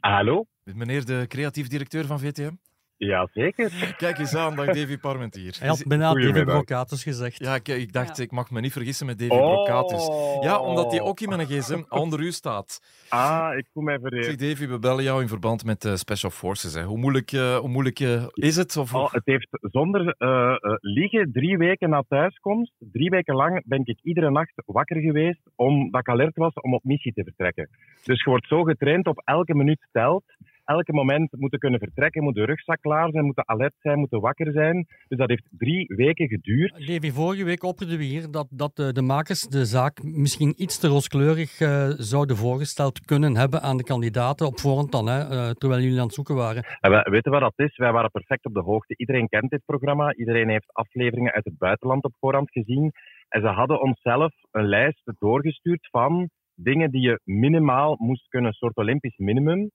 Hallo? 0.00 0.46
Meneer 0.64 1.04
de 1.04 1.24
creatief 1.28 1.68
directeur 1.68 2.06
van 2.06 2.18
VTM. 2.20 2.52
Jazeker. 2.96 3.94
Kijk 3.96 4.18
eens 4.18 4.34
aan, 4.34 4.56
dag 4.56 4.66
Davy 4.66 4.98
Parmentier. 4.98 5.56
Hij 5.58 5.68
had 5.68 5.84
bijna 5.86 6.04
David 6.08 6.24
Goedemiddag. 6.24 6.54
Brocatus 6.64 7.02
gezegd. 7.02 7.38
Ja, 7.38 7.54
ik, 7.54 7.68
ik 7.68 7.92
dacht, 7.92 8.16
Ja. 8.16 8.22
ik 8.22 8.30
mag 8.30 8.50
me 8.50 8.60
niet 8.60 8.72
vergissen 8.72 9.06
met 9.06 9.18
Davy 9.18 9.32
Oh. 9.32 9.52
Brocatus. 9.52 10.06
Ja, 10.40 10.58
omdat 10.60 10.90
hij 10.90 11.00
ook 11.00 11.20
in 11.20 11.28
mijn 11.28 11.46
gsm 11.46 11.82
onder 11.88 12.20
u 12.20 12.30
staat. 12.32 12.80
Ah, 13.08 13.56
ik 13.58 13.66
voel 13.72 13.82
mij 13.82 13.98
Zeg 14.00 14.08
vereerd. 14.10 14.38
Davy, 14.38 14.66
we 14.66 14.78
bellen 14.78 15.04
jou 15.04 15.22
in 15.22 15.28
verband 15.28 15.64
met 15.64 15.82
de 15.82 15.96
Special 15.96 16.30
Forces. 16.30 16.74
Hè. 16.74 16.82
Hoe 16.82 16.98
moeilijk, 16.98 17.32
eh, 17.32 17.56
hoe 17.56 17.68
moeilijk 17.68 18.00
eh, 18.00 18.24
is 18.34 18.56
het? 18.56 18.76
Of, 18.76 18.94
Oh, 18.94 19.12
het 19.12 19.22
heeft 19.24 19.48
zonder 19.60 20.14
eh, 20.18 20.50
eh, 20.50 20.56
liegen 20.80 21.32
drie 21.32 21.56
weken 21.58 21.90
na 21.90 22.02
thuiskomst, 22.08 22.72
drie 22.78 23.10
weken 23.10 23.34
lang 23.34 23.62
ben 23.64 23.80
ik 23.84 23.98
iedere 24.02 24.30
nacht 24.30 24.52
wakker 24.66 25.00
geweest 25.00 25.40
omdat 25.56 26.00
ik 26.00 26.08
alert 26.08 26.36
was 26.36 26.54
om 26.54 26.74
op 26.74 26.84
missie 26.84 27.12
te 27.12 27.22
vertrekken. 27.24 27.68
Dus 28.04 28.24
je 28.24 28.30
wordt 28.30 28.46
zo 28.46 28.62
getraind 28.62 29.06
op 29.06 29.22
elke 29.24 29.54
minuut 29.54 29.88
telt. 29.92 30.24
Elke 30.64 30.92
moment 30.92 31.32
moeten 31.38 31.58
kunnen 31.58 31.80
vertrekken, 31.80 32.22
moet 32.22 32.34
de 32.34 32.44
rugzak 32.44 32.80
klaar 32.80 33.10
zijn, 33.10 33.24
moeten 33.24 33.48
alert 33.48 33.74
zijn, 33.78 33.98
moeten 33.98 34.20
wakker 34.20 34.52
zijn. 34.52 34.86
Dus 35.08 35.18
dat 35.18 35.28
heeft 35.28 35.48
drie 35.50 35.86
weken 35.96 36.28
geduurd. 36.28 36.86
Davy, 36.86 37.10
vorige 37.10 37.44
week 37.44 37.62
opperden 37.62 37.98
we 37.98 38.04
hier 38.04 38.30
dat, 38.30 38.46
dat 38.50 38.76
de, 38.76 38.92
de 38.92 39.02
makers 39.02 39.40
de 39.40 39.64
zaak 39.64 40.02
misschien 40.02 40.54
iets 40.56 40.78
te 40.78 40.88
rooskleurig 40.88 41.60
eh, 41.60 41.88
zouden 41.88 42.36
voorgesteld 42.36 43.00
kunnen 43.00 43.36
hebben 43.36 43.62
aan 43.62 43.76
de 43.76 43.82
kandidaten 43.82 44.46
op 44.46 44.58
voorhand 44.58 44.92
dan, 44.92 45.06
hè, 45.06 45.20
eh, 45.20 45.50
terwijl 45.50 45.80
jullie 45.80 45.98
aan 45.98 46.04
het 46.04 46.14
zoeken 46.14 46.34
waren. 46.34 46.62
En 46.80 46.90
wij 46.90 47.02
weten 47.02 47.32
wat 47.32 47.40
dat 47.40 47.66
is. 47.68 47.76
Wij 47.76 47.92
waren 47.92 48.10
perfect 48.10 48.44
op 48.44 48.54
de 48.54 48.60
hoogte. 48.60 48.96
Iedereen 48.96 49.28
kent 49.28 49.50
dit 49.50 49.62
programma. 49.64 50.14
Iedereen 50.14 50.48
heeft 50.48 50.72
afleveringen 50.72 51.32
uit 51.32 51.44
het 51.44 51.58
buitenland 51.58 52.04
op 52.04 52.14
voorhand 52.18 52.50
gezien. 52.50 52.92
En 53.28 53.40
ze 53.40 53.48
hadden 53.48 53.80
onszelf 53.80 54.32
een 54.50 54.66
lijst 54.66 55.12
doorgestuurd 55.18 55.88
van 55.90 56.30
dingen 56.54 56.90
die 56.90 57.00
je 57.00 57.20
minimaal 57.24 57.96
moest 57.98 58.28
kunnen, 58.28 58.48
een 58.48 58.56
soort 58.56 58.76
Olympisch 58.76 59.16
minimum. 59.16 59.70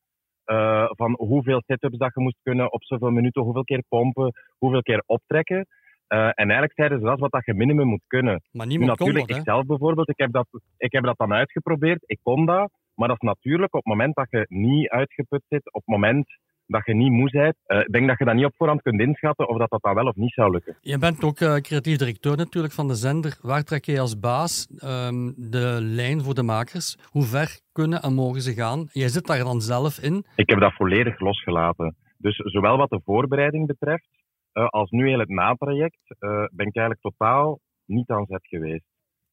Eh, 0.49 0.85
van 0.89 1.15
hoeveel 1.17 1.61
sit-ups 1.65 1.97
dat 1.97 2.13
je 2.13 2.21
moest 2.21 2.39
kunnen 2.43 2.71
op 2.71 2.83
zoveel 2.83 3.09
minuten, 3.09 3.41
hoeveel 3.41 3.63
keer 3.63 3.83
pompen, 3.89 4.33
hoeveel 4.57 4.81
keer 4.81 5.03
optrekken. 5.05 5.67
Eh, 6.07 6.25
en 6.25 6.33
eigenlijk 6.35 6.73
zeiden 6.73 6.99
ze 6.99 7.05
dat 7.05 7.15
is 7.15 7.21
wat 7.21 7.31
dat 7.31 7.45
je 7.45 7.53
minimum 7.53 7.87
moet 7.87 8.03
kunnen. 8.07 8.41
Maar 8.51 8.67
niemand 8.67 8.97
kon 8.97 8.97
natuurlijk, 8.97 9.27
dat, 9.27 9.37
ik 9.37 9.43
zelf 9.43 9.65
bijvoorbeeld, 9.65 10.09
ik 10.09 10.17
heb, 10.17 10.31
dat, 10.31 10.47
ik 10.77 10.91
heb 10.91 11.03
dat 11.03 11.17
dan 11.17 11.33
uitgeprobeerd. 11.33 12.03
Ik 12.05 12.19
kon 12.23 12.45
dat. 12.45 12.71
Maar 12.95 13.07
dat 13.07 13.17
is 13.21 13.27
natuurlijk 13.27 13.73
op 13.73 13.83
het 13.83 13.93
moment 13.93 14.15
dat 14.15 14.27
je 14.29 14.45
niet 14.47 14.89
uitgeput 14.89 15.43
zit, 15.49 15.73
op 15.73 15.81
het 15.85 15.95
moment 15.95 16.25
dat 16.69 16.85
je 16.85 16.95
niet 16.95 17.11
moe 17.11 17.29
bent. 17.31 17.55
eh, 17.65 17.79
ik 17.79 17.91
denk 17.91 18.07
dat 18.07 18.17
je 18.17 18.25
dat 18.25 18.35
niet 18.35 18.45
op 18.45 18.55
voorhand 18.55 18.81
kunt 18.81 19.01
inschatten 19.01 19.49
of 19.49 19.57
dat 19.57 19.69
dat 19.69 19.81
dan 19.81 19.93
wel 19.93 20.05
of 20.05 20.15
niet 20.15 20.33
zou 20.33 20.51
lukken. 20.51 20.77
Je 20.81 20.97
bent 20.97 21.23
ook 21.23 21.39
eh, 21.39 21.55
creatief 21.55 21.97
directeur 21.97 22.37
natuurlijk 22.37 22.73
van 22.73 22.87
de 22.87 22.95
zender. 22.95 23.37
Waar 23.41 23.63
trek 23.63 23.85
je 23.85 23.99
als 23.99 24.19
baas 24.19 24.67
ehm, 24.77 25.31
de 25.35 25.77
lijn 25.81 26.21
voor 26.21 26.33
de 26.33 26.43
makers? 26.43 26.97
Hoe 27.11 27.23
ver 27.23 27.59
kunnen 27.71 28.01
en 28.01 28.13
mogen 28.13 28.41
ze 28.41 28.53
gaan? 28.53 28.87
Jij 28.91 29.07
zit 29.07 29.25
daar 29.27 29.43
dan 29.43 29.61
zelf 29.61 29.97
in. 29.97 30.25
Ik 30.35 30.49
heb 30.49 30.59
dat 30.59 30.73
volledig 30.73 31.19
losgelaten. 31.19 31.95
Dus 32.17 32.35
zowel 32.35 32.77
wat 32.77 32.89
de 32.89 33.01
voorbereiding 33.03 33.67
betreft, 33.67 34.09
eh, 34.51 34.67
als 34.67 34.89
nu 34.89 35.07
heel 35.07 35.19
het 35.19 35.29
natraject, 35.29 36.15
eh, 36.19 36.29
ben 36.29 36.67
ik 36.67 36.75
eigenlijk 36.75 37.01
totaal 37.01 37.59
niet 37.85 38.09
aan 38.09 38.25
zet 38.25 38.47
geweest. 38.47 38.85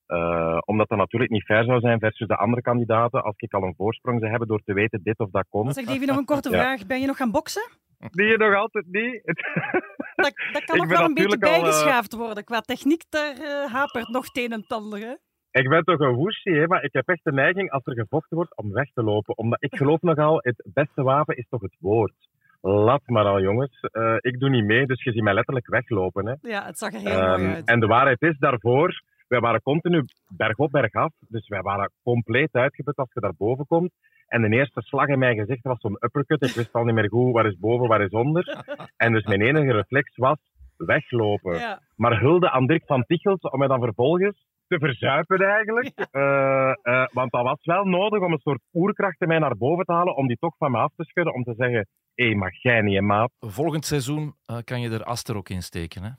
Eh, 0.07 0.59
omdat 0.64 0.88
dat 0.88 0.99
natuurlijk 0.99 1.33
niet 1.33 1.45
fair 1.45 1.64
zou 1.64 1.81
zijn 1.81 1.99
versus 1.99 2.27
de 2.27 2.37
andere 2.37 2.62
kandidaten, 2.62 3.23
als 3.25 3.35
ik 3.37 3.53
al 3.55 3.62
een 3.62 3.75
voorsprong 3.77 4.19
zou 4.19 4.31
hebben 4.31 4.49
door 4.49 4.62
te 4.64 4.73
weten 4.73 5.01
dit 5.03 5.19
of 5.19 5.31
dat 5.31 5.47
komt. 5.51 5.75
Zeg 5.75 5.85
Davy, 5.85 6.05
nog 6.05 6.16
een 6.16 6.25
korte 6.25 6.51
Ja. 6.51 6.61
vraag. 6.61 6.87
Ben 6.87 7.01
je 7.01 7.07
nog 7.07 7.16
gaan 7.16 7.31
boksen? 7.31 7.69
Die 8.11 8.27
je 8.27 8.37
nog 8.37 8.55
altijd 8.55 8.87
niet. 8.90 9.21
Dat, 10.16 10.33
dat 10.53 10.64
kan 10.64 10.77
Ik 10.77 10.83
nog 10.83 10.99
wel 10.99 11.05
een 11.07 11.14
beetje 11.14 11.40
al, 11.40 11.53
eh, 11.53 11.61
bijgeschaafd 11.62 12.14
worden. 12.14 12.45
Qua 12.45 12.61
techniek, 12.61 13.03
daar 13.09 13.33
eh, 13.37 13.73
hapert 13.73 14.09
nog 14.09 14.25
het 14.27 14.37
een 14.37 14.53
en 14.53 14.61
het 14.61 14.73
ander. 14.73 14.99
Hè? 14.99 15.14
Ik 15.61 15.69
ben 15.69 15.85
toch 15.85 15.99
een 15.99 16.14
woesje, 16.14 16.51
hè, 16.51 16.66
maar 16.66 16.85
ik 16.85 16.92
heb 16.92 17.09
echt 17.09 17.25
de 17.25 17.33
neiging 17.33 17.71
als 17.71 17.83
er 17.87 17.95
gevochten 17.95 18.37
wordt 18.37 18.57
om 18.57 18.73
weg 18.73 18.90
te 18.95 19.03
lopen. 19.03 19.37
Omdat 19.37 19.62
ik 19.62 19.77
geloof 19.77 20.01
nogal, 20.11 20.38
het 20.42 20.62
beste 20.73 21.03
wapen 21.03 21.37
is 21.37 21.47
toch 21.49 21.61
het 21.61 21.77
woord. 21.81 22.14
Laat 22.61 23.03
maar 23.07 23.25
al, 23.25 23.40
jongens. 23.40 23.81
Eh, 23.81 24.14
ik 24.21 24.38
doe 24.40 24.49
niet 24.51 24.64
mee, 24.64 24.87
dus 24.87 25.03
je 25.03 25.12
ziet 25.12 25.23
mij 25.23 25.35
letterlijk 25.35 25.66
weglopen. 25.66 26.27
Hè. 26.27 26.35
Ja, 26.49 26.64
het 26.64 26.79
zag 26.79 26.92
er 26.92 27.01
heel 27.01 27.11
Ehm, 27.11 27.40
mooi 27.42 27.55
uit. 27.55 27.69
en 27.69 27.81
de 27.81 27.87
waarheid 27.87 28.23
is 28.23 28.38
daarvoor, 28.38 29.03
wij 29.29 29.41
waren 29.41 29.62
continu 29.62 30.05
bergop, 30.37 30.71
bergaf. 30.71 31.12
Dus 31.29 31.49
wij 31.49 31.62
waren 31.62 31.93
compleet 32.03 32.53
uitgeput 32.53 32.97
als 32.97 33.11
je 33.12 33.21
daarboven 33.21 33.67
komt. 33.67 33.93
En 34.27 34.43
de 34.43 34.57
eerste 34.57 34.83
slag 34.83 35.07
in 35.07 35.19
mijn 35.19 35.37
gezicht 35.37 35.62
was 35.62 35.81
zo'n 35.81 35.99
uppercut. 36.01 36.45
Ik 36.45 36.55
wist 36.55 36.73
al 36.73 36.85
niet 36.85 36.95
meer 36.95 37.09
goed 37.09 37.33
waar 37.33 37.47
is 37.47 37.59
boven, 37.59 37.89
waar 37.89 38.01
is 38.03 38.11
onder. 38.11 38.65
En 38.97 39.12
dus 39.12 39.25
mijn 39.25 39.41
enige 39.41 39.73
reflex 39.73 40.17
was 40.17 40.39
weglopen. 40.77 41.59
Ja. 41.59 41.81
Maar 41.97 42.21
hulde 42.21 42.51
aan 42.51 42.67
Dirk 42.67 42.83
van 42.87 43.05
Tichels 43.05 43.41
om 43.41 43.59
mij 43.59 43.69
dan 43.69 43.81
vervolgens 43.81 44.47
te 44.69 44.79
verzuipen 44.79 45.41
eigenlijk. 45.41 46.09
Eh, 46.11 46.71
eh, 46.83 47.07
want 47.12 47.31
dat 47.31 47.43
was 47.43 47.59
wel 47.62 47.85
nodig 47.85 48.21
om 48.21 48.33
een 48.33 48.39
soort 48.39 48.62
oerkracht 48.73 49.21
in 49.21 49.29
mij 49.29 49.39
naar 49.39 49.57
boven 49.57 49.85
te 49.85 49.93
halen, 49.93 50.17
om 50.17 50.27
die 50.27 50.37
toch 50.37 50.57
van 50.57 50.71
me 50.71 50.79
af 50.79 50.93
te 50.97 51.05
schudden, 51.05 51.35
om 51.35 51.43
te 51.43 51.55
zeggen, 51.57 51.89
hé, 52.15 52.35
mag 52.35 52.62
jij 52.62 52.81
niet, 52.81 52.95
hè, 52.95 53.01
maat? 53.01 53.31
Volgend 53.41 53.85
seizoen 53.85 54.35
eh, 54.47 54.57
kan 54.65 54.81
je 54.81 54.91
er 54.91 55.05
Aster 55.05 55.37
ook 55.37 55.49
in 55.49 55.62
steken. 55.62 56.03
Hè? 56.03 56.11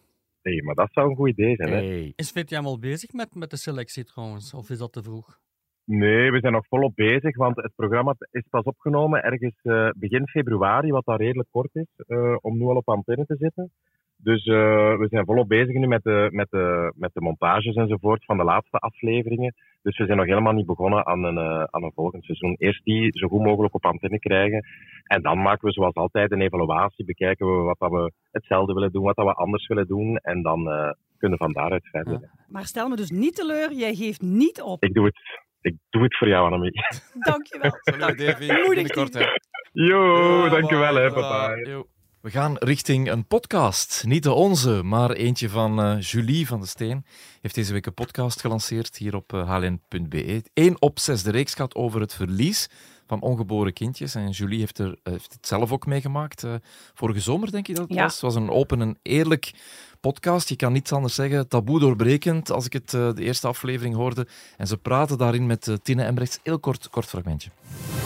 Hé, 0.47 0.63
maar 0.63 0.75
dat 0.75 0.89
zou 0.91 1.09
een 1.09 1.15
goed 1.15 1.29
idee 1.29 1.55
zijn, 1.55 1.69
hè? 1.69 1.75
Hey. 1.75 2.13
Is 2.15 2.31
VTM 2.31 2.65
al 2.65 2.79
bezig 2.79 3.13
met, 3.13 3.35
met 3.35 3.49
de 3.49 3.57
selectie 3.57 4.03
trouwens? 4.03 4.53
Of 4.53 4.69
is 4.69 4.77
dat 4.77 4.93
te 4.93 5.03
vroeg? 5.03 5.39
Nee, 5.83 6.31
we 6.31 6.39
zijn 6.39 6.53
nog 6.53 6.67
volop 6.67 6.95
bezig, 6.95 7.35
want 7.37 7.55
het 7.55 7.71
programma 7.75 8.15
is 8.31 8.45
pas 8.49 8.63
opgenomen 8.63 9.23
ergens 9.23 9.59
eh, 9.61 9.89
begin 9.95 10.27
februari, 10.27 10.91
wat 10.91 11.05
dan 11.05 11.15
redelijk 11.15 11.49
kort 11.51 11.75
is, 11.75 11.87
eh, 12.07 12.35
om 12.41 12.57
nu 12.57 12.65
al 12.65 12.75
op 12.75 12.89
antenne 12.89 13.25
te 13.25 13.35
zitten. 13.39 13.71
Dus 14.17 14.45
eh, 14.45 14.97
we 14.97 15.07
zijn 15.09 15.25
volop 15.25 15.47
bezig 15.47 15.75
nu 15.75 15.87
met 15.87 16.03
de, 16.03 16.27
met, 16.31 16.47
de, 16.49 16.93
met 16.95 17.13
de 17.13 17.21
montages 17.21 17.75
enzovoort 17.75 18.25
van 18.25 18.37
de 18.37 18.43
laatste 18.43 18.77
afleveringen. 18.77 19.53
Dus 19.81 19.97
we 19.97 20.05
zijn 20.05 20.17
nog 20.17 20.25
helemaal 20.27 20.53
niet 20.53 20.65
begonnen 20.65 21.05
aan 21.05 21.23
een, 21.23 21.37
eh, 21.37 21.63
aan 21.63 21.83
een 21.83 21.91
volgend 21.95 22.23
seizoen. 22.23 22.55
Eerst 22.59 22.83
die 22.83 23.09
zo 23.19 23.27
goed 23.27 23.43
mogelijk 23.43 23.73
op 23.73 23.85
antenne 23.85 24.19
krijgen. 24.19 24.65
En 25.03 25.21
dan 25.21 25.41
maken 25.41 25.67
we 25.67 25.73
zoals 25.73 25.93
altijd 25.95 26.31
een 26.31 26.41
evaluatie, 26.41 27.05
bekijken 27.05 27.45
we 27.47 27.61
wat 27.61 27.79
dat 27.79 27.91
we 27.91 28.11
hetzelfde 28.31 28.73
willen 28.73 28.91
doen, 28.91 29.03
wat 29.03 29.15
dat 29.15 29.25
we 29.25 29.33
anders 29.33 29.67
willen 29.67 29.87
doen. 29.87 30.15
En 30.17 30.41
dan 30.41 30.69
eh, 30.71 30.91
kunnen 31.17 31.37
we 31.37 31.43
van 31.43 31.53
daaruit 31.53 31.87
verder. 31.87 32.29
Maar 32.47 32.65
stel 32.65 32.89
me 32.89 32.95
dus 32.95 33.09
niet 33.09 33.35
teleur, 33.35 33.73
jij 33.73 33.93
geeft 33.95 34.21
niet 34.21 34.61
op. 34.61 34.83
Ik 34.83 34.93
doe 34.93 35.05
het. 35.05 35.45
Ik 35.61 35.75
doe 35.89 36.03
het 36.03 36.17
voor 36.17 36.27
jou, 36.27 36.45
Annemie. 36.45 36.71
Dankjewel. 37.19 37.71
Salut 37.81 38.17
Davy, 38.17 38.45
Moedig 38.51 38.67
binnenkort. 38.67 39.13
hè. 39.13 39.25
Yo, 39.71 40.43
Ja, 40.43 40.49
dankjewel 40.49 40.95
hè, 40.95 41.11
papa. 41.13 41.55
Yo. 41.55 41.83
We 42.27 42.33
gaan 42.33 42.57
richting 42.57 43.11
een 43.11 43.27
podcast. 43.27 44.03
Niet 44.05 44.23
de 44.23 44.31
onze, 44.31 44.83
maar 44.83 45.11
eentje 45.11 45.49
van 45.49 45.81
eh, 45.81 46.01
Julie 46.01 46.47
van 46.47 46.61
de 46.61 46.67
Steen. 46.67 47.05
Heeft 47.41 47.55
deze 47.55 47.73
week 47.73 47.85
een 47.85 47.93
podcast 47.93 48.41
gelanceerd 48.41 48.97
hier 48.97 49.15
op 49.15 49.33
eh, 49.33 49.55
hln.be. 49.55 50.43
Eén 50.53 50.81
op 50.81 50.99
zes 50.99 51.23
de 51.23 51.31
reeks 51.31 51.53
gaat 51.53 51.75
over 51.75 52.01
het 52.01 52.13
verlies 52.13 52.69
van 53.07 53.21
ongeboren 53.21 53.73
kindjes. 53.73 54.15
En 54.15 54.29
Julie 54.29 54.59
heeft, 54.59 54.77
er, 54.79 54.95
eh, 55.03 55.11
heeft 55.13 55.33
het 55.33 55.47
zelf 55.47 55.71
ook 55.71 55.85
meegemaakt. 55.85 56.43
eh, 56.43 56.53
vorige 56.93 57.19
zomer, 57.19 57.51
denk 57.51 57.67
ik 57.67 57.75
dat 57.75 57.87
het 57.87 57.97
Ja. 57.97 58.03
was. 58.03 58.13
Het 58.13 58.21
was 58.21 58.35
een 58.35 58.49
open 58.49 58.81
en 58.81 58.97
eerlijk 59.01 59.51
podcast. 59.99 60.49
Je 60.49 60.55
kan 60.55 60.73
niets 60.73 60.91
anders 60.91 61.15
zeggen. 61.15 61.47
Taboe 61.47 61.79
doorbrekend, 61.79 62.51
als 62.51 62.65
ik 62.65 62.73
het 62.73 62.93
eh, 62.93 63.13
de 63.13 63.23
eerste 63.23 63.47
aflevering 63.47 63.95
hoorde. 63.95 64.27
En 64.57 64.67
ze 64.67 64.77
praten 64.77 65.17
daarin 65.17 65.45
met 65.45 65.77
Tine 65.83 66.03
Embrechts. 66.03 66.39
Heel 66.43 66.59
kort, 66.59 66.89
kort 66.89 67.05
fragmentje. 67.05 67.49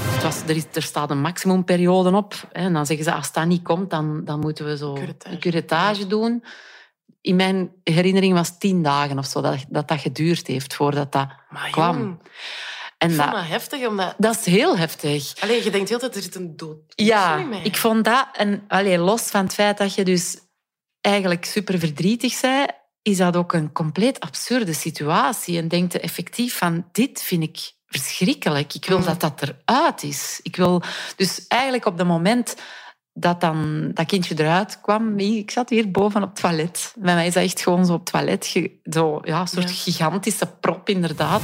Het 0.06 0.24
was, 0.24 0.42
er, 0.42 0.56
is, 0.56 0.66
er 0.74 0.82
staat 0.82 1.10
een 1.12 1.22
maximumperiode 1.22 2.12
op. 2.16 2.34
Hè, 2.52 2.64
en 2.64 2.74
dan 2.74 2.86
zeggen 2.86 3.06
ze, 3.06 3.14
als 3.14 3.32
dat 3.34 3.46
niet 3.46 3.64
komt, 3.64 3.90
dan, 3.90 4.26
dan 4.26 4.40
moeten 4.40 4.66
we 4.66 4.78
zo 4.78 4.94
Curettage. 4.94 5.34
een 5.36 5.40
curettage 5.42 6.08
doen. 6.08 6.44
in 7.22 7.36
mijn 7.36 7.72
herinnering 7.84 8.34
was 8.34 8.58
tien 8.58 8.84
dagen 8.84 9.18
of 9.18 9.26
zo 9.26 9.42
dat 9.42 9.66
dat, 9.70 9.88
dat 9.88 10.00
geduurd 10.00 10.48
heeft 10.48 10.74
voordat 10.76 11.12
dat 11.12 11.28
Maar 11.50 11.70
kwam. 11.72 11.98
jong, 11.98 12.20
En 13.02 13.18
dat, 13.18 13.32
dat 13.32 13.48
heftig, 13.48 13.88
omdat... 13.88 14.14
dat 14.18 14.38
is 14.40 14.46
heel 14.46 14.78
heftig. 14.78 15.34
Allee, 15.40 15.64
je 15.64 15.72
denkt 15.72 15.90
heel 15.90 16.00
dat 16.00 16.16
er 16.16 16.22
zit 16.22 16.36
een 16.36 16.56
dood 16.58 16.78
Ja, 16.88 17.36
mij. 17.38 17.60
ik 17.64 17.78
vond 17.78 18.04
dat, 18.06 18.28
en 18.34 18.64
allee, 18.68 18.98
los 18.98 19.22
van 19.22 19.44
het 19.44 19.54
feit 19.54 19.78
dat 19.78 19.96
je 19.96 20.04
dus 20.04 20.38
eigenlijk 21.02 21.46
super 21.46 21.80
verdrietig 21.80 22.34
zei, 22.34 22.66
is 23.02 23.18
dat 23.18 23.36
ook 23.36 23.54
een 23.54 23.72
compleet 23.72 24.20
absurde 24.20 24.74
situatie. 24.74 25.58
En 25.58 25.68
denkt 25.68 26.00
effectief 26.00 26.58
van, 26.58 26.88
dit 26.92 27.22
vind 27.22 27.44
ik 27.44 27.72
verschrikkelijk. 27.86 28.74
Ik 28.74 28.86
wil 28.86 28.98
Mm. 28.98 29.06
dat 29.06 29.20
dat 29.22 29.42
eruit 29.42 30.04
is. 30.04 30.40
Ik 30.44 30.56
wil 30.56 30.82
dus 31.16 31.46
eigenlijk 31.48 31.86
op 31.86 31.98
het 31.98 32.08
moment 32.08 32.56
dat 33.14 33.42
dan 33.42 33.92
dat 33.94 34.06
kindje 34.06 34.36
eruit 34.40 34.82
kwam, 34.82 35.20
ik 35.20 35.52
zat 35.52 35.70
hier 35.70 35.92
boven 35.92 36.22
op 36.24 36.30
het 36.30 36.40
toilet. 36.42 36.94
Bij 37.00 37.14
mij 37.14 37.28
is 37.28 37.34
dat 37.34 37.44
echt 37.44 37.62
gewoon 37.62 37.86
zo 37.86 37.94
op 37.94 38.00
het 38.00 38.12
toilet, 38.12 38.46
zo, 38.84 39.20
ja, 39.24 39.42
een 39.42 39.48
soort 39.48 39.70
Ja. 39.70 39.76
gigantische 39.76 40.48
prop 40.60 40.90
inderdaad. 40.90 41.42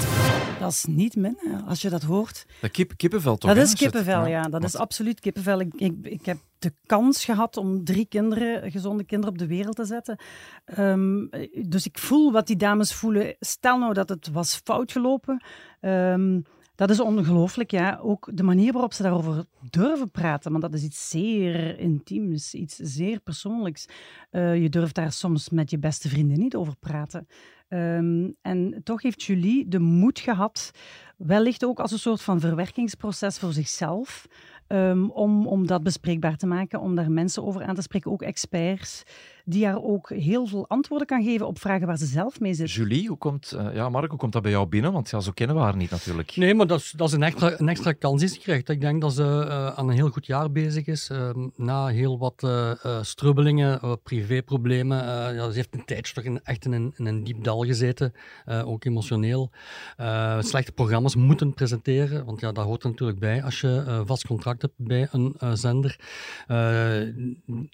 Dat 0.60 0.72
is 0.72 0.86
niet 0.86 1.16
min, 1.16 1.38
hè, 1.38 1.58
als 1.68 1.82
je 1.82 1.90
dat 1.90 2.04
hoort. 2.04 2.46
Dat 2.62 2.72
kip, 2.72 2.94
kippenvel 2.98 3.38
toch? 3.38 3.54
dat 3.54 3.66
is 3.66 3.74
kippenvel, 3.74 4.26
ja. 4.26 4.42
Dat 4.42 4.64
is 4.64 4.76
absoluut 4.76 5.20
kippenvel. 5.20 5.60
Ik, 5.60 5.74
ik, 5.76 5.94
ik 6.02 6.26
heb 6.26 6.38
de 6.60 6.74
kans 6.86 7.26
gehad 7.26 7.58
om 7.58 7.84
drie 7.84 8.06
kinderen, 8.06 8.72
gezonde 8.72 9.04
kinderen 9.04 9.34
op 9.34 9.40
de 9.40 9.48
wereld 9.48 9.76
te 9.76 9.86
zetten. 9.86 10.18
Ehm, 10.66 11.26
dus 11.68 11.86
ik 11.86 11.98
voel 12.00 12.32
wat 12.32 12.48
die 12.48 12.56
dames 12.56 12.94
voelen. 12.94 13.36
Stel 13.40 13.78
nou 13.78 13.94
dat 13.94 14.10
het 14.10 14.30
was 14.32 14.62
fout 14.64 14.92
gelopen. 14.92 15.44
Ehm, 15.82 16.40
dat 16.78 16.90
is 16.90 17.00
ongelooflijk, 17.00 17.72
ja. 17.72 18.00
Ook 18.02 18.30
de 18.34 18.44
manier 18.44 18.72
waarop 18.72 18.94
ze 18.94 19.04
daarover 19.04 19.46
durven 19.70 20.12
praten, 20.12 20.52
want 20.52 20.64
dat 20.64 20.74
is 20.74 20.84
iets 20.84 21.10
zeer 21.10 21.80
intiems, 21.80 22.54
iets 22.54 22.76
zeer 22.76 23.20
persoonlijks. 23.20 23.86
Eh, 24.30 24.62
je 24.62 24.70
durft 24.70 24.96
daar 24.96 25.12
soms 25.12 25.50
met 25.50 25.70
je 25.70 25.80
beste 25.80 26.10
vrienden 26.10 26.40
niet 26.40 26.56
over 26.56 26.76
praten. 26.76 27.28
Ehm, 27.68 28.30
en 28.42 28.82
toch 28.84 29.02
heeft 29.02 29.24
Julie 29.24 29.68
de 29.68 29.80
moed 29.80 30.20
gehad, 30.20 30.72
wellicht 31.18 31.66
ook 31.66 31.80
als 31.80 31.92
een 31.92 32.00
soort 32.00 32.22
van 32.22 32.40
verwerkingsproces 32.40 33.38
voor 33.40 33.54
zichzelf, 33.54 34.28
ehm, 34.68 35.04
om, 35.04 35.48
om 35.48 35.68
dat 35.68 35.84
bespreekbaar 35.84 36.38
te 36.38 36.48
maken, 36.48 36.80
om 36.80 36.96
daar 36.96 37.12
mensen 37.12 37.46
over 37.46 37.64
aan 37.64 37.76
te 37.76 37.82
spreken, 37.82 38.12
ook 38.12 38.22
experts, 38.22 39.04
die 39.50 39.66
haar 39.66 39.82
ook 39.84 40.10
heel 40.10 40.46
veel 40.48 40.68
antwoorden 40.68 41.08
kan 41.08 41.24
geven 41.24 41.48
op 41.48 41.60
vragen 41.60 41.88
waar 41.88 41.98
ze 41.98 42.06
zelf 42.06 42.40
mee 42.40 42.54
zit. 42.54 42.72
Julie, 42.72 43.08
hoe 43.08 43.18
komt, 43.18 43.52
eh, 43.52 43.74
ja, 43.74 43.90
Mark, 43.90 44.10
hoe 44.10 44.20
komt 44.20 44.34
dat 44.34 44.42
bij 44.42 44.52
jou 44.52 44.68
binnen? 44.68 44.92
Want 44.94 45.10
ja, 45.10 45.20
zo 45.20 45.32
kennen 45.32 45.56
we 45.56 45.62
haar 45.62 45.76
niet 45.76 45.90
natuurlijk. 45.90 46.36
Nee, 46.36 46.54
maar 46.56 46.68
dat 46.68 46.80
is, 46.80 46.92
dat 46.96 47.08
is 47.08 47.14
een, 47.14 47.24
extra, 47.24 47.60
een 47.60 47.70
extra 47.70 47.92
kans 47.94 48.20
die 48.20 48.30
ze 48.30 48.40
krijgt. 48.40 48.70
Ik 48.70 48.82
denk 48.82 49.02
dat 49.02 49.14
ze 49.14 49.24
eh, 49.50 49.68
aan 49.68 49.88
een 49.90 49.96
heel 49.96 50.10
goed 50.10 50.26
jaar 50.26 50.52
bezig 50.52 50.86
is. 50.86 51.10
eh, 51.10 51.30
na 51.56 51.88
heel 51.88 52.18
wat 52.18 52.44
eh, 52.44 52.72
eh, 52.86 52.98
strubbelingen, 53.02 54.00
privéproblemen. 54.04 55.02
eh, 55.02 55.36
ja, 55.36 55.50
ze 55.50 55.56
heeft 55.56 55.74
een 55.74 55.86
tijdje 55.86 56.14
toch 56.14 56.24
in, 56.24 56.40
echt 56.44 56.66
in 56.66 56.72
een, 56.72 56.94
in 56.98 57.06
een 57.06 57.24
diep 57.24 57.44
dal 57.44 57.64
gezeten. 57.66 58.14
eh, 58.46 58.68
ook 58.68 58.86
emotioneel. 58.86 59.50
Eh, 59.98 60.42
slechte 60.42 60.72
programma's 60.72 61.16
moeten 61.16 61.54
presenteren. 61.54 62.26
Want 62.26 62.40
ja, 62.40 62.52
dat 62.52 62.66
hoort 62.66 62.84
er 62.84 62.90
natuurlijk 62.90 63.20
bij 63.20 63.44
als 63.44 63.62
je 63.62 63.84
eh, 63.88 64.02
vast 64.06 64.28
contract 64.28 64.62
hebt 64.62 64.74
bij 64.78 65.08
een 65.12 65.36
eh, 65.40 65.52
zender. 65.54 66.00
Eh, 66.48 67.02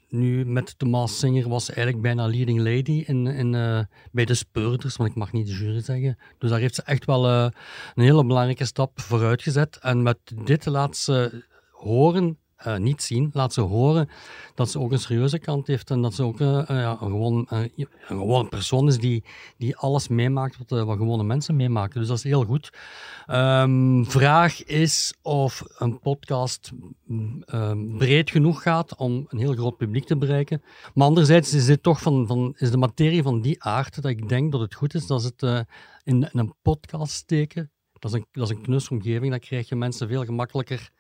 nu 0.10 0.46
met 0.46 0.74
de 0.78 0.86
Maas 0.86 1.20
Singer 1.20 1.50
was 1.50 1.63
eigenlijk 1.70 2.02
bijna 2.02 2.28
leading 2.28 2.58
lady 2.60 3.04
in, 3.06 3.28
in, 3.28 3.56
eh, 3.56 3.80
bij 4.12 4.26
de 4.26 4.34
speurders. 4.34 4.96
Want 4.96 5.10
ik 5.10 5.16
mag 5.16 5.32
niet 5.32 5.48
de 5.48 5.54
jury 5.54 5.82
zeggen. 5.82 6.18
Dus 6.38 6.50
daar 6.50 6.60
heeft 6.60 6.76
ze 6.76 6.82
echt 6.82 7.06
wel... 7.06 7.28
eh, 7.28 7.48
een 7.94 8.04
hele 8.04 8.26
belangrijke 8.26 8.66
stap 8.66 9.02
vooruit 9.02 9.42
gezet. 9.42 9.78
En 9.82 10.04
met 10.04 10.18
dit 10.46 10.66
laat 10.66 10.98
ze 10.98 11.44
horen, 11.72 12.38
eh, 12.64 12.78
niet 12.78 13.02
zien, 13.02 13.30
laat 13.34 13.54
ze 13.54 13.62
horen 13.62 14.10
dat 14.56 14.70
ze 14.70 14.80
ook 14.80 14.92
een 14.92 15.00
serieuze 15.00 15.40
kant 15.40 15.68
heeft 15.68 15.90
en 15.90 16.02
dat 16.02 16.14
ze 16.14 16.24
ook 16.24 16.40
eh, 16.40 16.70
eh, 16.70 16.78
ja, 16.78 16.96
gewoon, 16.96 17.46
een 17.50 17.72
gewone 18.00 18.50
persoon 18.50 18.88
is 18.88 18.98
die, 18.98 19.24
die 19.58 19.78
alles 19.78 20.08
meemaakt 20.08 20.58
wat, 20.58 20.86
wat 20.86 20.98
gewone 20.98 21.24
mensen 21.24 21.56
meemaken. 21.56 22.00
Dus 22.00 22.08
dat 22.08 22.18
is 22.18 22.24
heel 22.24 22.46
goed. 22.46 22.74
Ehm, 23.26 24.04
vraag 24.04 24.64
is 24.64 25.14
of 25.22 25.64
een 25.78 26.00
podcast 26.00 26.72
mm, 27.06 27.44
ehm, 27.46 27.98
breed 27.98 28.30
genoeg 28.30 28.62
gaat 28.62 28.96
om 28.96 29.26
een 29.30 29.38
heel 29.38 29.54
groot 29.54 29.78
publiek 29.78 30.06
te 30.06 30.18
bereiken. 30.18 30.62
Maar 30.94 31.08
anderzijds 31.08 31.54
is, 31.54 31.66
dit 31.66 31.84
toch 31.84 32.02
van, 32.02 32.28
van, 32.28 32.54
is 32.58 32.72
de 32.72 32.78
materie 32.78 33.24
van 33.24 33.42
die 33.42 33.64
aard 33.64 33.96
dat 34.02 34.12
ik 34.12 34.30
denk 34.30 34.52
dat 34.52 34.62
het 34.62 34.76
goed 34.76 34.94
is 34.94 35.08
dat 35.08 35.22
ze 35.22 35.32
het 35.36 35.68
in, 36.04 36.30
in 36.32 36.40
een 36.40 36.54
podcast 36.62 37.14
steken. 37.14 37.72
Dat 38.04 38.14
is, 38.14 38.18
een, 38.18 38.28
dat 38.32 38.50
is 38.50 38.56
een 38.56 38.62
knusse 38.62 38.90
omgeving, 38.90 39.32
dan 39.32 39.40
krijg 39.40 39.70
je 39.70 39.76
mensen 39.76 40.08
veel 40.08 40.26
gemakkelijker 40.26 40.92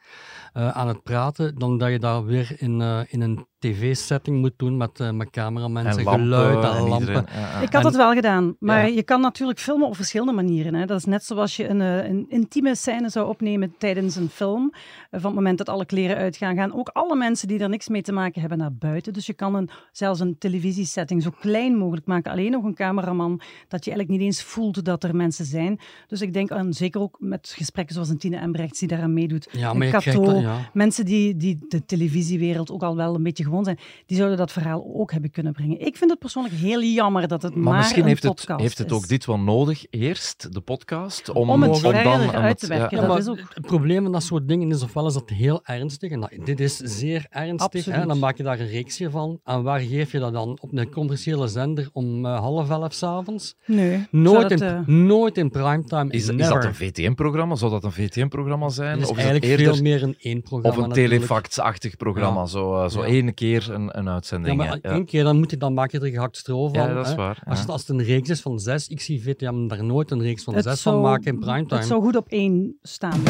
eh, 0.54 0.70
aan 0.70 0.88
het 0.88 1.04
praten 1.04 1.56
dan 1.56 1.78
dat 1.78 1.90
je 1.92 2.00
dat 2.00 2.24
weer 2.24 2.56
in, 2.58 2.82
eh, 2.82 3.00
in 3.08 3.22
een 3.22 3.48
tv-setting 3.60 4.40
moet 4.40 4.54
doen 4.58 4.78
met, 4.78 5.00
eh 5.00 5.12
met 5.12 5.30
cameramensen, 5.30 5.98
En 6.00 6.04
lampen 6.04 6.24
geluid 6.24 6.64
en, 6.64 6.72
en 6.72 6.82
lampen. 6.88 7.00
iedereen, 7.00 7.26
ja, 7.34 7.40
ja. 7.40 7.60
Ik 7.60 7.74
had 7.74 7.84
het 7.84 7.96
wel 7.96 8.14
gedaan, 8.14 8.56
maar 8.60 8.88
Ja. 8.88 8.96
je 8.96 9.04
kan 9.04 9.22
natuurlijk 9.22 9.60
filmen 9.60 9.88
op 9.88 9.96
verschillende 9.96 10.32
manieren. 10.34 10.74
Hè. 10.74 10.86
Dat 10.86 10.98
is 10.98 11.06
net 11.06 11.24
zoals 11.24 11.56
je 11.56 11.68
een, 11.68 11.82
eh, 11.82 12.10
een 12.10 12.26
intieme 12.30 12.76
scène 12.76 13.10
zou 13.10 13.28
opnemen 13.30 13.76
tijdens 13.78 14.16
een 14.16 14.30
film. 14.30 14.74
Van 15.12 15.22
het 15.26 15.34
moment 15.34 15.58
dat 15.58 15.70
alle 15.70 15.86
kleren 15.86 16.18
uitgaan, 16.18 16.56
gaan 16.56 16.74
ook 16.74 16.90
alle 16.90 17.16
mensen 17.16 17.48
die 17.48 17.60
er 17.60 17.70
niks 17.70 17.88
mee 17.88 18.02
te 18.02 18.12
maken 18.12 18.40
hebben 18.40 18.58
naar 18.58 18.74
buiten. 18.74 19.14
Dus 19.14 19.26
je 19.26 19.34
kan 19.34 19.56
een, 19.56 19.70
zelfs 19.92 20.20
een 20.20 20.38
televisiesetting 20.38 21.24
zo 21.24 21.32
klein 21.40 21.78
mogelijk 21.78 22.06
maken. 22.06 22.32
Alleen 22.32 22.52
nog 22.52 22.64
een 22.64 22.76
cameraman, 22.76 23.42
dat 23.68 23.86
je 23.86 23.92
eigenlijk 23.92 24.10
niet 24.10 24.22
eens 24.22 24.44
voelt 24.44 24.86
dat 24.86 25.04
er 25.04 25.16
mensen 25.16 25.46
zijn. 25.46 25.80
Dus 26.08 26.22
ik 26.22 26.34
denk 26.34 26.52
aan, 26.52 26.74
zeker 26.74 27.02
ook 27.02 27.16
met 27.20 27.54
gesprekken 27.58 27.94
zoals 27.94 28.10
een 28.10 28.18
Tine 28.18 28.38
Embrechts 28.38 28.80
die 28.80 28.88
daaraan 28.88 29.14
meedoet. 29.14 29.48
Ja, 29.52 29.70
een 29.70 29.78
maar 29.78 29.86
je 29.88 29.93
Cato, 30.02 30.40
ja. 30.40 30.70
mensen 30.74 31.06
die, 31.06 31.36
die 31.38 31.66
de 31.68 31.86
televisiewereld 31.86 32.72
ook 32.72 32.84
al 32.84 32.96
wel 32.96 33.16
een 33.16 33.24
beetje 33.24 33.44
gewoon 33.44 33.64
zijn, 33.64 33.78
die 34.06 34.18
zouden 34.18 34.38
dat 34.38 34.52
verhaal 34.52 34.92
ook 34.94 35.12
hebben 35.12 35.32
kunnen 35.32 35.54
brengen. 35.54 35.80
Ik 35.86 35.98
vind 35.98 36.10
het 36.10 36.20
persoonlijk 36.20 36.56
heel 36.56 36.82
jammer 36.84 37.28
dat 37.28 37.42
het 37.42 37.56
maar, 37.56 37.64
Maar 37.64 37.78
misschien 37.78 38.02
een 38.02 38.08
heeft 38.08 38.24
het, 38.24 38.48
heeft 38.58 38.78
het 38.78 38.92
ook 38.92 39.08
dit 39.08 39.26
wel 39.26 39.40
nodig. 39.40 39.86
Eerst 39.90 40.54
de 40.54 40.62
podcast. 40.62 41.30
Om, 41.30 41.50
Om 41.50 41.62
het 41.62 41.72
dan 41.72 41.80
verder 41.80 42.34
uit 42.34 42.44
het- 42.50 42.60
te 42.60 42.68
werken, 42.68 42.98
ja. 42.98 43.04
Ja, 43.04 43.10
dat 43.10 43.18
is 43.18 43.28
ook- 43.28 43.40
Het 43.54 43.66
probleem 43.66 44.04
van 44.04 44.12
dat 44.12 44.24
soort 44.24 44.48
dingen 44.48 44.70
is 44.72 44.82
ofwel 44.84 45.08
is 45.08 45.14
dat 45.14 45.30
heel 45.30 45.60
ernstig, 45.64 46.12
en 46.12 46.20
dat, 46.20 46.32
dit 46.44 46.60
is 46.60 46.78
zeer 46.78 47.26
ernstig, 47.30 47.86
hè, 47.86 47.92
en 47.92 48.08
dan 48.08 48.20
maak 48.20 48.38
je 48.38 48.44
daar 48.44 48.60
een 48.60 48.68
reeksje 48.68 49.10
van. 49.10 49.40
En 49.44 49.64
waar 49.64 49.80
geef 49.80 50.12
je 50.12 50.20
dat 50.20 50.34
dan? 50.34 50.58
Op 50.62 50.70
een 50.74 50.92
commerciële 50.92 51.48
zender 51.48 51.90
om 51.94 52.26
eh, 52.26 52.40
half 52.40 52.70
elf 52.70 52.94
s'avonds? 52.94 53.56
Nee. 53.66 54.08
Nooit, 54.12 54.52
in, 54.52 54.62
eh, 54.62 54.80
nooit 54.88 55.38
in 55.38 55.50
primetime. 55.50 56.12
Is, 56.12 56.28
is 56.28 56.48
dat 56.48 56.64
een 56.64 56.76
VTM-programma? 56.76 57.56
Zou 57.56 57.72
dat 57.72 57.84
een 57.84 57.92
VTM-programma 57.92 58.70
zijn? 58.70 58.96
Of 58.98 59.02
is 59.02 59.08
eigenlijk 59.10 59.44
het 59.44 59.52
eerder 59.52 59.74
veel 59.74 59.83
meer 59.84 60.04
een 60.04 60.16
één 60.20 60.42
programma. 60.42 60.78
of 60.78 60.84
een 60.86 60.92
telefax-achtig 60.92 61.98
programma? 61.98 62.40
Ja. 62.40 62.46
Zo, 62.46 62.84
eh, 62.84 62.90
zo 62.90 63.00
Ja. 63.00 63.06
één 63.08 63.34
keer 63.34 63.72
een, 63.72 63.98
een 63.98 64.04
Ja, 64.06 64.14
uitzending. 64.14 64.58
maar 64.58 64.78
hè. 64.82 64.90
één 64.92 65.06
keer, 65.06 65.24
dan, 65.24 65.38
moet 65.38 65.52
je, 65.52 65.58
dan 65.58 65.74
maak 65.74 65.92
je 65.92 66.00
er 66.00 66.08
gehakt 66.08 66.38
stro 66.38 66.68
van. 66.68 66.88
Ja, 66.88 66.94
dat 66.94 67.06
is 67.06 67.12
hè. 67.12 67.18
waar, 67.18 67.42
Als, 67.46 67.56
ja. 67.58 67.62
het, 67.64 67.70
als 67.72 67.82
het 67.82 67.90
een 67.90 68.04
reeks 68.04 68.30
is 68.30 68.42
van 68.42 68.60
zes, 68.60 68.88
ik 68.88 69.02
zie 69.02 69.22
VTM 69.24 69.68
daar 69.68 69.84
nooit 69.84 70.12
een 70.12 70.22
reeks 70.22 70.44
van 70.44 70.56
het 70.56 70.64
zes 70.64 70.82
zou- 70.82 70.96
van 70.96 71.04
maken 71.12 71.34
in 71.34 71.40
primetime. 71.40 71.80
Het 71.80 71.88
zou 71.88 72.02
goed 72.02 72.16
op 72.16 72.28
één 72.28 72.78
staan. 72.82 73.22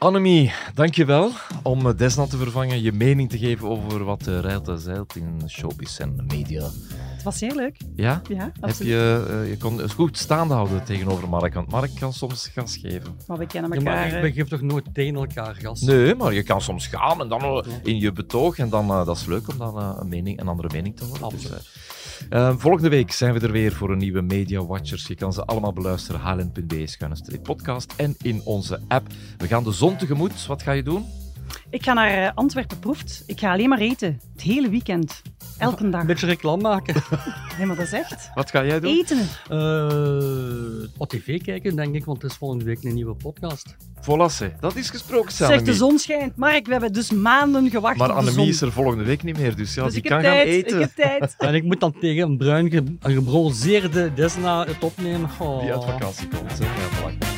Annemie, 0.00 0.52
dankjewel 0.74 1.30
om 1.62 1.86
eh, 1.86 1.96
Desna 1.96 2.26
te 2.26 2.36
vervangen, 2.36 2.82
je 2.82 2.92
mening 2.92 3.30
te 3.30 3.38
geven 3.38 3.68
over 3.68 4.04
wat 4.04 4.26
uh, 4.28 4.54
en 4.54 4.78
zeilt 4.80 5.16
in 5.16 5.42
showbiz 5.48 5.98
en 5.98 6.24
media. 6.28 6.62
Het 6.94 7.22
was 7.22 7.40
heel 7.40 7.54
leuk. 7.54 7.76
Ja? 7.96 8.22
Ja, 8.28 8.36
Heb 8.38 8.52
absoluut. 8.60 8.92
je, 8.92 9.26
eh, 9.28 9.48
je 9.50 9.56
kon 9.56 9.78
het 9.78 9.92
goed 9.92 10.18
staande 10.18 10.54
houden 10.54 10.84
tegenover 10.84 11.28
Mark, 11.28 11.54
want 11.54 11.70
Mark 11.70 11.90
kan 11.98 12.12
soms 12.12 12.48
gas 12.54 12.76
geven. 12.76 13.16
Maar 13.26 13.38
we 13.38 13.46
kennen 13.46 13.72
Ja, 13.74 13.80
maar 13.82 13.94
elkaar. 14.04 14.12
eh, 14.16 14.20
begeef 14.20 14.48
toch 14.48 14.60
nooit 14.60 14.84
tegen 14.94 15.14
elkaar 15.14 15.54
gas? 15.54 15.80
Nee, 15.80 16.14
maar 16.14 16.32
je 16.34 16.42
kan 16.42 16.60
soms 16.60 16.86
gaan 16.86 17.20
en 17.20 17.28
dan 17.28 17.40
eh, 17.42 17.64
in 17.82 17.98
je 17.98 18.12
betoog. 18.12 18.58
En 18.58 18.68
dan, 18.68 18.90
eh, 18.90 19.06
dat 19.06 19.16
is 19.16 19.26
leuk 19.26 19.48
om 19.48 19.58
dan 19.58 19.78
eh, 19.78 19.96
een, 20.00 20.08
mening, 20.08 20.40
een 20.40 20.48
andere 20.48 20.68
mening 20.72 20.96
te 20.96 21.04
horen. 21.04 21.28
Dus, 21.38 21.48
eh, 22.28 22.48
eh, 22.48 22.54
volgende 22.56 22.88
week 22.88 23.12
zijn 23.12 23.34
we 23.34 23.40
er 23.40 23.52
weer 23.52 23.72
voor 23.72 23.90
een 23.90 23.98
nieuwe 23.98 24.22
Media 24.22 24.66
Watchers. 24.66 25.06
Je 25.06 25.14
kan 25.14 25.32
ze 25.32 25.44
allemaal 25.44 25.72
beluisteren. 25.72 26.20
hln.be 26.20 26.86
schuine 26.86 27.40
podcast 27.42 27.94
en 27.96 28.14
in 28.22 28.40
onze 28.44 28.80
app. 28.88 29.06
We 29.38 29.46
gaan 29.46 29.64
de 29.64 29.72
zon 29.72 29.96
tegemoet. 29.96 30.46
Wat 30.46 30.62
ga 30.62 30.72
je 30.72 30.82
doen? 30.82 31.04
Ik 31.70 31.82
ga 31.82 31.92
naar 31.92 32.08
eh, 32.08 32.30
Antwerpen 32.34 32.78
proeft. 32.78 33.22
Ik 33.26 33.40
ga 33.40 33.52
alleen 33.52 33.68
maar 33.68 33.78
eten. 33.78 34.20
Het 34.32 34.42
hele 34.42 34.68
weekend. 34.68 35.22
Elke 35.60 35.88
dag. 35.90 36.00
Een 36.00 36.06
beetje 36.06 36.26
reclame 36.26 36.62
maken. 36.62 36.94
Nee, 37.58 37.68
maar 37.68 37.76
dat 37.78 37.86
is 37.86 37.92
echt. 37.92 38.30
Wat 38.34 38.50
ga 38.50 38.64
jij 38.64 38.80
doen? 38.80 38.90
Eten. 38.90 39.18
Eh, 39.50 40.88
wat 40.96 41.08
tv 41.08 41.42
kijken, 41.42 41.76
denk 41.76 41.94
ik, 41.94 42.04
want 42.04 42.22
het 42.22 42.30
is 42.30 42.36
volgende 42.36 42.64
week 42.64 42.84
een 42.84 42.94
nieuwe 42.94 43.14
podcast. 43.14 43.76
Volasse, 44.00 44.52
dat 44.60 44.76
is 44.76 44.90
gesproken, 44.90 45.32
Zeg, 45.32 45.48
de 45.48 45.54
Annemie. 45.54 45.74
zon 45.74 45.98
schijnt. 45.98 46.36
Mark, 46.36 46.66
we 46.66 46.72
hebben 46.72 46.92
dus 46.92 47.10
maanden 47.10 47.70
gewacht 47.70 47.96
Maar 47.96 48.08
op 48.08 48.12
de 48.14 48.18
Annemie 48.20 48.38
zon. 48.40 48.48
is 48.48 48.60
er 48.60 48.72
volgende 48.72 49.04
week 49.04 49.22
niet 49.22 49.38
meer, 49.38 49.56
dus 49.56 49.74
ja, 49.74 49.82
Dus 49.84 49.92
die 49.92 50.02
ik 50.02 50.08
kan 50.10 50.22
gaan 50.22 50.32
eten. 50.36 50.74
Ik 50.74 50.80
heb 50.80 50.94
tijd. 50.94 51.34
En 51.48 51.54
ik 51.54 51.64
moet 51.64 51.80
dan 51.80 51.94
tegen 52.00 52.22
een 52.22 52.36
bruin 52.36 52.70
ge- 52.70 52.96
een 53.00 53.14
gebronzeerde 53.14 54.12
Desna 54.14 54.64
het 54.64 54.84
opnemen. 54.84 55.30
Oh. 55.38 55.60
Die 55.60 55.72
uit 55.72 55.84
vakantie 55.84 56.28
komt. 56.28 56.58
Hè? 56.58 56.64
Ja, 56.64 56.70
voilà. 57.10 57.29